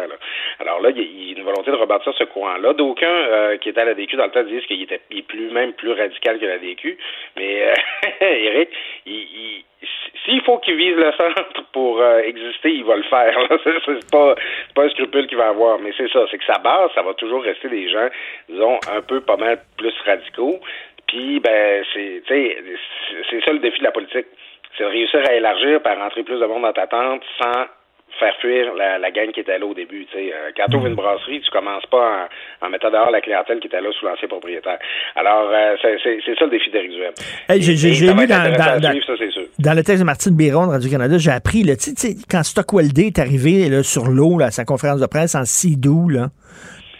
[0.60, 2.72] Alors là, il y, a une volonté de rebâtir ce courant-là.
[2.72, 5.92] D'aucuns euh, qui étaient à l'ADQ dans le temps disent qu'il était plus même plus
[5.92, 6.96] radical que l'ADQ.
[7.36, 7.74] Mais
[8.20, 8.70] Eric,
[9.04, 9.64] il,
[10.24, 13.36] s'il faut qu'il vise le centre pour exister, il va le faire.
[13.84, 14.34] C'est pas,
[14.74, 15.78] pas un scrupule qu'il va avoir.
[15.78, 18.08] Mais c'est ça, c'est que sa base, ça va toujours rester des gens,
[18.48, 20.60] disons, un peu pas mal plus radicaux.
[21.06, 24.26] Puis, ben, c'est, c'est ça le défi de la politique.
[24.76, 27.66] C'est de réussir à élargir, par rentrer plus de monde dans ta tente sans
[28.18, 30.06] faire fuir la, la gang qui était là au début.
[30.12, 30.32] sais.
[30.32, 32.28] Euh, quand tu ouvres une brasserie, tu commences pas
[32.62, 34.78] en, mettant dehors la clientèle qui était là sous l'ancien propriétaire.
[35.14, 37.12] Alors, euh, c'est ça le défi d'Éric Duhem.
[37.58, 38.80] j'ai lu dans,
[39.58, 41.74] dans, le texte de Martine Biron de Radio-Canada, j'ai appris, là,
[42.30, 46.08] quand Stockwell Day est arrivé là, sur l'eau, à sa conférence de presse en Sidou,
[46.08, 46.28] là,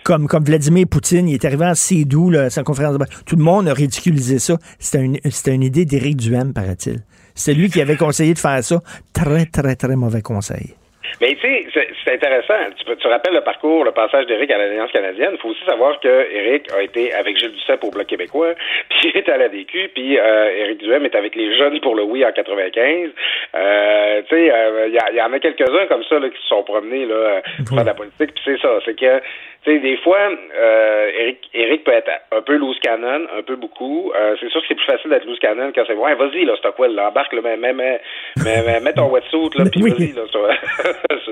[0.07, 3.67] comme, comme Vladimir Poutine, il est arrivé à sa conférence de presse, tout le monde
[3.67, 4.55] a ridiculisé ça.
[4.79, 6.99] C'était une, une idée d'Éric Duhem, paraît-il.
[7.35, 8.79] C'est lui qui avait conseillé de faire ça.
[9.13, 10.75] Très, très, très mauvais conseil.
[11.21, 12.55] Mais tu sais, c'est intéressant.
[12.77, 15.31] Tu, tu rappelles le parcours, le passage d'Éric à l'Alliance canadienne.
[15.33, 18.55] Il faut aussi savoir que Éric a été avec Gilles Duceppe au Bloc québécois,
[18.91, 21.95] puis il est à la DQ, puis euh, Éric Duhem est avec les jeunes pour
[21.95, 23.11] le oui en 95.
[23.55, 26.63] Euh, tu sais, il euh, y, en a quelques-uns comme ça là, qui se sont
[26.63, 28.35] promenés là, faire de la politique.
[28.35, 29.21] Puis c'est ça, c'est que
[29.67, 34.13] des fois, euh, Eric, Eric peut être un peu loose cannon, un peu beaucoup.
[34.15, 36.55] Euh, c'est sûr que c'est plus facile d'être loose cannon quand c'est ouais, vas-y là,
[36.57, 38.01] Stockwell, là, embarque là, mais, mais, mais,
[38.45, 40.49] mais, mets ton wetsuit là, puis vas-y là, sur,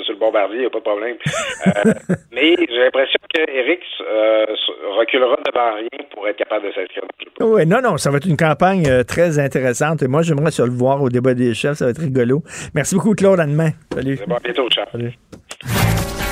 [0.02, 1.16] sur, le bombardier, y a pas de problème.
[1.66, 1.92] Euh,
[2.32, 3.80] mais j'ai l'impression que Eric
[4.98, 7.04] reculera devant rien pour être capable de s'inscrire.
[7.40, 10.02] Oui, non, non, ça va être une campagne très intéressante.
[10.02, 12.42] Et moi, j'aimerais se le voir au débat des chefs, ça va être rigolo.
[12.74, 13.38] Merci beaucoup, Claude.
[13.38, 13.70] À demain.
[13.92, 14.18] Salut.
[14.26, 14.86] Bon, à bientôt, ciao.
[14.90, 16.23] Salut.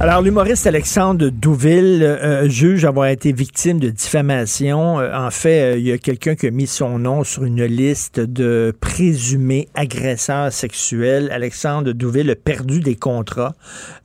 [0.00, 4.98] Alors, l'humoriste Alexandre Douville euh, juge avoir été victime de diffamation.
[4.98, 7.64] Euh, en fait, euh, il y a quelqu'un qui a mis son nom sur une
[7.64, 11.30] liste de présumés agresseurs sexuels.
[11.30, 13.54] Alexandre Douville a perdu des contrats.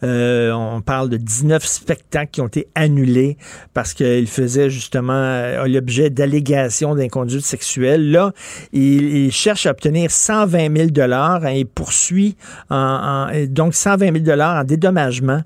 [0.03, 3.37] on parle de 19 spectacles qui ont été annulés
[3.73, 8.11] parce qu'il faisait justement l'objet d'allégations d'inconduite sexuelle.
[8.11, 8.33] Là,
[8.71, 11.49] il, cherche à obtenir 120 000 dollars.
[11.49, 12.35] Il poursuit
[12.69, 15.41] en, donc 120 000 dollars en dédommagement.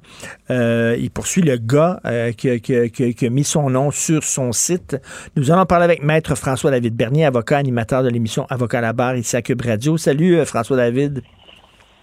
[0.52, 4.98] Euh, il poursuit le gars euh, qui, a mis son nom sur son site.
[5.38, 9.16] Nous allons parler avec Maître François-David Bernier, avocat animateur de l'émission Avocat à la barre
[9.16, 9.98] ici à Cube Radio.
[9.98, 11.22] Salut euh, François-David.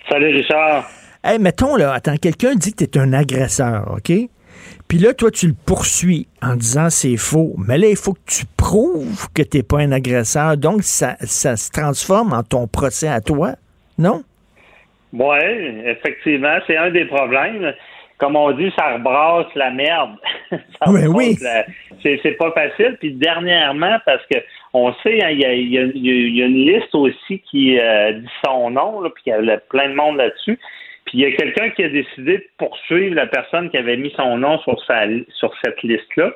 [0.09, 0.89] Salut Richard.
[1.23, 4.13] Hey, mettons là, attends, quelqu'un dit que tu es un agresseur, OK?
[4.89, 7.55] Puis là, toi, tu le poursuis en disant c'est faux.
[7.59, 10.57] Mais là, il faut que tu prouves que tu n'es pas un agresseur.
[10.57, 13.53] Donc, ça, ça se transforme en ton procès à toi,
[13.99, 14.23] non?
[15.13, 15.37] Oui,
[15.85, 17.73] effectivement, c'est un des problèmes
[18.19, 20.17] comme on dit, ça rebrasse la merde.
[20.89, 21.37] oui, oui.
[22.03, 22.97] C'est pas facile.
[23.01, 24.39] Puis dernièrement, parce que
[24.75, 29.11] on sait, hein, il y, a, une liste aussi qui euh, dit son nom, là,
[29.11, 30.59] puis il y a plein de monde là-dessus.
[31.07, 34.13] Puis il y a quelqu'un qui a décidé de poursuivre la personne qui avait mis
[34.17, 36.33] son nom sur, sa, sur cette liste-là.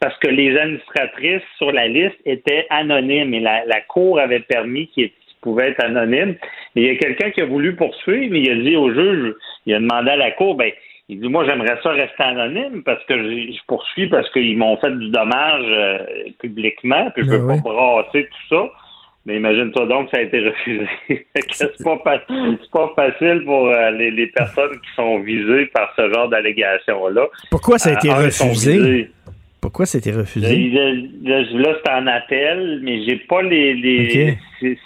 [0.00, 4.88] parce que les administratrices sur la liste étaient anonymes et la, la Cour avait permis
[4.88, 5.10] qu'il
[5.40, 6.36] pouvait être anonyme.
[6.74, 9.34] il y a quelqu'un qui a voulu poursuivre, mais il a dit au juge,
[9.66, 10.70] il a demandé à la cour, ben,
[11.10, 14.90] il dit, moi, j'aimerais ça rester anonyme parce que je, poursuis parce qu'ils m'ont fait
[14.90, 15.98] du dommage euh,
[16.38, 18.70] publiquement, puis je veux ben pas brasser tout ça.
[19.24, 20.88] Mais imagine-toi donc, ça a été refusé.
[21.50, 27.26] c'est pas, pas facile pour euh, les, personnes qui sont visées par ce genre d'allégation-là.
[27.50, 29.10] Pourquoi ça a été refusé?
[29.60, 30.70] Pourquoi c'était refusé?
[31.24, 34.36] Là, c'est en appel, mais j'ai pas les.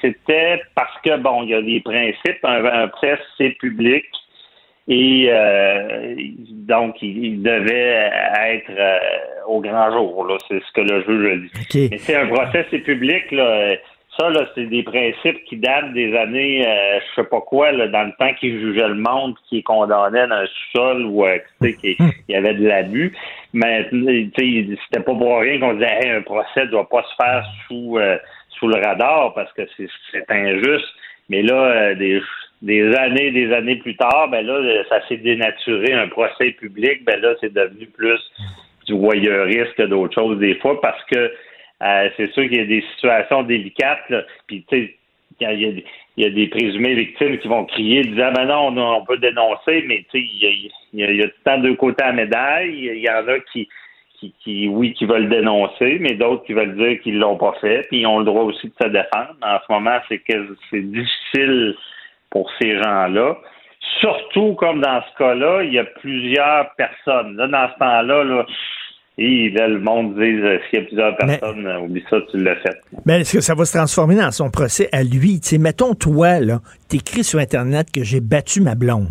[0.01, 2.45] C'était parce que, bon, il y a des principes.
[2.45, 4.05] Un, presse, c'est public.
[4.89, 6.17] Et euh,
[6.51, 8.11] donc, il, devait
[8.49, 8.99] être euh,
[9.47, 10.39] au grand jour.
[10.49, 11.89] C'est ce que le juge dit.
[11.91, 13.31] Mais c'est un procès, c'est public.
[13.31, 13.77] Là,
[14.19, 17.89] ça, là, c'est des principes qui datent des années, euh, je sais pas quoi, là,
[17.89, 21.97] dans le temps qu'ils jugeaient le monde, qui condamnait dans un sous-sol ou euh, qu'il
[22.29, 23.17] y avait de l'abus.
[23.55, 27.99] Mais c'était pas pour rien qu'on disait hey, un procès doit pas se faire sous
[27.99, 28.19] euh,
[28.59, 30.95] sous le radar parce que c'est injuste.
[31.31, 32.21] Mais là, des,
[32.61, 35.95] des années, des années plus tard, ben là, ça s'est dénaturé.
[35.95, 38.21] Un procès public, ben là, c'est devenu plus
[38.87, 41.33] du voyeurisme que d'autres choses des fois parce que
[41.83, 44.13] euh, c'est sûr qu'il y a des situations délicates.
[44.47, 44.97] Puis, tu sais,
[45.41, 45.83] il
[46.17, 50.05] y, a, des présumés victimes qui vont crier, disant ben non, on, peut dénoncer, mais
[50.11, 52.75] tu sais, il y a, y, a, temps deux côtés à la médaille.
[52.75, 53.69] Il y en a qui,
[54.45, 58.01] qui, oui, qui veulent dénoncer, mais d'autres qui veulent dire qu'ils l'ont pas fait, puis
[58.01, 59.35] ils ont le droit aussi de se défendre.
[59.43, 61.75] En ce moment, c'est que c'est difficile
[62.31, 63.39] pour ces gens-là.
[64.01, 67.37] Surtout comme dans ce cas-là, il y a plusieurs personnes.
[67.37, 68.47] Là, dans ce temps-là, là
[69.19, 72.43] et là, le monde dit euh, s'il y a plusieurs personnes, euh, oublie ça, tu
[72.43, 72.81] l'as fait.
[73.05, 75.39] Mais est-ce que ça va se transformer dans son procès à lui?
[75.43, 79.11] sais, mettons, toi, là, t'écris sur Internet que j'ai battu ma blonde.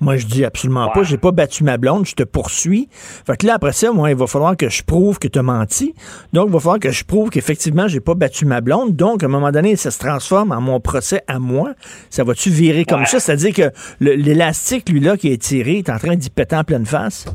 [0.00, 2.88] Moi, je dis absolument pas, j'ai pas battu ma blonde, je te poursuis.
[2.90, 5.42] Fait que là, après ça, moi, il va falloir que je prouve que tu as
[5.42, 5.94] menti.
[6.32, 8.96] Donc, il va falloir que je prouve qu'effectivement, j'ai pas battu ma blonde.
[8.96, 11.74] Donc, à un moment donné, ça se transforme en mon procès à moi.
[12.08, 13.20] Ça va-tu virer comme ça?
[13.20, 13.70] C'est-à-dire que
[14.00, 17.26] l'élastique, lui, là, qui est tiré, est en train d'y péter en pleine face?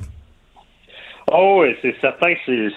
[1.32, 2.70] Oh oui, c'est certain que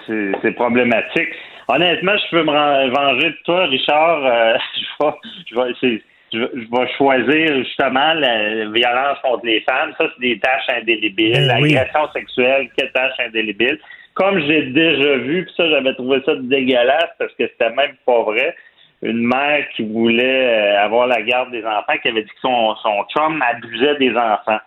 [0.43, 1.29] c'est- problématique.
[1.69, 4.25] Honnêtement, je peux me venger de toi, Richard.
[4.27, 5.13] Euh, je, vais,
[5.47, 5.55] je,
[5.87, 6.01] vais,
[6.33, 9.93] je vais- je vais choisir justement la violence contre les femmes.
[9.99, 11.47] Ça, c'est des tâches indélébiles.
[11.47, 11.73] Ben oui.
[11.75, 13.79] L'agression sexuelle, quelle tâche indélébile.
[14.15, 18.23] Comme j'ai déjà vu, puis ça, j'avais trouvé ça dégueulasse parce que c'était même pas
[18.23, 18.55] vrai.
[19.03, 22.75] Une mère qui voulait euh, avoir la garde des enfants, qui avait dit que son,
[22.83, 24.59] son chum abusait des enfants.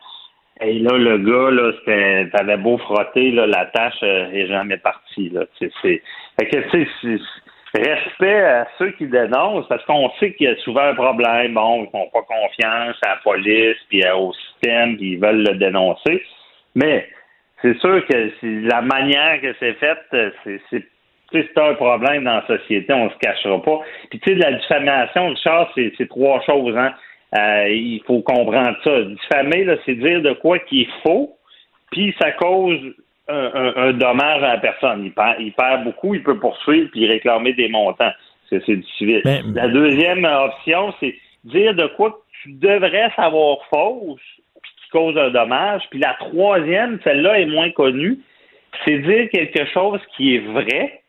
[0.66, 5.42] Et là, le gars, là, t'avais beau frotter, la tâche euh, est jamais partie, là.
[5.60, 7.20] C'est, fait que, tu sais,
[7.74, 11.54] respect à ceux qui dénoncent, parce qu'on sait qu'il y a souvent un problème.
[11.56, 15.56] Bon, ils font pas confiance à la police, puis au système, puis ils veulent le
[15.56, 16.24] dénoncer.
[16.76, 17.08] Mais,
[17.62, 18.32] c'est sûr que
[18.68, 19.98] la manière que c'est fait,
[20.70, 23.80] c'est, un problème dans la société, on se cachera pas.
[24.12, 26.94] Puis tu sais, la diffamation, Richard, c'est, c'est trois choses, hein.
[27.36, 29.02] Euh, il faut comprendre ça.
[29.02, 31.36] Diffamer, là, c'est dire de quoi qui est faux,
[31.92, 32.80] puis ça cause
[33.28, 35.06] un, un- un dommage à la personne.
[35.06, 38.12] Il perd, il perd beaucoup, il peut poursuivre puis réclamer des montants.
[38.50, 39.22] C'est, c'est du civil.
[39.26, 41.16] Mais- La deuxième option, c'est
[41.46, 44.20] dire de quoi tu devrais savoir fausse,
[44.62, 45.84] puis qui cause un dommage.
[45.90, 48.20] Puis la troisième, celle-là est moins connue,
[48.86, 51.03] c'est dire quelque chose qui est vrai,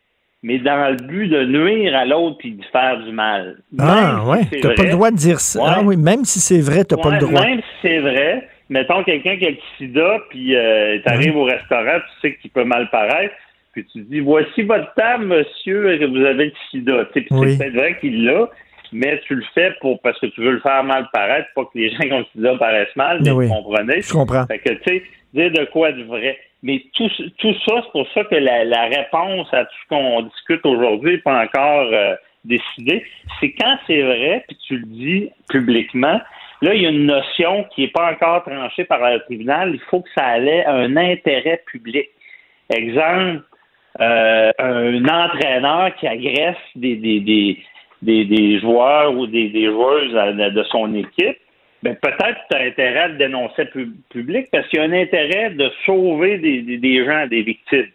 [0.45, 3.57] mais dans le but de nuire à l'autre puis de faire du mal.
[3.79, 4.43] Ah, Même ouais.
[4.43, 5.59] si c'est T'as pas le droit de dire ça.
[5.59, 5.67] Ouais.
[5.69, 7.41] Ah oui, même si c'est vrai, t'as pas Ouais, le droit.
[7.45, 11.45] Même si c'est vrai, mettons quelqu'un qui a le sida, puis euh, tu arrives au
[11.45, 13.35] restaurant, tu sais qu'il peut mal paraître,
[13.73, 17.07] puis tu dis voici votre table, monsieur, que vous avez le sida.
[17.13, 17.53] Puis Oui.
[17.53, 18.49] c'est peut-être vrai qu'il l'a,
[18.93, 21.71] mais tu le fais pour parce que tu veux le faire mal paraître, pas que
[21.79, 23.47] les gens qui ont le sida paraissent mal, mais Ah oui.
[23.47, 24.03] vous comprenez.
[24.03, 24.47] Je comprends.
[24.47, 25.03] Fait que tu sais,
[25.33, 26.37] dire de quoi de vrai.
[26.65, 30.23] Mais tout, tout ça, c'est pour ça que la, la réponse à tout ce qu'on
[30.23, 33.05] discute aujourd'hui n'est pas encore euh, décidée.
[33.39, 36.19] C'est quand c'est vrai, puis tu le dis publiquement,
[36.63, 39.73] là, il y a une notion qui n'est pas encore tranchée par le tribunal.
[39.75, 42.09] Il faut que ça ait un intérêt public.
[42.75, 43.43] Exemple,
[44.01, 47.59] euh, un entraîneur qui agresse des, des, des,
[48.01, 51.37] des, des joueurs ou des, des joueuses de son équipe,
[51.85, 54.93] ben peut-être tu as intérêt à le dénoncer pu- public parce qu'il y a un
[54.93, 57.91] intérêt de sauver des, des, des gens, des victimes.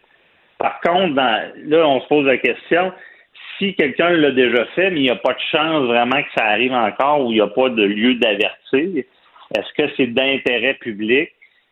[0.59, 2.91] Par contre, dans- là, on se pose la question,
[3.57, 6.45] si quelqu'un l'a déjà fait, mais il n'y a pas de chance vraiment que ça
[6.45, 9.03] arrive encore ou il n'y a pas de lieu d'avertir,
[9.57, 11.29] est-ce que c'est d'intérêt public?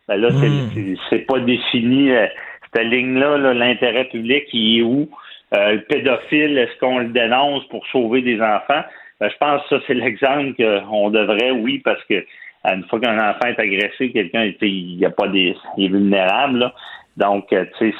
[0.07, 0.95] Ben là, c'est- Hmm.
[1.10, 2.11] c'est pas défini.
[2.11, 2.26] euh,
[2.76, 5.10] cette ligne-là, là, l'intérêt public, il est où?
[5.56, 8.84] Euh, le pédophile, est-ce qu'on le dénonce pour sauver des enfants?
[9.19, 12.23] Ben, je pense que ça, c'est l'exemple qu'on devrait, oui, parce que
[12.65, 15.56] une fois qu'un enfant est agressé, quelqu'un est- il y a pas des.
[15.77, 16.60] il est vulnérable.
[16.60, 16.73] là.
[17.15, 17.95] Donc, euh, tu sais,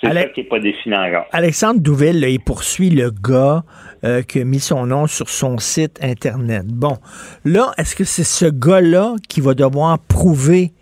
[0.00, 1.26] c'est ça qui n'est pas défini encore.
[1.32, 3.62] Alexandre Douville, là, il poursuit le gars
[4.04, 6.64] euh, qui a mis son nom sur son site Internet.
[6.66, 6.96] Bon,
[7.44, 10.72] là, est-ce que c'est ce gars-là qui va devoir prouver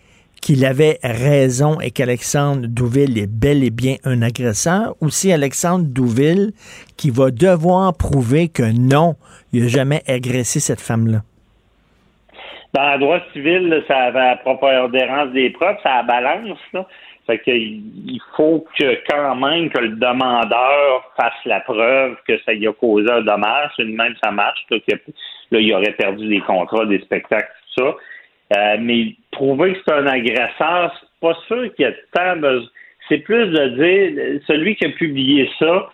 [0.44, 5.86] qu'il avait raison et qu'Alexandre Douville est bel et bien un agresseur, ou si Alexandre
[5.88, 6.52] Douville
[6.98, 9.14] qui va devoir prouver que non,
[9.54, 11.22] il n'a jamais agressé cette femme-là?
[12.74, 16.58] Dans le droit civil, ça avait la prépondérance des preuves, ça balance.
[16.74, 16.86] Là.
[17.26, 22.52] Fait que il faut que quand même que le demandeur fasse la preuve que ça
[22.52, 23.70] y a causé un dommage.
[23.76, 24.66] C'est de même ça marche.
[24.70, 27.94] Là, il aurait perdu des contrats, des spectacles, tout ça.
[28.52, 32.68] Euh, mais prouver que c'est un agresseur, c'est pas sûr qu'il y a tant besoin.
[33.08, 35.90] C'est plus de dire celui qui a publié ça,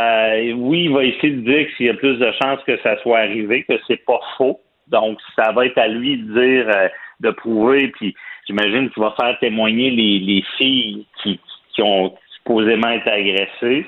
[0.00, 2.96] euh, oui, il va essayer de dire qu'il y a plus de chances que ça
[3.02, 4.60] soit arrivé, que c'est pas faux.
[4.88, 6.88] Donc, ça va être à lui de dire, euh,
[7.20, 8.14] de prouver, puis
[8.46, 11.38] j'imagine qu'il va faire témoigner les, les filles qui,
[11.74, 13.86] qui ont supposément été agressées,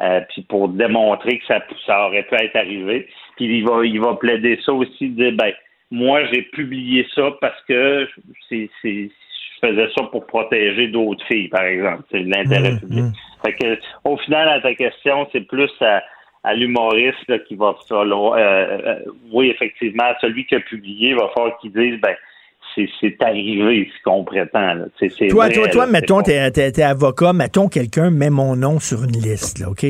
[0.00, 3.08] euh, puis pour démontrer que ça, ça aurait pu être arrivé.
[3.36, 5.52] Puis il va, il va plaider ça aussi, dire, ben,
[5.92, 8.08] moi, j'ai publié ça parce que
[8.48, 12.02] c'est, c'est, je faisais ça pour protéger d'autres filles, par exemple.
[12.10, 13.04] C'est l'intérêt Mmh, public.
[13.04, 13.12] mmh.
[13.44, 16.02] Fait que, au final, à ta question, c'est plus à,
[16.44, 18.96] à l'humoriste là, qui va falloir, euh, euh,
[19.32, 22.16] oui, effectivement, celui qui a publié, va falloir qu'il dise, ben,
[22.74, 24.74] c'est, arrivé ce qu'on prétend.
[24.74, 24.84] Là.
[24.98, 29.04] Toi, vrai, toi, toi, là, mettons, t'es, t'es avocat, mettons, quelqu'un met mon nom sur
[29.04, 29.84] une liste, là, OK?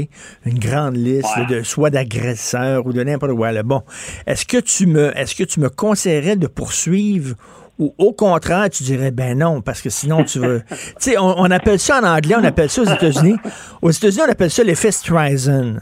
[0.46, 1.42] Une grande liste, Ouais.
[1.42, 3.62] là, de, soit d'agresseurs ou de n'importe quoi, là.
[3.62, 3.82] Bon.
[4.26, 7.34] Est-ce que tu me, est-ce que tu me conseillerais de poursuivre
[7.78, 10.62] ou au contraire, tu dirais, ben non, parce que sinon tu veux.
[10.68, 13.36] tu sais, on, on appelle ça en anglais, on appelle ça aux États-Unis.
[13.80, 15.76] Aux États-Unis, on appelle ça l'effet Streisand.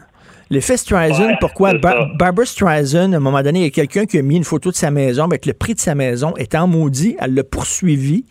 [0.52, 1.74] L'effet Streisand, Ouais, pourquoi?
[1.74, 2.16] Bar-.
[2.16, 4.70] Barbara Streisand, à un moment donné, il y a quelqu'un qui a mis une photo
[4.70, 8.24] de sa maison avec le prix de sa maison, étant maudit, elle l'a poursuivi.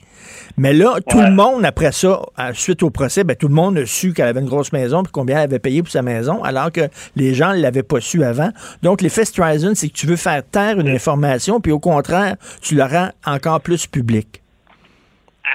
[0.58, 2.20] Mais là, tout le monde, après ça,
[2.54, 5.14] suite au procès, ben, tout le monde a su qu'elle avait une grosse maison puis
[5.14, 6.82] combien elle avait payé pour sa maison, alors que
[7.16, 8.50] les gens ne l'avaient pas su avant.
[8.84, 12.76] Donc, l'effet Streisand, c'est que tu veux faire taire une information, puis au contraire, tu
[12.76, 14.42] la rends encore plus publique.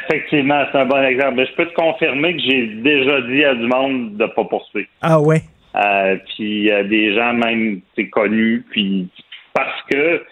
[0.08, 1.34] Effectivement, c'est un bon exemple.
[1.36, 4.88] Mais je peux te confirmer que j'ai déjà dit à du monde de pas poursuivre.
[5.02, 5.42] Ah ouais?
[5.76, 9.08] Euh, puis euh, des gens même c'est connus, puis
[9.54, 10.22] parce que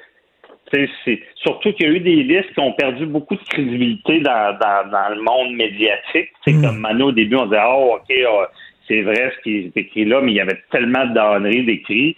[1.04, 4.58] c'est surtout qu'il y a eu des listes qui ont perdu beaucoup de crédibilité dans,
[4.58, 6.30] dans, le monde médiatique.
[6.44, 8.50] C'est comme Mano au début, on disait Oh, ok, ah,
[8.88, 12.16] c'est vrai ce qui est écrit là, mais il y avait tellement de donneries d'écrits.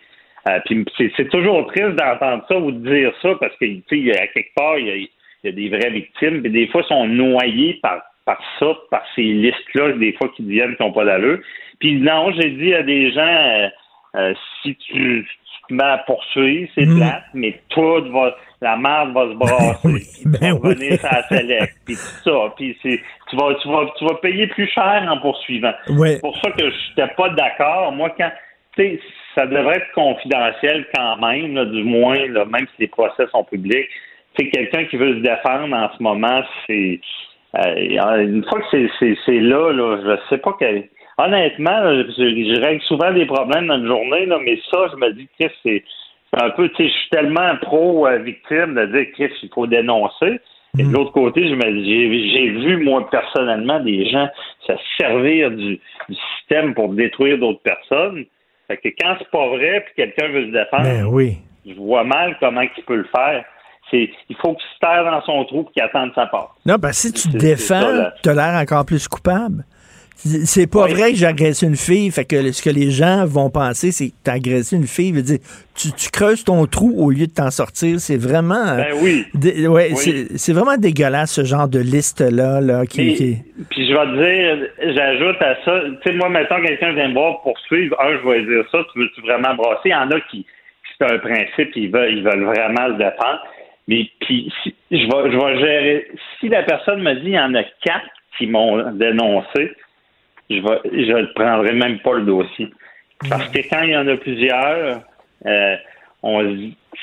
[0.48, 0.84] Euh, puis
[1.16, 3.82] c'est toujours triste d'entendre ça ou de dire ça parce que tu
[4.12, 5.09] sais, à quelque part, il y, a, il
[5.44, 9.02] y a des vraies victimes, puis des fois, ils sont noyés par, par ça, par
[9.16, 11.38] ces listes-là, des fois qui viennent qui n'ont pas d'allure.
[11.78, 13.68] Puis non, j'ai dit à des gens euh,
[14.16, 16.96] euh, si tu, tu te mets à poursuivre, c'est mm.
[16.96, 20.24] plate, mais tout va la merde va se brasser.
[20.24, 22.55] Ben, ben tu vas revenir sur la select, puis tout ça.
[22.56, 25.72] Puis c'est, tu vas, tu vas, tu vas payer plus cher en poursuivant.
[25.86, 27.92] C'est pour ça que je n'étais pas d'accord.
[27.92, 28.30] Moi, quand,
[28.76, 29.01] tu sais,
[29.34, 33.88] ça devrait être confidentiel quand même, du moins, là, même si les procès sont publics.
[34.36, 37.01] Tu sais, quelqu'un qui veut se défendre en ce moment, c'est,
[37.59, 40.88] euh, une fois que c'est, c'est, là, là, je sais pas quel,
[41.18, 41.80] honnêtement,
[42.16, 45.46] je, règle souvent des problèmes dans une journée, là, mais ça, je me dis que
[45.62, 45.84] c'est,
[46.32, 50.40] un peu, tu sais, je suis tellement pro-victime de dire qu'il faut dénoncer.
[50.76, 50.92] Et de mm.
[50.92, 54.28] l'autre côté, je j'ai vu, moi, personnellement, des gens
[54.66, 55.78] se servir du,
[56.40, 58.24] système pour détruire d'autres personnes.
[58.66, 61.38] Fait que quand c'est pas vrai, puis quelqu'un veut se défendre, ben oui.
[61.64, 63.44] je vois mal comment il peut le faire.
[63.92, 66.56] Il faut qu'il se taire dans son trou et qu'il attende sa part.
[66.66, 69.64] Non, parce que si tu te défends, tu as l'air encore plus coupable.
[70.16, 72.10] C'est pas vrai que j'ai agressé une fille.
[72.10, 75.12] Fait que ce que les gens vont penser, c'est que t'as agressé une fille.
[75.12, 75.38] Veut dire,
[75.74, 78.00] tu, creuses ton trou au lieu de t'en sortir.
[78.00, 78.76] C'est vraiment.
[78.76, 79.26] Ben oui.
[79.66, 82.60] ouais, C'est vraiment dégueulasse, ce genre de liste-là.
[82.60, 86.92] Là, qui, Puis je vais te dire, j'ajoute à ça, tu sais, moi, maintenant, quelqu'un
[86.92, 89.86] vient me voir pour suivre, un, je vais dire ça, tu veux-tu vraiment brasser?
[89.86, 90.46] Il y en a qui,
[90.96, 93.42] c'est un principe, ils veulent, ils veulent vraiment le défendre.
[93.88, 94.50] Mais puis,
[94.90, 96.08] je, vais, je vais gérer.
[96.40, 98.08] Si la personne me dit, il y en a quatre
[98.38, 99.72] qui m'ont dénoncé,
[100.50, 102.70] je ne je prendrai même pas le dossier.
[103.28, 105.00] Parce que quand il y en a plusieurs,
[105.46, 105.76] euh,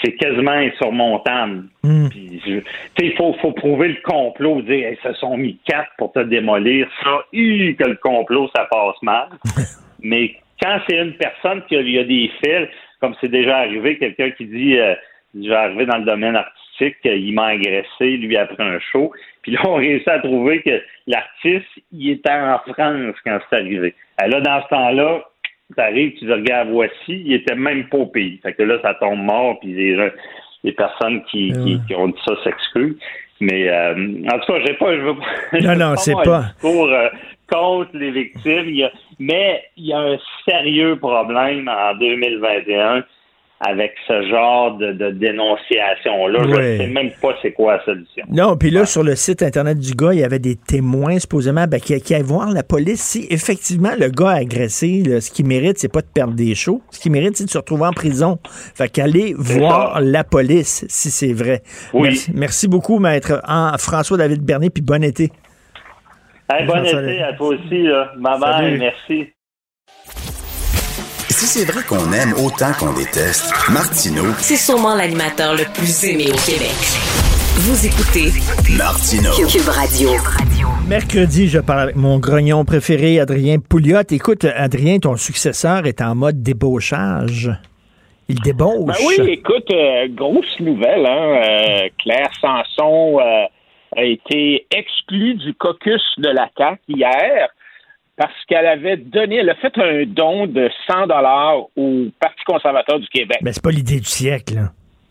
[0.03, 1.63] c'est quasiment insurmontable.
[1.83, 2.07] Hmm.
[2.13, 6.87] Il faut, faut prouver le complot, dire ils se sont mis quatre pour te démolir.
[7.03, 9.27] Ça, que le complot, ça passe mal.
[10.01, 12.69] Mais quand c'est une personne qui a, a des faits,
[12.99, 14.95] comme c'est déjà arrivé, quelqu'un qui dit euh,
[15.35, 19.11] je vais arriver dans le domaine artistique, il m'a agressé, lui, après un show.
[19.41, 23.95] Puis là, on réussit à trouver que l'artiste, il était en France quand c'est arrivé.
[24.17, 25.23] Alors là, dans ce temps-là,
[25.75, 28.39] tu arrives, tu dis, regarde, voici, il était même pas au pays.
[28.43, 30.09] Fait que là, ça tombe mort, puis les, gens,
[30.63, 31.53] les personnes qui,
[31.87, 32.97] qui, ont dit ça s'excusent.
[33.39, 33.93] Mais euh,
[34.31, 35.59] en tout cas, j'ai pas, je veux pas.
[35.61, 36.43] Non, non, c'est pas.
[36.59, 37.07] Pour, euh,
[37.51, 38.89] contre les victimes,
[39.19, 43.03] mais il y a un sérieux problème en 2021
[43.63, 46.39] avec ce genre de, dénonciation-là.
[46.43, 48.25] Je ne sais même pas c'est quoi la solution.
[48.29, 51.67] Non, puis là, sur le site Internet du gars, il y avait des témoins, supposément,
[51.67, 53.01] ben, qui, qui allaient voir la police.
[53.01, 56.81] Si effectivement le gars a agressé, ce qu'il mérite, c'est pas de perdre des shows.
[56.89, 58.39] Ce qu'il mérite, c'est de se retrouver en prison.
[58.43, 61.61] Fait qu'aller voir la police, si c'est vrai.
[61.93, 62.19] Oui.
[62.33, 63.43] Merci, beaucoup, maître
[63.77, 65.29] François-David Bernier, puis bon été.
[66.49, 67.87] bon été à toi aussi.
[68.17, 69.33] Bye bye, merci.
[71.41, 76.25] Si c'est vrai qu'on aime autant qu'on déteste, Martineau, c'est sûrement l'animateur le plus aimé
[76.29, 76.77] au Québec.
[77.65, 78.29] Vous écoutez
[78.77, 79.33] Martineau.
[79.49, 80.09] Cube Radio.
[80.87, 84.03] Mercredi, je parle avec mon grognon préféré, Adrien Pouliot.
[84.11, 87.49] Écoute, Adrien, ton successeur est en mode débauchage.
[88.29, 88.85] Il débauche.
[88.85, 91.07] Ben oui, écoute, euh, grosse nouvelle.
[91.07, 91.41] Hein?
[91.41, 93.45] Euh, Claire Sanson euh,
[93.97, 97.49] a été exclue du caucus de la CAQ hier
[98.21, 102.99] parce qu'elle avait donné, elle a fait un don de 100 dollars au Parti conservateur
[102.99, 103.39] du Québec.
[103.41, 104.61] Mais c'est pas l'idée du siècle, là.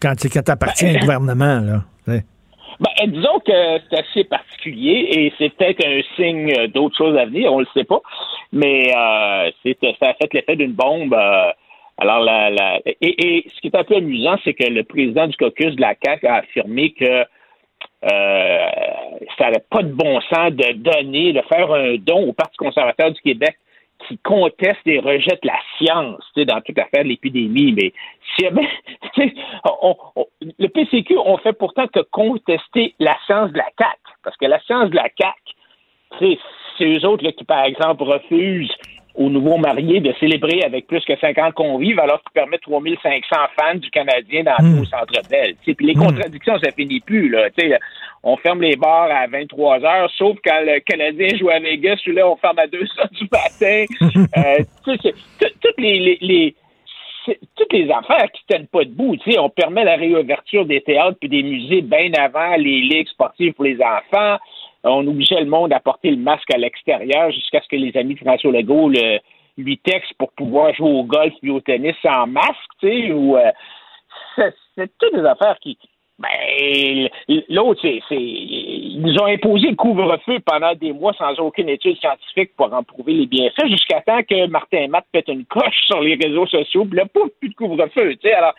[0.00, 1.82] Quand, quand t'appartiens ben, au gouvernement, là.
[2.06, 2.22] Ben,
[3.08, 7.58] disons que c'est assez particulier et c'est peut-être un signe d'autres choses à venir, on
[7.58, 8.00] le sait pas.
[8.52, 9.50] Mais euh,
[9.98, 11.12] ça a fait l'effet d'une bombe.
[11.12, 11.50] Euh,
[11.98, 15.36] alors, la, et, et, ce qui est un peu amusant, c'est que le président du
[15.36, 17.24] caucus de la CAQ a affirmé que
[18.04, 18.68] euh,
[19.36, 23.10] ça n'avait pas de bon sens de donner, de faire un don au Parti conservateur
[23.10, 23.56] du Québec
[24.08, 27.72] qui conteste et rejette la science dans toute l'affaire de l'épidémie.
[27.72, 27.92] Mais
[28.36, 28.46] si,
[30.58, 33.98] le PCQ, on fait pourtant que contester la science de la CAQ.
[34.22, 36.38] Parce que la science de la CAQ,
[36.78, 38.74] c'est eux autres là, qui, par exemple, refusent
[39.14, 43.74] aux nouveaux mariés de célébrer avec plus que 50 convives alors qu'ils permettent 3500 fans
[43.74, 44.80] du Canadien dans mmh.
[44.80, 45.54] au Centre Bell.
[45.62, 46.04] Puis les hmm.
[46.04, 47.28] contradictions, ça finit plus.
[47.28, 47.48] Là.
[48.22, 52.28] on ferme les bars à 23 heures, sauf quand le Canadien joue à Vegas, là,
[52.28, 53.84] on ferme à 2 heures du matin.
[54.36, 56.54] euh, toutes les, les,
[57.56, 59.16] toutes les affaires qui tiennent pas debout.
[59.16, 63.52] Tu on permet la réouverture des théâtres puis des musées bien avant les ligues sportives
[63.54, 64.38] pour les enfants.
[64.84, 68.14] On obligeait le monde à porter le masque à l'extérieur jusqu'à ce que les amis
[68.14, 69.18] de François Legault le,
[69.58, 73.36] lui textent pour pouvoir jouer au golf puis au tennis sans masque, tu sais, ou
[73.36, 73.50] euh,
[74.74, 75.78] c'est toutes des affaires qui.
[76.18, 77.08] Ben,
[77.48, 82.54] l'autre, c'est, ils nous ont imposé le couvre-feu pendant des mois sans aucune étude scientifique
[82.58, 86.16] pour en prouver les bienfaits, jusqu'à temps que Martin Matt pète une coche sur les
[86.16, 88.34] réseaux sociaux, puis là, pouf, plus de couvre-feu, tu sais.
[88.34, 88.52] Alors,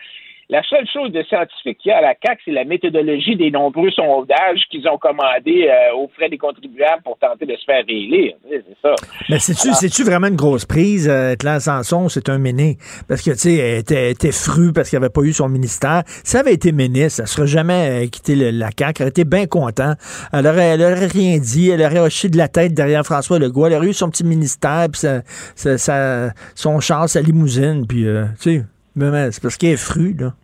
[0.52, 3.50] la seule chose de scientifique qu'il y a à la CAC, c'est la méthodologie des
[3.50, 7.82] nombreux sondages qu'ils ont commandés euh, aux frais des contribuables pour tenter de se faire
[7.86, 8.34] réélire.
[8.50, 8.94] C'est ça.
[9.30, 11.08] Mais c'est-tu, vraiment une grosse prise?
[11.08, 12.76] Euh, Claire Sanson, c'est un méné.
[13.08, 13.78] Parce que, tu sais, elle
[14.10, 16.02] était, fru parce qu'elle n'avait pas eu son ministère.
[16.06, 19.00] Si elle avait été ministre, elle ne serait jamais euh, quitté la CAC.
[19.00, 19.94] Elle était bien content.
[20.34, 21.70] Elle aurait, elle rien dit.
[21.70, 23.68] Elle aurait hoché de la tête derrière François Legault.
[23.68, 25.00] Elle aurait eu son petit ministère, puis
[25.56, 28.04] son char, sa limousine, puis,
[28.38, 28.64] tu sais,
[29.30, 30.34] c'est parce qu'elle est fru, là.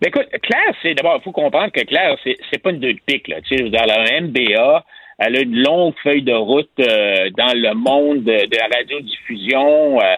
[0.00, 2.94] Mais écoute, Claire, c'est d'abord, il faut comprendre que Claire, c'est, c'est pas une deux
[3.06, 3.40] pique, là.
[3.42, 4.84] Tu sais, dans la MBA,
[5.18, 10.14] elle a une longue feuille de route euh, dans le monde de, la radiodiffusion euh,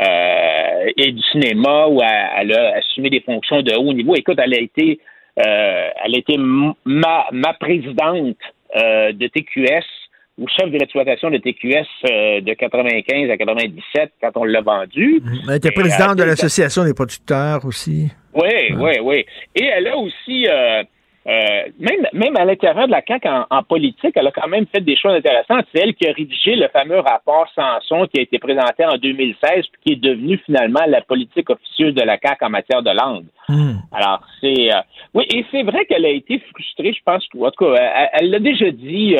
[0.00, 4.14] euh, et du cinéma où elle, a assumé des fonctions de haut niveau.
[4.14, 5.00] Écoute, elle a été,
[5.36, 6.36] elle a été
[6.84, 8.36] ma, ma présidente
[8.74, 9.86] de TQS
[10.42, 15.22] ou chef de l'exploitation de TQS de 95 à 97 quand on l'a vendu.
[15.48, 18.10] Elle était présidente de l'Association des producteurs aussi.
[18.34, 19.26] Oui, oui, oui.
[19.54, 20.82] Et elle a aussi, euh,
[21.26, 24.80] euh, même, même à l'intérieur de la CAQ en, politique, elle a quand même fait
[24.80, 25.66] des choses intéressantes.
[25.72, 29.38] C'est elle qui a rédigé le fameux rapport Sanson qui a été présenté en 2016
[29.52, 33.26] puis qui est devenu finalement la politique officieuse de la CAQ en matière de langue.
[33.48, 33.74] Hmm.
[33.92, 34.72] Alors, c'est...
[34.72, 34.80] Euh,
[35.14, 38.38] oui, et c'est vrai qu'elle a été frustrée, je pense, en tout cas, elle l'a
[38.38, 39.16] déjà dit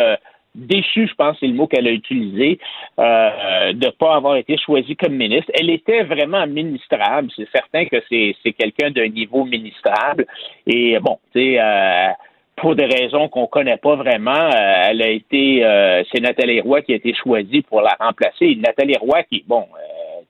[0.55, 2.59] déçue, je pense, c'est le mot qu'elle a utilisé,
[2.99, 5.51] euh, de ne pas avoir été choisie comme ministre.
[5.55, 7.31] Elle était vraiment ministrable.
[7.35, 10.27] C'est certain que c'est, quelqu'un d'un niveau ministrable.
[10.67, 12.09] Et bon, tu sais, euh,
[12.57, 16.83] pour des raisons qu'on connaît pas vraiment, euh, elle a été, euh, c'est Nathalie Roy
[16.83, 18.55] qui a été choisie pour la remplacer.
[18.57, 19.67] Nathalie Roy qui, bon,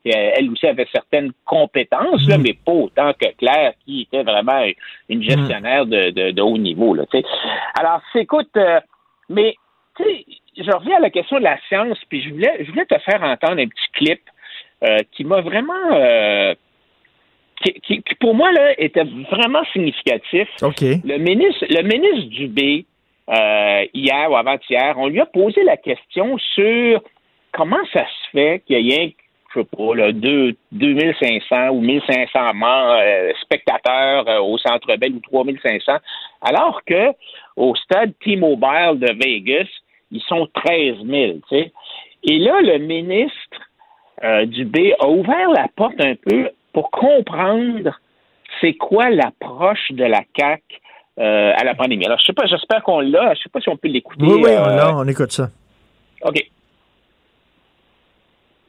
[0.04, 2.42] elle aussi avait certaines compétences, là, mm.
[2.42, 4.64] mais pas autant que Claire, qui était vraiment
[5.08, 6.94] une gestionnaire de, de, de haut niveau.
[6.94, 7.04] Là,
[7.78, 8.56] Alors, écoute,
[9.28, 9.54] mais
[9.96, 10.24] tu sais,
[10.56, 13.22] je reviens à la question de la science, puis je voulais, je voulais te faire
[13.22, 14.20] entendre un petit clip
[14.84, 15.92] euh, qui m'a vraiment.
[15.92, 16.54] Euh,
[17.84, 20.48] qui, pour moi, là, était vraiment significatif.
[20.62, 20.80] OK.
[20.80, 22.84] Le ministre, le ministre Dubé,
[23.28, 27.00] euh, hier ou avant-hier, on lui a posé la question sur
[27.52, 29.14] comment ça se fait qu'il y ait
[29.54, 35.92] je sais pas, là, 2, 2500 ou 1500 euh, spectateurs au Centre Bell ou 3500,
[36.40, 37.12] alors que
[37.56, 39.68] au stade T-Mobile de Vegas,
[40.12, 41.38] ils sont 13 000.
[42.24, 43.32] Et là, le ministre
[44.22, 47.98] euh, du B a ouvert la porte un peu pour comprendre
[48.60, 50.62] c'est quoi l'approche de la CAC
[51.18, 52.06] euh, à la pandémie.
[52.06, 53.34] Alors, je sais pas, j'espère qu'on l'a.
[53.34, 54.24] Je sais pas si on peut l'écouter.
[54.24, 55.50] Oui, oui, on euh, l'a, on écoute ça.
[56.22, 56.46] OK.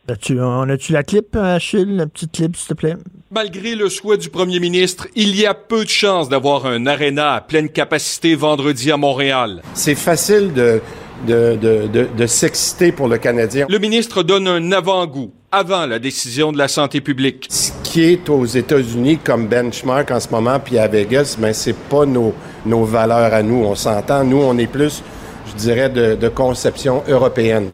[0.09, 2.95] As-tu, on a-tu la clip, Achille, la petite clip, s'il te plaît?
[3.31, 7.35] Malgré le souhait du premier ministre, il y a peu de chances d'avoir un aréna
[7.35, 9.61] à pleine capacité vendredi à Montréal.
[9.73, 10.81] C'est facile de,
[11.25, 13.65] de, de, de, s'exciter pour le Canadien.
[13.69, 17.45] Le ministre donne un avant-goût avant la décision de la santé publique.
[17.49, 21.77] Ce qui est aux États-Unis comme benchmark en ce moment, puis à Vegas, ben c'est
[21.89, 22.33] pas nos,
[22.65, 23.63] nos valeurs à nous.
[23.63, 24.23] On s'entend.
[24.23, 25.03] Nous, on est plus,
[25.47, 27.71] je dirais, de, de conception européenne.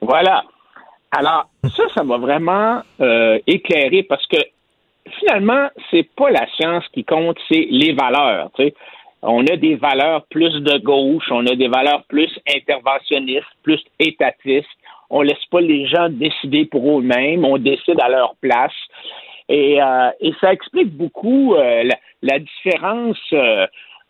[0.00, 0.42] Voilà.
[1.10, 4.38] Alors, ça, ça m'a vraiment euh, éclairé parce que
[5.20, 8.50] finalement, c'est pas la science qui compte, c'est les valeurs.
[8.56, 8.74] Tu sais
[9.22, 14.68] on a des valeurs plus de gauche, on a des valeurs plus interventionnistes, plus étatistes.
[15.10, 18.72] On laisse pas les gens décider pour eux-mêmes, on décide à leur place.
[19.48, 21.84] Et, euh, ça explique beaucoup euh,
[22.22, 23.66] la, différence euh,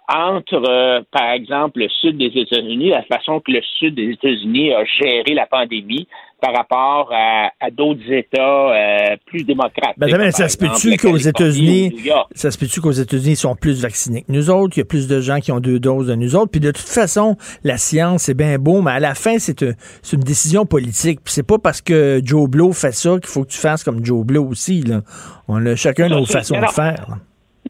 [0.08, 4.84] entre, par exemple, le sud des États-Unis, la façon que le sud des États-Unis a
[4.84, 6.08] géré la pandémie,
[6.40, 9.94] par rapport à, d'autres États euh, plus démocrates.
[9.96, 11.94] Ben, ça se peut-tu qu'aux États-Unis,
[12.32, 14.86] ça se peut-tu qu'aux États-Unis, ils sont plus vaccinés que nous autres, qu'il y a
[14.86, 17.76] plus de gens qui ont deux doses de nous autres, puis de toute façon, la
[17.76, 19.74] science, c'est bien beau, mais à la fin, c'est une,
[20.20, 21.20] décision politique.
[21.24, 24.04] Puis c'est pas parce que Joe Blow fait ça qu'il faut que tu fasses comme
[24.04, 24.82] Joe Blow aussi.
[24.82, 25.02] Là.
[25.48, 27.18] On a chacun nos façons de faire.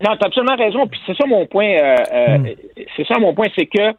[0.01, 0.87] Non, tu as absolument raison.
[0.87, 1.69] Puis c'est ça mon point.
[1.69, 2.47] Euh, euh, hmm.
[2.97, 3.95] C'est ça mon point, c'est que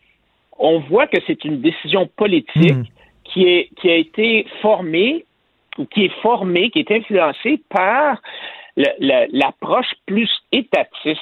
[0.58, 2.74] on voit que c'est une décision politique.
[2.74, 2.84] Hmm
[3.34, 5.26] qui, est, qui a été formé
[5.78, 8.22] ou qui est formé, qui est influencé par
[8.76, 11.20] l'approche plus étatiste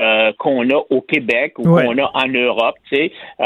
[0.00, 2.74] euh, qu'on a au Québec ou qu'on a en Europe.
[2.88, 3.12] Tu sais.
[3.40, 3.44] Euh,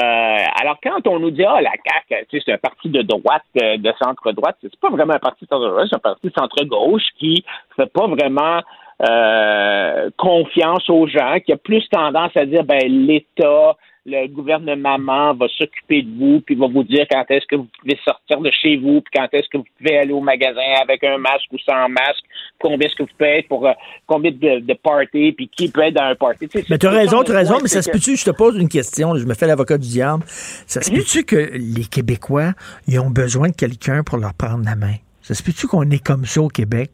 [0.61, 1.73] alors, quand on nous dit Ah, la
[2.09, 5.49] CAQ, c'est un parti de droite, euh, de centre-droite, c'est pas vraiment un parti de
[5.49, 7.45] centre-droite, c'est un parti de centre-gauche qui
[7.77, 8.61] fait pas vraiment
[9.01, 13.77] euh, confiance aux gens, qui a plus tendance à dire ben l'État,
[14.09, 17.99] le gouvernement va s'occuper de vous, puis va vous dire quand est-ce que vous pouvez
[18.05, 21.19] sortir de chez vous, puis quand est-ce que vous pouvez aller au magasin avec un
[21.19, 22.25] masque ou sans masque,
[22.59, 23.73] combien est-ce que vous pouvez être pour euh,
[24.07, 26.49] combien de, de parties, puis qui peut être dans un party.
[26.49, 28.31] Tu sais, Mais tu as raison, tu as raison, mais ça se peut-tu, je te
[28.31, 30.25] pose une question, je me fais l'avocat du diable.
[30.27, 32.53] Ça se peut-tu que les Québécois,
[32.87, 34.95] ils ont besoin de quelqu'un pour leur prendre la main?
[35.23, 36.91] Ça se peut-tu qu'on est comme ça au Québec?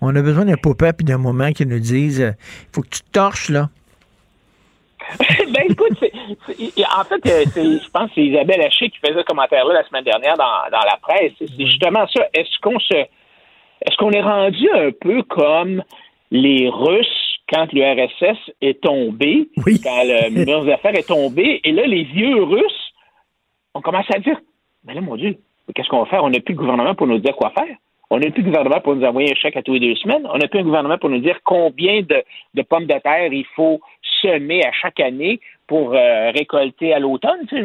[0.00, 2.32] On a besoin d'un papa puis d'un moment qui nous dise euh,
[2.62, 3.68] il faut que tu te torches, là.
[5.20, 9.74] ben écoute, en fait, euh, je pense que c'est Isabelle Haché qui faisait ce commentaire-là
[9.74, 11.32] la semaine dernière dans, dans la presse.
[11.38, 12.26] C'est justement ça.
[12.34, 15.82] Est-ce qu'on se est-ce qu'on est rendu un peu comme
[16.30, 17.06] les Russes
[17.48, 22.42] quand l'URSS est tombé, quand le mur des affaires est tombé, et là, les vieux
[22.42, 22.86] Russes
[23.76, 24.40] on commence à dire
[24.84, 25.36] Mais là, mon Dieu,
[25.74, 26.24] qu'est-ce qu'on va faire?
[26.24, 27.76] On n'a plus de gouvernement pour nous dire quoi faire.
[28.08, 30.26] On n'a plus de gouvernement pour nous envoyer un chèque à tous les deux semaines.
[30.32, 32.22] On n'a plus un gouvernement pour nous dire combien de,
[32.54, 33.80] de pommes de terre il faut
[34.22, 37.46] semer à chaque année pour euh, récolter à l'automne.
[37.48, 37.62] Tu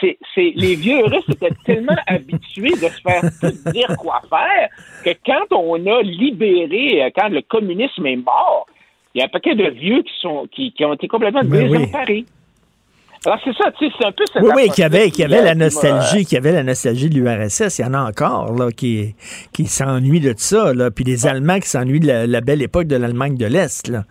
[0.00, 4.68] sais, c'est, les vieux Russes étaient tellement habitués de se faire tout dire quoi faire
[5.04, 8.66] que quand on a libéré, euh, quand le communisme est mort,
[9.14, 11.70] il y a un paquet de vieux qui, sont, qui, qui ont été complètement Ben
[11.70, 12.26] oui.
[13.26, 15.20] Alors, c'est ça, tu sais, c'est un peu cette Oui, oui, qu'il y avait, qu'il
[15.20, 17.78] y avait la nostalgie, qu'il y avait la nostalgie de l'URSS.
[17.78, 19.14] Il y en a encore, là, qui,
[19.52, 20.90] qui s'ennuient de ça, là.
[20.90, 24.02] Puis les Allemands qui s'ennuient de la, la belle époque de l'Allemagne de l'Est, là.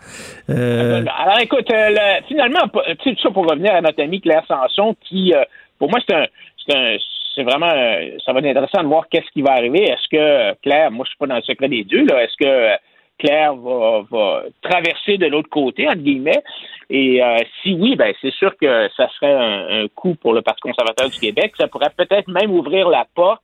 [0.49, 2.61] Euh, Alors, écoute, euh, le- finalement,
[2.99, 5.43] tu sais, tout ça pour revenir à notre ami Claire Sanson, qui, euh,
[5.79, 6.25] pour moi, c'est un,
[6.65, 6.95] c'est un,
[7.35, 9.83] c'est vraiment, euh, ça va être intéressant de voir qu'est-ce qui va arriver.
[9.83, 12.83] Est-ce que Claire, moi, je suis pas dans le secret des dieux, là, est-ce que
[13.23, 16.43] Claire va, traverser de l'autre côté, entre guillemets?
[16.89, 20.61] Et euh, si oui, ben c'est sûr que ça serait un, coup pour le Parti
[20.61, 21.53] conservateur du Québec.
[21.57, 23.41] Ça pourrait peut-être même ouvrir la porte,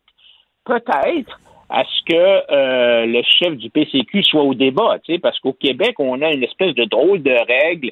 [0.65, 1.39] peut-être,
[1.69, 6.21] à ce que euh, le chef du PCQ soit au débat, parce qu'au Québec, on
[6.21, 7.91] a une espèce de drôle de règle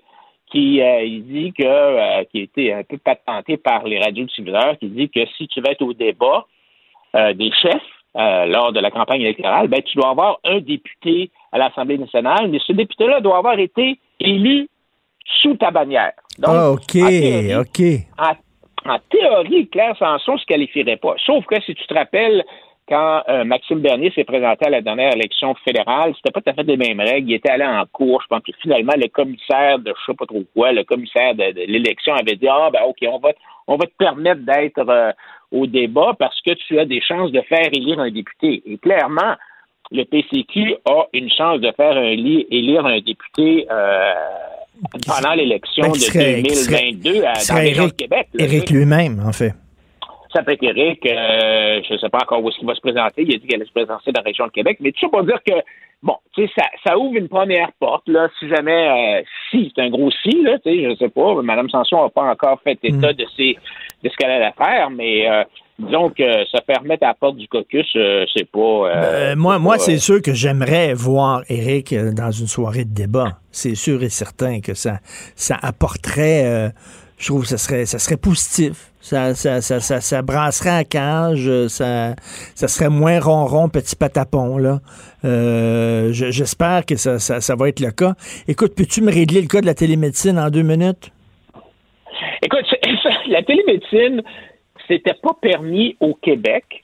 [0.52, 4.88] qui euh, il dit que qui a été un peu patentée par les radiodiffuseurs, qui
[4.88, 6.46] dit que si tu vas être au débat
[7.34, 7.82] des chefs
[8.14, 12.60] lors de la campagne électorale, ben tu dois avoir un député à l'Assemblée nationale, mais
[12.66, 14.68] ce député-là doit avoir été élu
[15.42, 16.14] sous ta bannière.
[16.40, 17.82] Donc, ah, OK, en théorie, OK.
[18.18, 21.16] en, en théorie, Claire Sanson ne se qualifierait pas.
[21.26, 22.44] Sauf que si tu te rappelles,
[22.88, 26.54] quand euh, Maxime Bernier s'est présenté à la dernière élection fédérale, c'était pas tout à
[26.54, 27.30] fait les mêmes règles.
[27.30, 30.26] Il était allé en cours, je pense que finalement, le commissaire de je sais pas
[30.26, 33.32] trop quoi, le commissaire de, de l'élection avait dit Ah ben OK, on va
[33.68, 35.12] on va te permettre d'être euh,
[35.52, 38.64] au débat parce que tu as des chances de faire élire un député.
[38.66, 39.36] Et clairement,
[39.92, 44.14] le PCQ a une chance de faire un li- élire un député euh,
[45.06, 47.92] pendant l'élection Ben, de qui serait- qui serait- 2022 à, dans la serait région de
[47.94, 48.28] Québec.
[48.38, 49.54] Éric lui-même, en fait.
[50.34, 52.82] Ça peut être Éric, euh, je ne sais pas encore où est-ce qu'il va se
[52.82, 53.24] présenter.
[53.24, 54.78] Il a dit qu'il allait se présenter dans la région de Québec.
[54.82, 55.54] Mais tout ça pour dire que,
[56.04, 59.82] bon, tu sais, ça, ça ouvre une première porte, là, si jamais, euh, si, c'est
[59.82, 61.42] un gros si, là, tu sais, je ne sais pas.
[61.42, 63.58] Mme Sanson n'a pas encore fait état de, ses,
[64.04, 65.28] de ce qu'elle allait faire, mais
[65.80, 68.60] disons que ça permet à la porte du caucus, euh, c'est pas...
[68.60, 72.86] euh, Euh, moi, moi pas, c'est sûr que j'aimerais voir Eric euh, dans une soirée
[72.86, 73.40] de débat.
[73.52, 75.00] C'est sûr et certain que ça,
[75.36, 76.70] ça apporterait, euh,
[77.20, 78.92] je trouve que ça serait, ça serait positif.
[79.00, 82.14] Ça, ça, ça, ça, ça brasserait à cage, euh, ça,
[82.56, 84.58] ça serait moins ronron, petit patapon.
[84.58, 84.80] Là.
[85.24, 88.16] Euh, je- J'espère que ça, ça, ça va être le cas.
[88.50, 91.12] Écoute, peux-tu me régler le cas de la télémédecine en deux minutes?
[92.44, 92.66] Écoute,
[93.30, 94.22] la télémédecine,
[94.88, 96.84] c'était pas permis au Québec.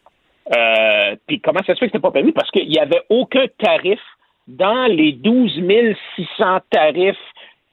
[0.56, 2.32] Euh, puis comment ça se fait que c'était pas permis?
[2.34, 4.00] Parce qu'il n'y avait aucun tarif
[4.48, 5.62] dans les 12
[6.16, 7.16] 600 tarifs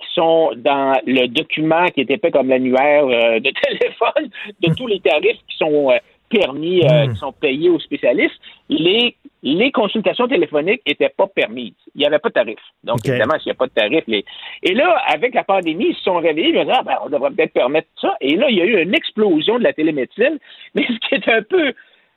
[0.01, 4.31] qui sont dans le document qui était fait comme l'annuaire euh, de téléphone,
[4.61, 5.99] de tous les tarifs qui sont euh,
[6.29, 8.39] permis, euh, qui sont payés aux spécialistes,
[8.69, 11.75] les, les consultations téléphoniques n'étaient pas permises.
[11.95, 12.59] Il n'y avait pas de tarif.
[12.85, 14.25] Donc, évidemment, s'il n'y a pas de tarif, les...
[14.63, 17.09] et là, avec la pandémie, ils se sont réveillés, ils ont dit, ah, ben, on
[17.09, 18.17] devrait peut-être permettre ça.
[18.21, 20.39] Et là, il y a eu une explosion de la télémédecine.
[20.75, 21.73] Mais ce qui est un peu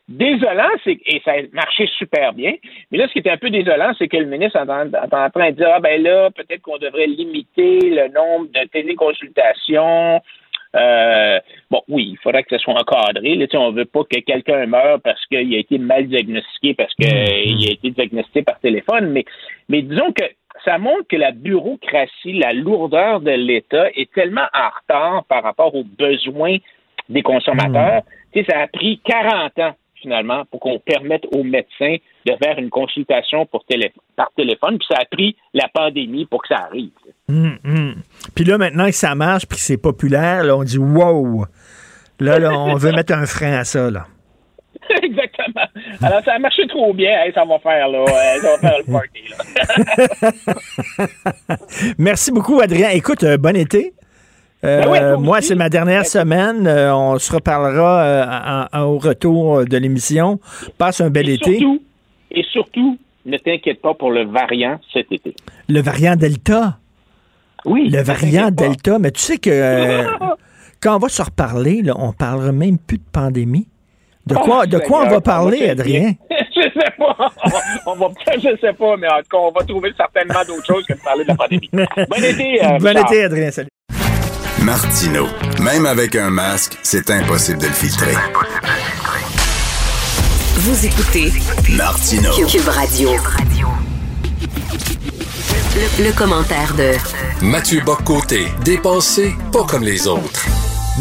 [0.09, 2.53] désolant, c'est et ça a marché super bien.
[2.91, 5.13] Mais là, ce qui est un peu désolant, c'est que le ministre est en, est
[5.13, 10.21] en train de dire, ah ben là, peut-être qu'on devrait limiter le nombre de téléconsultations.
[10.75, 11.39] Euh,
[11.69, 13.35] bon, oui, il faudrait que ce soit encadré.
[13.35, 17.07] Là, on veut pas que quelqu'un meure parce qu'il a été mal diagnostiqué, parce qu'il
[17.07, 19.25] a été diagnostiqué par téléphone, mais,
[19.69, 20.23] mais disons que
[20.65, 25.75] ça montre que la bureaucratie, la lourdeur de l'État est tellement en retard par rapport
[25.75, 26.57] aux besoins
[27.09, 28.01] des consommateurs.
[28.33, 31.95] Sais, ça a pris 40 ans finalement pour qu'on permette aux médecins
[32.27, 36.43] de faire une consultation pour télé- par téléphone, puis ça a pris la pandémie pour
[36.43, 36.91] que ça arrive.
[37.29, 37.95] Hum, hum.
[38.35, 41.45] Puis là, maintenant que ça marche puis que c'est populaire, là, on dit wow!
[42.19, 44.05] Là, là, on veut mettre un frein à ça, là.
[45.01, 45.65] Exactement.
[46.01, 47.09] Alors, ça a marché trop bien.
[47.23, 48.05] Hey, ça va faire, là.
[48.41, 49.23] ça va faire le party,
[51.07, 51.07] là.
[51.97, 52.89] Merci beaucoup, Adrien.
[52.89, 53.93] Écoute, euh, bon été.
[54.65, 56.67] Euh, Ben oui, toi moi, c'est ma dernière semaine.
[56.67, 60.39] Euh, on se reparlera euh, au retour de l'émission.
[60.77, 61.59] Passe un bel Et été.
[61.59, 61.81] surtout,
[62.31, 65.35] et surtout, ne t'inquiète pas pour le variant cet été.
[65.69, 66.77] Le variant Delta.
[67.65, 67.89] Oui.
[67.89, 68.99] Le variant Delta.
[68.99, 70.03] Mais tu sais que euh,
[70.81, 73.67] quand on va se reparler, là, on parlera même plus de pandémie.
[74.25, 76.13] De quoi, Oh, de quoi on va parler, Adrien?
[76.55, 77.17] je sais pas.
[77.85, 80.85] On va, je sais pas, mais en tout cas, on va trouver certainement d'autres choses
[80.85, 81.69] que de parler de la pandémie.
[81.73, 83.51] Bon été, euh, bon été, Adrien.
[83.51, 83.67] Salut.
[84.63, 85.27] Martino.
[85.61, 88.13] Même avec un masque, c'est impossible de le filtrer.
[90.55, 91.31] Vous écoutez
[91.75, 92.29] Martino.
[92.47, 93.09] Cube Radio.
[95.75, 96.93] Le, le commentaire de
[97.45, 100.45] Mathieu Boccoté, dépensé pas comme les autres.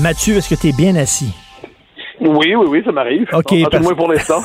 [0.00, 1.32] Mathieu, est-ce que tu es bien assis?
[2.20, 3.26] Oui, oui, oui, ça m'arrive.
[3.32, 4.42] OK, En- en parce- moins pour l'instant.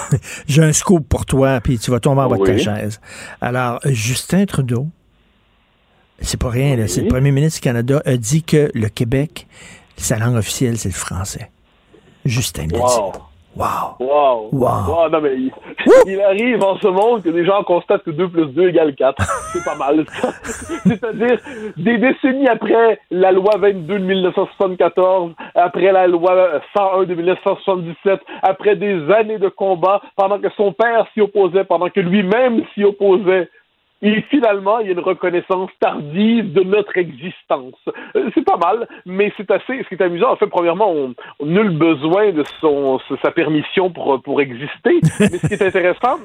[0.48, 3.00] J'ai un scoop pour toi, puis tu vas tomber en bas de ta chaise.
[3.42, 4.88] Alors, Justin Trudeau,
[6.20, 9.48] c'est pas rien, là, c'est le premier ministre du Canada, a dit que le Québec,
[9.98, 11.52] sa langue officielle, c'est le français.
[12.26, 13.12] Justin l'a Wow.
[13.14, 13.20] dit.
[13.56, 13.96] Wow.
[14.00, 14.50] Wow.
[14.52, 15.10] Wow.
[15.10, 15.52] non, mais il,
[16.06, 19.16] il arrive en ce monde que des gens constatent que 2 plus 2 égale 4.
[19.54, 20.06] C'est pas mal.
[20.86, 21.40] C'est-à-dire,
[21.76, 28.76] des décennies après la loi 22 de 1974, après la loi 101 de 1977, après
[28.76, 33.50] des années de combat, pendant que son père s'y opposait, pendant que lui-même s'y opposait,
[34.02, 37.76] et finalement, il y a une reconnaissance tardive de notre existence.
[38.16, 39.84] Euh, C'est pas mal, mais c'est assez.
[39.84, 41.08] Ce qui est amusant, en fait, premièrement, on
[41.40, 45.00] on a nul besoin de son, sa permission pour, pour exister.
[45.20, 46.18] Mais ce qui est intéressant,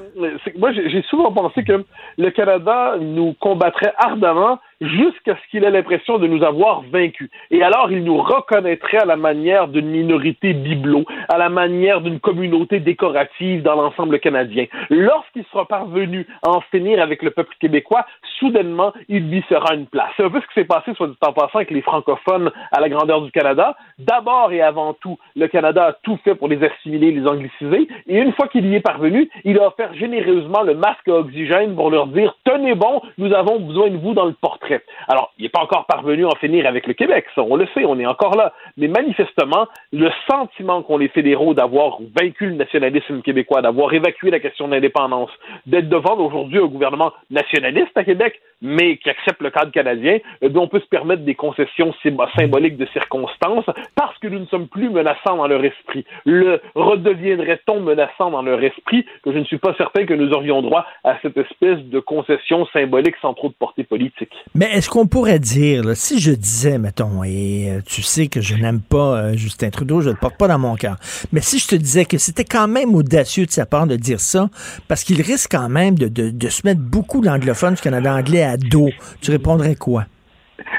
[0.44, 1.84] c'est que moi, j'ai souvent pensé que
[2.18, 7.30] le Canada nous combattrait ardemment jusqu'à ce qu'il ait l'impression de nous avoir vaincus.
[7.50, 12.20] Et alors, il nous reconnaîtrait à la manière d'une minorité bibelot, à la manière d'une
[12.20, 14.66] communauté décorative dans l'ensemble canadien.
[14.90, 18.06] Lorsqu'il sera parvenu à en finir avec le peuple québécois,
[18.38, 20.10] soudainement, il lui sera une place.
[20.16, 22.80] C'est un peu ce qui s'est passé, soit dit en passant, avec les francophones à
[22.80, 23.76] la grandeur du Canada.
[23.98, 27.88] D'abord et avant tout, le Canada a tout fait pour les assimiler, les angliciser.
[28.06, 31.74] Et une fois qu'il y est parvenu, il a offert généreusement le masque à oxygène
[31.74, 34.71] pour leur dire, tenez bon, nous avons besoin de vous dans le portrait.
[35.08, 37.66] Alors, il n'est pas encore parvenu à en finir avec le Québec, ça, on le
[37.74, 38.52] sait, on est encore là.
[38.76, 44.40] Mais manifestement, le sentiment qu'ont les fédéraux d'avoir vaincu le nationalisme québécois, d'avoir évacué la
[44.40, 45.30] question de l'indépendance,
[45.66, 50.48] d'être devant aujourd'hui un gouvernement nationaliste à Québec, mais qui accepte le cadre canadien, eh
[50.48, 53.66] bien, on peut se permettre des concessions sym- symboliques de circonstances
[53.96, 56.04] parce que nous ne sommes plus menaçants dans leur esprit.
[56.24, 60.62] Le redeviendrait-on menaçant dans leur esprit que je ne suis pas certain que nous aurions
[60.62, 64.32] droit à cette espèce de concession symbolique sans trop de portée politique?
[64.64, 68.80] Est-ce qu'on pourrait dire, si je disais, mettons, et euh, tu sais que je n'aime
[68.80, 70.96] pas euh, Justin Trudeau, je ne le porte pas dans mon cœur,
[71.32, 74.20] mais si je te disais que c'était quand même audacieux de sa part de dire
[74.20, 74.50] ça,
[74.88, 78.42] parce qu'il risque quand même de, de- de se mettre beaucoup d'anglophones du Canada anglais
[78.42, 78.90] à dos,
[79.20, 80.06] tu répondrais quoi?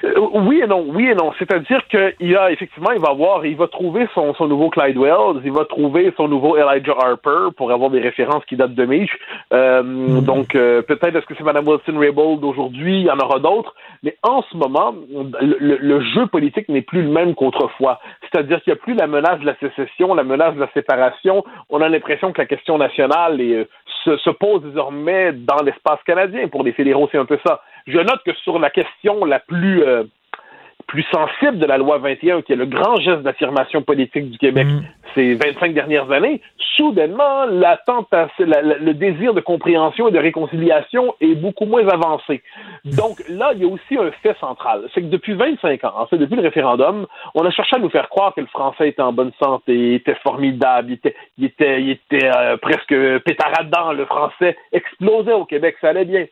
[0.03, 1.31] Euh, oui et non, oui et non.
[1.39, 5.41] C'est-à-dire qu'il a effectivement, il va avoir, il va trouver son, son nouveau Clyde Wells,
[5.43, 9.11] il va trouver son nouveau Elijah Harper pour avoir des références qui datent de Mich.
[9.53, 13.73] Euh, Donc euh, peut-être est-ce que c'est Mme Wilson-Raybould d'aujourd'hui, il y en aura d'autres.
[14.03, 14.93] Mais en ce moment,
[15.41, 17.99] le, jeu politique n'est plus le même qu'autrefois.
[18.21, 21.43] C'est-à-dire qu'il n'y a plus la menace de la sécession, la menace de la séparation.
[21.69, 23.67] On a l'impression que la question nationale est,
[24.03, 26.47] se, se pose désormais dans l'espace canadien.
[26.47, 27.61] Pour les fédéraux, c'est un peu ça.
[27.87, 30.03] Je note que sur la question la plus euh,
[30.87, 34.67] plus sensible de la loi 21, qui est le grand geste d'affirmation politique du Québec
[35.15, 36.41] ces 25 dernières années,
[36.75, 37.79] soudainement, la-
[38.39, 42.41] la- le désir de compréhension et de réconciliation est beaucoup moins avancé.
[42.83, 44.81] Donc là, il y a aussi un fait central.
[44.93, 47.89] C'est que depuis 25 ans, en fait, depuis le référendum, on a cherché à nous
[47.89, 51.81] faire croire que le français était en bonne santé, était formidable, il était, il était,
[51.81, 52.93] il était euh, presque
[53.23, 56.25] pétaradant, le français explosait au Québec, ça allait bien.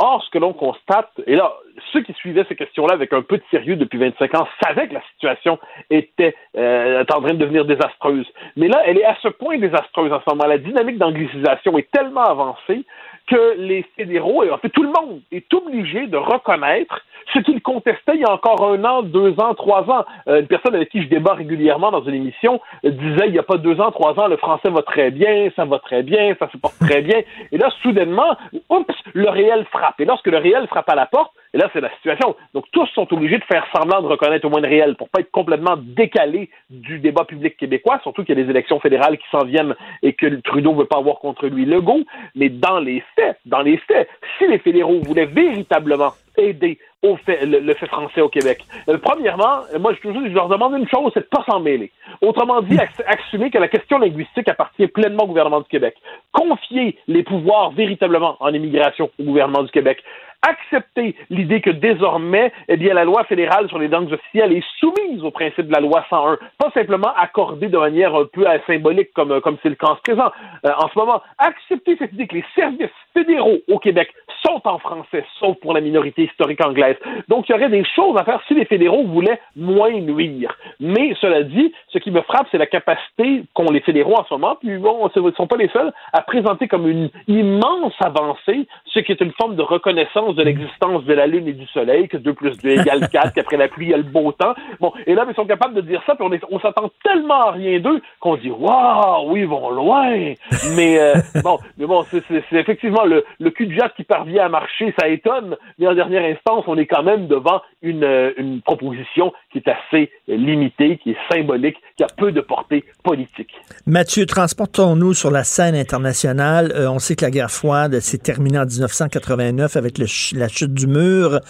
[0.00, 1.52] Or, ce que l'on constate, et là,
[1.92, 4.94] ceux qui suivaient ces questions-là avec un peu de sérieux depuis 25 ans savaient que
[4.94, 5.58] la situation
[5.90, 8.26] était euh, en train de devenir désastreuse.
[8.56, 10.46] Mais là, elle est à ce point désastreuse en ce moment.
[10.46, 12.84] La dynamique d'anglicisation est tellement avancée
[13.28, 17.00] que les fédéraux, et en fait tout le monde, est obligé de reconnaître
[17.34, 20.04] ce qu'ils contestaient il y a encore un an, deux ans, trois ans.
[20.28, 23.42] Euh, une personne avec qui je débat régulièrement dans une émission disait il n'y a
[23.42, 26.48] pas deux ans, trois ans, le français va très bien, ça va très bien, ça
[26.50, 27.20] se porte très bien.
[27.52, 28.36] Et là, soudainement,
[28.70, 30.00] oups, le réel frappe.
[30.00, 32.36] Et lorsque le réel frappe à la porte, et là, c'est la situation.
[32.52, 35.20] Donc, tous sont obligés de faire semblant de reconnaître au moins le réel pour pas
[35.20, 39.26] être complètement décalés du débat public québécois, surtout qu'il y a des élections fédérales qui
[39.30, 42.04] s'en viennent et que Trudeau veut pas avoir contre lui Legault.
[42.34, 43.02] Mais dans les
[43.46, 44.08] dans les faits,
[44.38, 48.64] si les fédéraux voulaient véritablement aider le, fait français au Québec.
[48.88, 51.92] Euh, premièrement, moi, je, je leur demande une chose, c'est de pas s'en mêler.
[52.20, 52.76] Autrement dit,
[53.06, 55.96] assumer que la question linguistique appartient pleinement au gouvernement du Québec.
[56.32, 60.02] Confier les pouvoirs véritablement en immigration au gouvernement du Québec
[60.46, 65.22] accepter l'idée que désormais, eh bien, la loi fédérale sur les langues officielles est soumise
[65.22, 69.40] au principe de la loi 101, pas simplement accordée de manière un peu symbolique comme
[69.40, 70.30] comme c'est le cas en ce présent.
[70.64, 74.12] Euh, en ce moment, accepter cette idée que les services fédéraux au Québec
[74.46, 76.96] sont en français, sauf pour la minorité historique anglaise.
[77.28, 80.56] Donc, il y aurait des choses à faire si les fédéraux voulaient moins nuire.
[80.80, 84.34] Mais cela dit, ce qui me frappe, c'est la capacité qu'ont les fédéraux en ce
[84.34, 88.66] moment, puis bon, ils ne sont pas les seuls, à présenter comme une immense avancée,
[88.86, 92.08] ce qui est une forme de reconnaissance de l'existence de la Lune et du Soleil,
[92.08, 94.54] que 2 plus 2 égale 4, qu'après la pluie, il y a le beau temps.
[94.80, 97.50] Bon, et là, ils sont capables de dire ça, puis on, on s'attend tellement à
[97.52, 100.34] rien d'eux qu'on dit Waouh, oui, ils vont loin.
[100.76, 104.48] Mais euh, bon, mais bon, c'est effectivement le, le cul de jatte qui parvient à
[104.48, 108.60] marcher, ça étonne, mais en dernière instance, on est quand même devant une, euh, une
[108.62, 113.50] proposition qui est assez limitée, qui est symbolique, qui a peu de portée politique.
[113.86, 116.72] Mathieu, transportons-nous sur la scène internationale.
[116.74, 120.74] Euh, on sait que la guerre froide s'est terminée en 1989 avec le la chute
[120.74, 121.40] du mur.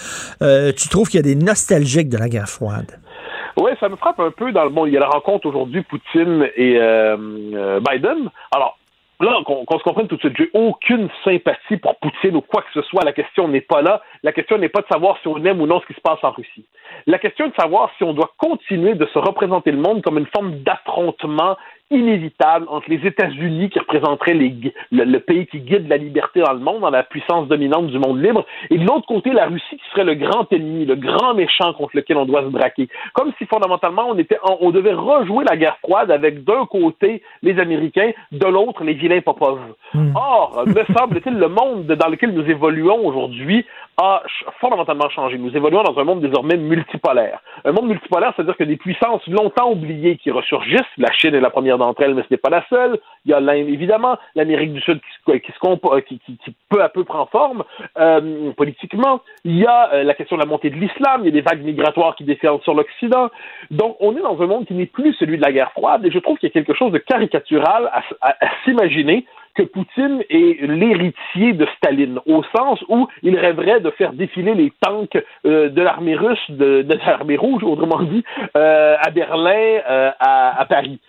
[0.43, 3.01] Euh, tu trouves qu'il y a des nostalgiques de la guerre froide?
[3.61, 4.89] Oui, ça me frappe un peu dans le monde.
[4.89, 7.17] Il y a la rencontre aujourd'hui Poutine et euh,
[7.55, 8.31] euh, Biden.
[8.55, 8.79] Alors,
[9.21, 12.81] là, qu'on se comprenne tout de suite, j'ai aucune sympathie pour Poutine ou quoi que
[12.81, 13.05] ce soit.
[13.05, 14.01] La question n'est pas là.
[14.23, 16.23] La question n'est pas de savoir si on aime ou non ce qui se passe
[16.23, 16.67] en Russie.
[17.07, 20.19] La question est de savoir si on doit continuer de se représenter le monde comme
[20.19, 21.57] une forme d'affrontement
[21.91, 26.81] inévitable entre les États-Unis qui représenteraient le, pays qui guide la liberté dans le monde,
[26.81, 30.05] dans la puissance dominante du monde libre, et de l'autre côté la Russie qui serait
[30.05, 32.89] le grand ennemi, le grand méchant contre lequel on doit se braquer.
[33.15, 37.59] Comme si fondamentalement on était, on, devait rejouer la guerre froide avec d'un côté les
[37.59, 39.59] Américains, de l'autre les vilains Popov.
[39.95, 40.15] Hmm.
[40.15, 43.65] Or, me semble-t-il, le monde dans lequel nous évoluons aujourd'hui
[43.97, 44.23] a
[44.61, 45.39] fondamentalement changé.
[45.39, 47.41] Nous évoluons dans un monde désormais multipolaire.
[47.65, 51.51] Un monde multipolaire, c'est-à-dire que des puissances longtemps oubliées qui ressurgissent, la Chine est la
[51.51, 52.99] première d'entre elles, mais ce n'est pas la seule.
[53.25, 55.53] Il y a évidemment l'Amérique du Sud qui, qui,
[56.07, 57.65] qui, qui, qui, peu à peu prend forme
[57.99, 59.21] euh, politiquement.
[59.45, 61.41] Il y a euh, la question de la montée de l'islam, il y a des
[61.41, 63.31] vagues migratoires qui déferlent sur l'Occident.
[63.71, 66.11] Donc on est dans un monde qui n'est plus celui de la guerre froide, et
[66.11, 67.91] je trouve qu'il y a quelque chose de caricatural
[68.21, 68.33] à,
[68.65, 69.25] s'imaginer
[69.55, 74.73] que Poutine est l'héritier de Staline, au sens où il rêverait de faire défiler les
[74.81, 78.23] tanks euh, de l'armée russe, de, de l'armée rouge, autrement dit,
[78.57, 81.01] euh, à Berlin, euh, à Paris.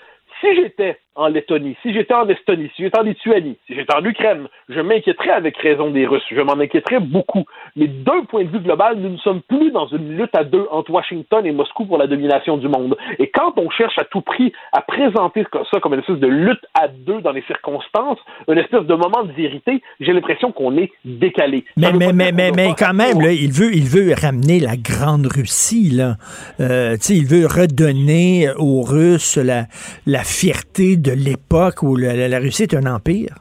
[0.42, 4.04] Si j'étais en Lettonie, si j'étais en Estonie, si j'étais en Lituanie, si j'étais en
[4.06, 6.24] Ukraine, je m'inquiéterais avec raison des Russes.
[6.32, 7.46] Je m'en inquiéterais beaucoup.
[7.76, 10.66] Mais d'un point de vue global, nous ne sommes plus dans une lutte à deux
[10.72, 12.96] entre Washington et Moscou pour la domination du monde.
[13.18, 16.66] Et quand on cherche à tout prix à présenter ça comme une espèce de lutte
[16.74, 20.92] à deux dans les circonstances, une espèce de moment de vérité, j'ai l'impression qu'on est
[21.04, 21.66] décalé.
[21.76, 25.26] Mais, mais, mais, mais, mais quand même, là, il, veut, il veut ramener la Grande
[25.26, 25.90] Russie.
[25.92, 26.16] Là.
[26.60, 29.66] Euh, il veut redonner aux Russes la,
[30.06, 33.36] la fierté de l'époque où la, Russie est un empire?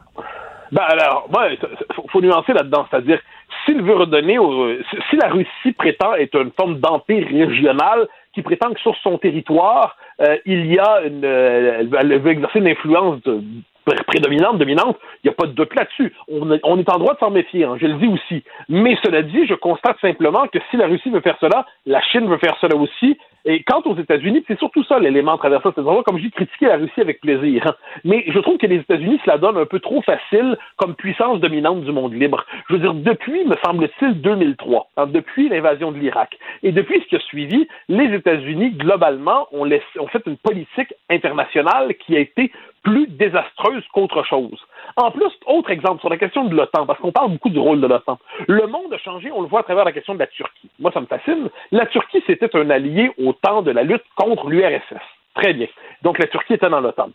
[0.71, 1.57] Ben alors, il
[2.11, 3.19] faut, nuancer là-dedans, c'est-à-dire
[3.65, 4.37] s'il veut redonner,
[5.09, 9.97] si la Russie prétend être une forme d'empire régional qui prétend que sur son territoire
[10.21, 13.21] euh, il y a une, euh, elle veut exercer une influence
[14.05, 16.13] prédominante, dominante, il n'y a pas de doute là-dessus.
[16.29, 18.43] On, est en droit de s'en méfier, hein, je le dis aussi.
[18.67, 22.27] Mais cela dit, je constate simplement que si la Russie veut faire cela, la Chine
[22.27, 23.17] veut faire cela aussi.
[23.45, 25.71] Et quant aux États-Unis, c'est surtout ça l'élément à travers ça.
[25.73, 27.65] C'est comme je dis, critiquer la Russie avec plaisir.
[27.65, 27.73] Hein.
[28.03, 31.39] Mais je trouve que les États-Unis se la donnent un peu trop facile comme puissance
[31.39, 32.45] dominante du monde libre.
[32.67, 37.07] Je veux dire, depuis, me semble-t-il, 2003, hein, depuis l'invasion de l'Irak, et depuis ce
[37.07, 39.67] qui a suivi, les États-Unis, globalement, ont
[40.07, 42.51] fait une politique internationale qui a été
[42.83, 44.59] plus désastreuse qu'autre chose.
[44.95, 47.81] En plus, autre exemple sur la question de l'OTAN, parce qu'on parle beaucoup du rôle
[47.81, 48.17] de l'OTAN.
[48.47, 50.69] Le monde a changé, on le voit à travers la question de la Turquie.
[50.79, 51.49] Moi, ça me fascine.
[51.71, 55.01] La Turquie, c'était un allié au temps de la lutte contre l'URSS.
[55.35, 55.67] Très bien.
[56.01, 57.09] Donc, la Turquie était dans l'OTAN.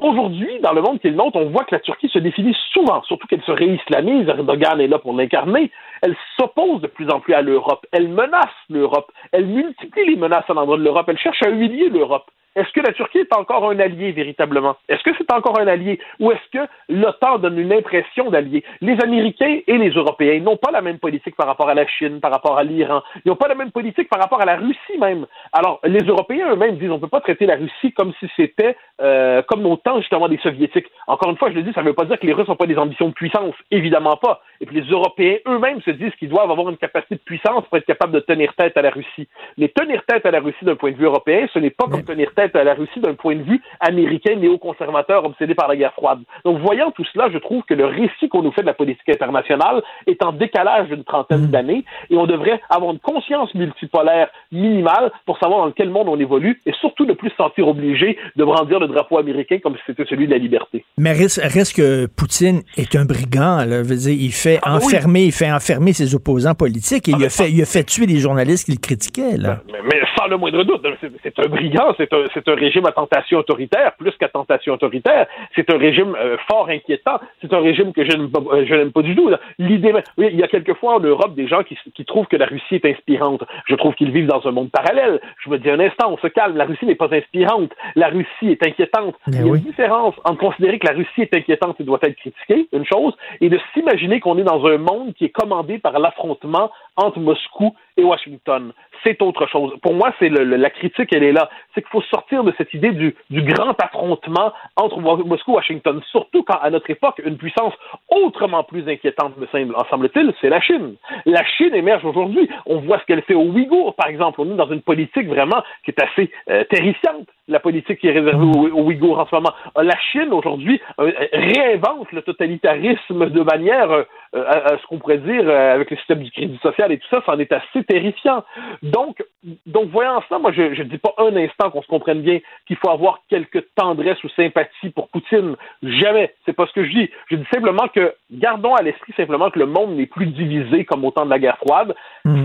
[0.00, 2.56] Aujourd'hui, dans le monde qui est le nôtre, on voit que la Turquie se définit
[2.72, 5.70] souvent, surtout qu'elle se réislamise, Erdogan est là pour l'incarner,
[6.02, 10.48] elle s'oppose de plus en plus à l'Europe, elle menace l'Europe, elle multiplie les menaces
[10.48, 12.30] à l'endroit de l'Europe, elle cherche à humilier l'Europe.
[12.54, 14.76] Est-ce que la Turquie est encore un allié véritablement?
[14.88, 15.98] Est-ce que c'est encore un allié?
[16.20, 18.62] Ou est-ce que l'OTAN donne une impression d'allié?
[18.82, 22.20] Les Américains et les Européens n'ont pas la même politique par rapport à la Chine,
[22.20, 23.02] par rapport à l'Iran.
[23.24, 25.26] Ils n'ont pas la même politique par rapport à la Russie même.
[25.54, 28.76] Alors, les Européens eux-mêmes disent on ne peut pas traiter la Russie comme si c'était
[29.00, 30.88] euh, comme au temps justement des Soviétiques.
[31.06, 32.56] Encore une fois, je le dis, ça ne veut pas dire que les Russes n'ont
[32.56, 33.54] pas des ambitions de puissance.
[33.70, 34.42] Évidemment pas.
[34.60, 37.78] Et puis les Européens eux-mêmes se disent qu'ils doivent avoir une capacité de puissance pour
[37.78, 39.26] être capables de tenir tête à la Russie.
[39.56, 42.04] Mais tenir tête à la Russie d'un point de vue européen, ce n'est pas comme
[42.04, 45.92] tenir tête peut-être la Russie d'un point de vue américain néoconservateur obsédé par la guerre
[45.92, 46.20] froide.
[46.44, 49.08] Donc, voyant tout cela, je trouve que le récit qu'on nous fait de la politique
[49.08, 55.10] internationale est en décalage d'une trentaine d'années et on devrait avoir une conscience multipolaire minimale
[55.26, 58.44] pour savoir dans quel monde on évolue et surtout ne plus se sentir obligé de
[58.44, 60.84] brandir le drapeau américain comme si c'était celui de la liberté.
[60.98, 63.64] Mais reste, reste que Poutine est un brigand.
[63.66, 63.82] Là.
[63.82, 64.84] Dire, il fait Ah, oui.
[64.86, 68.06] enfermer, il fait enfermer ses opposants politiques et il, a fait, il a fait tuer
[68.06, 69.36] les journalistes qui le critiquaient.
[69.36, 69.60] Là.
[69.70, 72.86] Mais, mais sans le moindre doute, c'est- c'est un brigand, c'est un, c'est un régime
[72.86, 75.26] à tentation autoritaire, plus qu'à tentation autoritaire.
[75.54, 77.18] C'est un régime euh, fort inquiétant.
[77.40, 79.30] C'est un régime que je n'aime pas, euh, je n'aime pas du tout.
[79.58, 82.46] L'idée, oui, il y a quelquefois en Europe des gens qui, qui trouvent que la
[82.46, 83.42] Russie est inspirante.
[83.66, 85.20] Je trouve qu'ils vivent dans un monde parallèle.
[85.44, 86.56] Je me dis un instant, on se calme.
[86.56, 87.72] La Russie n'est pas inspirante.
[87.96, 89.14] La Russie est inquiétante.
[89.26, 92.00] Ben il y a une différence entre considérer que la Russie est inquiétante et doit
[92.02, 95.78] être critiquée, une chose, et de s'imaginer qu'on est dans un monde qui est commandé
[95.78, 98.72] par l'affrontement entre Moscou et Washington.
[99.04, 99.72] C'est autre chose.
[99.82, 101.48] Pour moi, c'est le- le- la critique, elle est là.
[101.74, 105.54] C'est qu'il faut sortir de cette idée du, du grand affrontement entre Mo- Moscou et
[105.56, 106.00] Washington.
[106.10, 107.74] Surtout quand, à notre époque, une puissance
[108.10, 109.46] autrement plus inquiétante, me
[109.90, 110.94] semble-t-il, c'est la Chine.
[111.26, 112.48] La Chine émerge aujourd'hui.
[112.66, 114.40] On voit ce qu'elle fait aux Ouïghours, par exemple.
[114.40, 118.12] On est dans une politique vraiment qui est assez euh, terrifiante, la politique qui est
[118.12, 119.52] réservée aux, aux Ouïghours en ce moment.
[119.76, 124.04] Euh, La Chine, aujourd'hui, euh, réinvente le totalitarisme de manière, euh,
[124.34, 127.08] à, à ce qu'on pourrait dire, euh, avec le système du crédit social et tout
[127.10, 128.44] ça, c'en est assez terrifiant.
[128.82, 129.22] Donc,
[129.66, 132.76] donc voyant ça, moi, je ne dis pas un instant qu'on se comprenne bien qu'il
[132.76, 135.56] faut avoir quelque tendresse ou sympathie pour Poutine.
[135.82, 136.32] Jamais.
[136.44, 137.10] C'est pas ce que je dis.
[137.28, 141.04] Je dis simplement que gardons à l'esprit simplement que le monde n'est plus divisé comme
[141.04, 141.94] au temps de la guerre froide.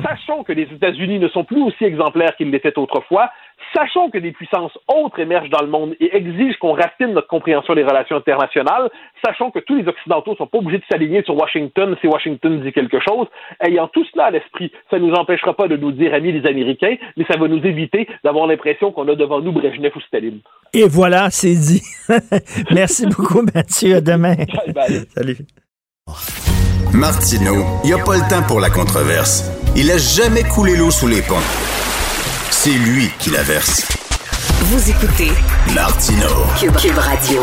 [0.03, 3.29] Sachons que les États-Unis ne sont plus aussi exemplaires qu'ils l'étaient autrefois.
[3.75, 7.75] Sachons que des puissances autres émergent dans le monde et exigent qu'on raffine notre compréhension
[7.75, 8.89] des relations internationales.
[9.23, 12.61] Sachons que tous les Occidentaux ne sont pas obligés de s'aligner sur Washington si Washington
[12.61, 13.27] dit quelque chose.
[13.59, 16.47] Ayant tout cela à l'esprit, ça ne nous empêchera pas de nous dire amis les
[16.47, 20.39] Américains, mais ça va nous éviter d'avoir l'impression qu'on a devant nous Brejnev ou Staline.
[20.73, 21.81] Et voilà, c'est dit.
[22.71, 23.97] Merci beaucoup, Mathieu.
[23.97, 24.35] À demain.
[25.15, 25.37] Salut.
[26.93, 29.51] Martineau, il n'y a pas le temps pour la controverse.
[29.75, 31.96] Il a jamais coulé l'eau sous les ponts.
[32.67, 33.87] C'est lui qui la verse.
[34.63, 35.31] Vous écoutez
[35.73, 36.43] Martineau.
[36.59, 37.41] Cube, Cube Radio.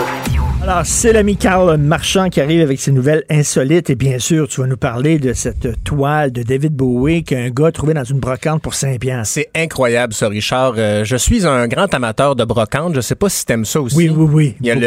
[0.67, 3.91] Alors, c'est l'ami Carl Marchand qui arrive avec ses nouvelles insolites.
[3.91, 7.67] Et bien sûr, tu vas nous parler de cette toile de David Bowie qu'un gars
[7.67, 9.35] a trouvé dans une brocante pour 5 piastres.
[9.35, 10.73] C'est incroyable, ça, Richard.
[10.79, 12.95] Euh, je suis un grand amateur de brocante.
[12.95, 13.95] Je sais pas si t'aimes ça aussi.
[13.95, 14.55] Oui, oui, oui.
[14.63, 14.81] Il y a le,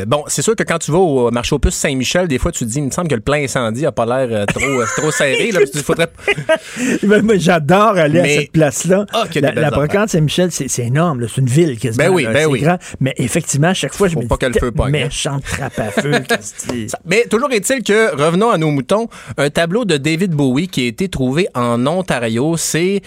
[0.00, 2.50] le- Bon, c'est sûr que quand tu vas au marché aux puces Saint-Michel, des fois,
[2.50, 4.64] tu te dis, il me semble que le plein incendie a pas l'air euh, trop,
[4.64, 5.50] euh, trop serré.
[5.52, 6.08] Là, tu faudrait...
[7.02, 9.04] Ben, J'adore aller Mais- à cette place-là.
[9.12, 11.26] Ah, la la brocante Saint-Michel, c'est énorme.
[11.28, 12.04] C'est une ville quasiment.
[12.06, 12.32] Ben oui, là.
[12.32, 12.60] ben oui.
[12.60, 12.78] grand.
[13.00, 15.04] Mais effectivement, à chaque fois, je Faut me pas dis, que le feu pogne, hein.
[15.04, 16.12] méchante trappe à feu.
[17.04, 20.86] Mais toujours est-il que, revenons à nos moutons, un tableau de David Bowie qui a
[20.86, 23.00] été trouvé en Ontario, c'est,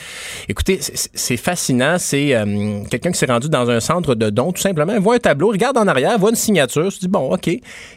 [0.47, 1.97] écoutez, c'est- fascinant.
[1.97, 5.15] C'est euh, quelqu'un qui s'est rendu dans un centre de dons, tout simplement, il voit
[5.15, 7.49] un tableau, regarde en arrière, voit une signature, se dit, bon, OK.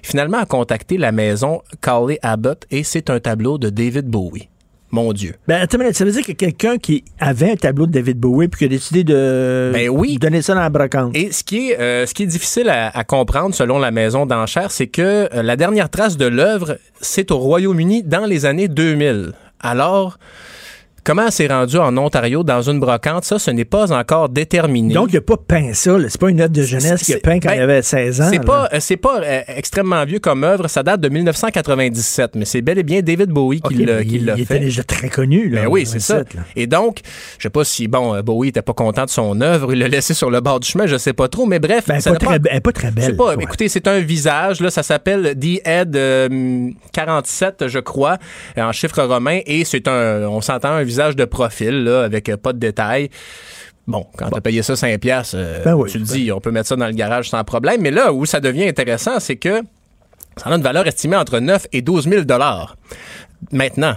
[0.02, 4.48] Finalement, a contacté la maison Carley Abbott et c'est un tableau de David Bowie.
[4.92, 5.34] Mon Dieu.
[5.48, 8.58] Ben, attends, ça veut dire que quelqu'un qui avait un tableau de David Bowie puis
[8.58, 10.18] qui a décidé de Ben oui.
[10.18, 11.16] donner ça dans la brocante.
[11.16, 14.26] Et ce qui est, euh, ce qui est difficile à, à comprendre selon la maison
[14.26, 15.02] d'enchères, c'est que
[15.34, 19.32] euh, la dernière trace de l'œuvre, c'est au Royaume-Uni dans les années 2000.
[19.60, 20.18] Alors,
[21.04, 24.94] comment elle s'est rendue en Ontario dans une brocante, ça, ce n'est pas encore déterminé.
[24.94, 25.96] Donc, il n'a pas peint ça.
[26.08, 28.20] C'est pas une œuvre de jeunesse qu'il a C'est- peint quand ben, il avait 16
[28.20, 28.28] ans.
[28.30, 30.68] C'est pas, euh, c'est pas euh, extrêmement vieux comme œuvre.
[30.68, 34.46] Ça date de 1997, mais c'est bel et bien David Bowie qui l'a il, il
[34.46, 34.56] fait.
[34.56, 35.48] était déjà très connu.
[35.48, 36.18] Là, Ben oui, c'est ça.
[36.18, 36.40] 27, là.
[36.56, 36.98] Et donc,
[37.38, 39.88] je sais pas si, bon, euh, Bowie était pas content de son œuvre, il l'a
[39.88, 41.84] laissé sur le bord du chemin, je sais pas trop, mais bref.
[41.88, 43.16] Ben, ça pas très, elle est pas très je belle.
[43.16, 43.42] pas, ouais.
[43.42, 48.18] écoutez, c'est un visage, là, ça s'appelle The Head euh, 47, je crois,
[48.56, 52.36] en chiffre romain, et c'est un, on s'entend, un visage de profil, là, avec euh,
[52.36, 53.10] pas de détails.
[53.86, 56.50] Bon, quand t'as payé ça 5 piastres, euh, Ben oui, tu te dis, on peut
[56.52, 59.60] mettre ça dans le garage sans problème, mais là où ça devient intéressant, c'est que
[60.36, 62.76] ça a une valeur estimée entre 9 et 12 000 dollars
[63.50, 63.94] maintenant.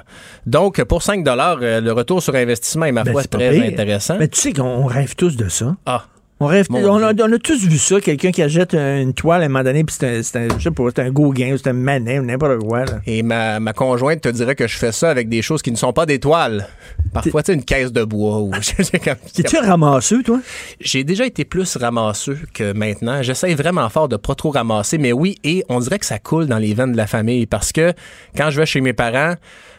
[0.48, 3.64] Donc, pour 5 dollars, euh, le retour sur investissement est, ma Ben, foi, très pire.
[3.66, 4.18] intéressant.
[4.18, 5.76] Mais tu sais qu'on on rêve tous de ça.
[5.86, 6.06] Ah,
[6.42, 9.46] On rêve, on a, on a tous vu ça, quelqu'un qui achète une toile à
[9.46, 11.70] un moment donné, puis c'est un, c'est un- je sais pas, c'est un Gauguin, c'est
[11.70, 12.84] un Manet, n'importe quoi.
[12.84, 13.00] là.
[13.08, 15.78] Et ma, ma conjointe te dirait que je fais ça avec des choses qui ne
[15.78, 16.68] sont pas des toiles.
[17.14, 18.52] Parfois, tu une caisse de bois ou.
[19.34, 20.42] T'es-tu ramasseux, toi?
[20.82, 23.24] J'ai déjà été plus ramasseux que maintenant.
[23.24, 26.48] J'essaye vraiment fort de pas trop ramasser, mais oui, et on dirait que ça coule
[26.48, 27.94] dans les veines de la famille parce que
[28.36, 29.36] quand je vais chez mes parents,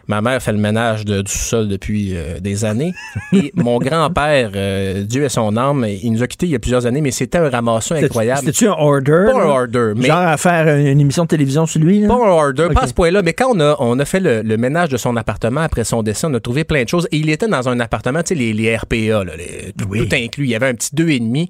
[0.08, 2.92] Ma mère fait le ménage de, du sol depuis euh, des années.
[3.32, 6.58] Et mon grand-père, euh, Dieu et son âme, il nous a quittés il y a
[6.60, 8.40] plusieurs années, mais c'était un ramasseur incroyable.
[8.40, 9.26] C'était-tu un order?
[9.32, 10.06] Pas un order, mais...
[10.06, 12.00] Genre à faire une émission de télévision sur lui?
[12.00, 12.08] Là?
[12.08, 12.74] Pas un order, Ok.
[12.74, 14.96] pas à ce point-là, mais quand on a, on a fait le, le ménage de
[14.96, 17.08] son appartement après son décès, on a trouvé plein de choses.
[17.10, 20.14] Et il était dans un appartement, tu sais, les, les RPA, là, les- tout, tout
[20.14, 20.44] inclus.
[20.44, 21.48] Il y avait un petit deux et demi.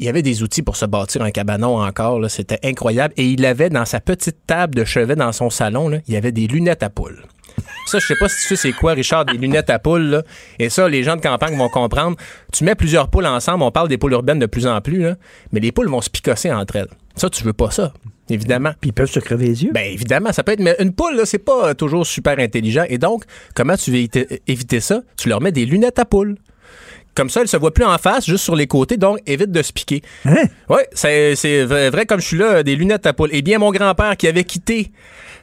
[0.00, 2.18] Il y avait des outils pour se bâtir un cabanon encore.
[2.28, 3.14] C'était incroyable.
[3.16, 6.16] Et il avait dans sa petite table de chevet dans son salon, là, il y
[6.16, 7.22] avait des lunettes à poules.
[7.86, 10.02] Ça, je sais pas si tu sais c'est quoi, Richard, des lunettes à poules.
[10.02, 10.22] là.
[10.58, 12.16] Et ça, les gens de campagne vont comprendre.
[12.52, 15.16] Tu mets plusieurs poules ensemble, on parle des poules urbaines de plus en plus, là,
[15.52, 16.88] mais les poules vont se picosser entre elles.
[17.16, 17.92] Ça, tu veux pas ça,
[18.30, 18.72] évidemment.
[18.80, 19.70] Puis ils peuvent se crever les yeux.
[19.72, 20.60] Ben évidemment, ça peut être.
[20.60, 22.84] Mais une poule, là, c'est pas toujours super intelligent.
[22.88, 23.24] Et donc,
[23.54, 24.06] comment tu veux
[24.46, 25.02] éviter, ça?
[25.18, 26.36] Tu leur mets des lunettes à poule.
[27.14, 29.60] Comme ça, elle se voit plus en face, juste sur les côtés, donc évite de
[29.60, 30.00] se piquer.
[30.24, 30.44] Hein?
[30.70, 33.28] Oui, c'est vrai comme je suis là, des lunettes à poule.
[33.32, 34.90] Eh bien, mon grand-père qui avait quitté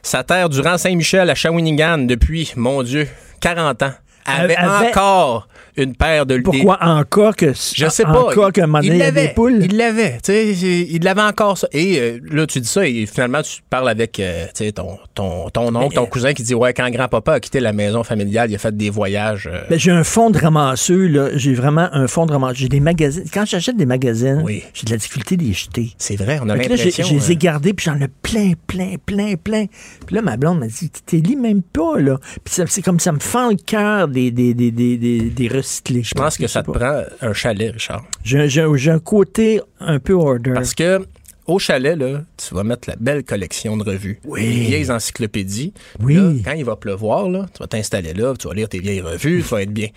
[0.02, 3.08] sa terre du rang Saint-Michel à Shawinigan depuis, mon Dieu,
[3.40, 3.92] 40 ans,
[4.26, 6.44] avait, Avait- encore une paire de lunettes.
[6.44, 8.12] Pourquoi encore que Je sais pas.
[8.12, 9.32] moment donné, il des l'avait.
[9.34, 9.58] poules?
[9.64, 10.18] Il l'avait.
[10.22, 10.50] tu sais,
[10.90, 11.68] Il l'avait encore ça.
[11.72, 14.98] Et euh, là, tu dis ça et finalement, tu parles avec euh, tu sais, ton,
[15.14, 18.50] ton, ton oncle, ton cousin qui dit Ouais, quand grand-papa a quitté la maison familiale,
[18.50, 19.48] il a fait des voyages.
[19.52, 21.28] euh, Ben, j'ai un fond de ramasseux, là.
[21.34, 22.54] J'ai vraiment un fond de ramasseux.
[22.60, 23.24] J'ai des magazines.
[23.32, 24.44] Quand j'achète des magazines,
[24.74, 25.90] j'ai de la difficulté de les jeter.
[25.98, 27.04] C'est vrai, on a que l'impression.
[27.06, 29.66] Je les ai euh, gardés, puis j'en ai plein, plein, plein, plein.
[30.06, 32.18] Puis là, ma blonde m'a dit, t'es lis même pas, là.
[32.44, 35.48] Puis ça- c'est comme ça me fend le cœur des, des, des, des, des, des
[35.62, 38.04] Je pense que ça te prend un chalet, Richard.
[38.24, 40.52] J'ai un côté un peu order.
[40.54, 41.04] Parce que
[41.50, 44.20] au chalet, là, tu vas mettre la belle collection de revues.
[44.24, 44.42] Oui.
[44.42, 45.72] Les vieilles encyclopédies.
[46.00, 46.14] Oui.
[46.14, 49.00] Là, quand il va pleuvoir, là, tu vas t'installer là, tu vas lire tes vieilles
[49.00, 49.88] revues, tu vas être bien.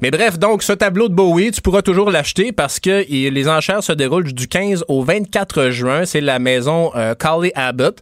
[0.00, 3.82] Mais bref, donc, ce tableau de Bowie, tu pourras toujours l'acheter parce que les enchères
[3.82, 6.06] se déroulent du 15 au 24 juin.
[6.06, 8.00] C'est la maison euh, Carly Abbott.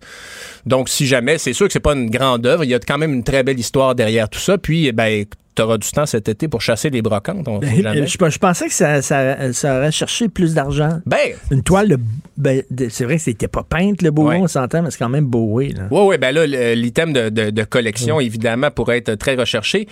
[0.66, 2.98] Donc, si jamais, c'est sûr que c'est pas une grande œuvre, il y a quand
[2.98, 4.56] même une très belle histoire derrière tout ça.
[4.56, 5.24] Puis, ben,
[5.60, 7.46] tu auras du temps cet été pour chasser les brocantes.
[7.48, 8.00] On sait jamais.
[8.00, 11.00] Ben, je, je pensais que ça, ça, ça aurait cherché plus d'argent.
[11.04, 11.98] Ben, Une toile, de,
[12.38, 14.36] ben, de- c'est vrai que c'était pas peinte, le Ouais.
[14.36, 15.74] on s'entend, mais c'est quand même Bowie.
[15.90, 19.86] Oui, oui, ben là, l'item de, collection, évidemment, pourrait être très recherché.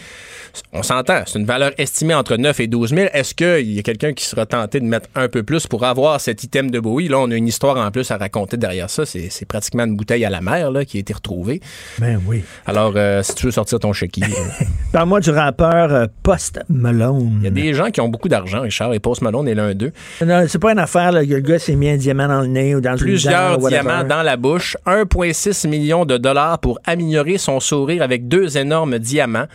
[0.72, 3.08] On s'entend, c'est une valeur estimée entre 9 et 12 000.
[3.12, 6.20] Est-ce qu'il y a quelqu'un qui sera tenté de mettre un peu plus pour avoir
[6.20, 7.08] cet item de Bowie?
[7.08, 9.04] Là, on a une histoire en plus à raconter derrière ça.
[9.06, 11.60] C'est pratiquement une bouteille à la mer là, qui a été retrouvée.
[11.98, 12.42] Ben oui.
[12.66, 14.24] Alors, euh, si tu veux sortir ton chéquier...
[14.92, 17.38] Parle-moi du rappeur euh, Post Malone.
[17.40, 19.74] Il y a des gens qui ont beaucoup d'argent, Richard, et Post Malone est l'un
[19.74, 19.92] d'eux.
[20.18, 22.80] C'est pas une affaire, là, le gars s'est mis un diamant dans le nez ou
[22.80, 28.28] dans Plusieurs diamants dans la bouche, 1,6 million de dollars pour améliorer son sourire avec
[28.28, 29.46] deux énormes diamants.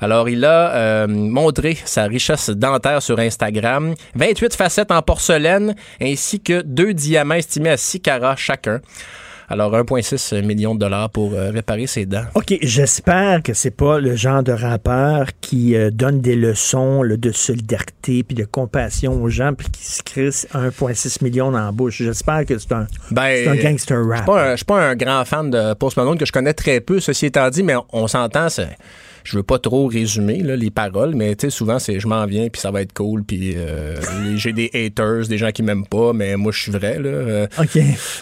[0.00, 3.94] Alors, il a euh, montré sa richesse dentaire sur Instagram.
[4.14, 8.80] 28 facettes en porcelaine ainsi que deux diamants estimés à 6 carats chacun.
[9.50, 12.24] Alors, 1,6 million de dollars pour euh, réparer ses dents.
[12.34, 17.16] OK, j'espère que c'est pas le genre de rappeur qui euh, donne des leçons là,
[17.16, 21.72] de solidarité puis de compassion aux gens puis qui se crisse 1,6 million dans la
[21.72, 22.02] bouche.
[22.02, 24.16] J'espère que c'est un, Ben, un gangster Je rap.
[24.18, 26.52] suis pas un- je suis pas un grand fan de Post Malone que je connais
[26.54, 28.76] très peu, ceci étant dit, mais on, on s'entend, c'est-
[29.24, 32.24] je veux pas trop résumer là, les paroles, mais tu sais, souvent c'est je m'en
[32.26, 33.96] viens puis ça va être cool puis euh,
[34.36, 37.08] j'ai des haters, des gens qui m'aiment pas, mais moi je suis vrai là.
[37.08, 37.78] Euh, OK.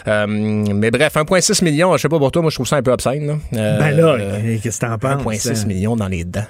[0.07, 2.81] euh, mais bref, 1.6 million, je sais pas pour toi, moi je trouve ça un
[2.83, 3.37] peu obscène là.
[3.53, 4.17] Euh, Ben là,
[4.61, 5.23] qu'est-ce que t'en penses?
[5.23, 6.45] 1.6 millions dans les dents.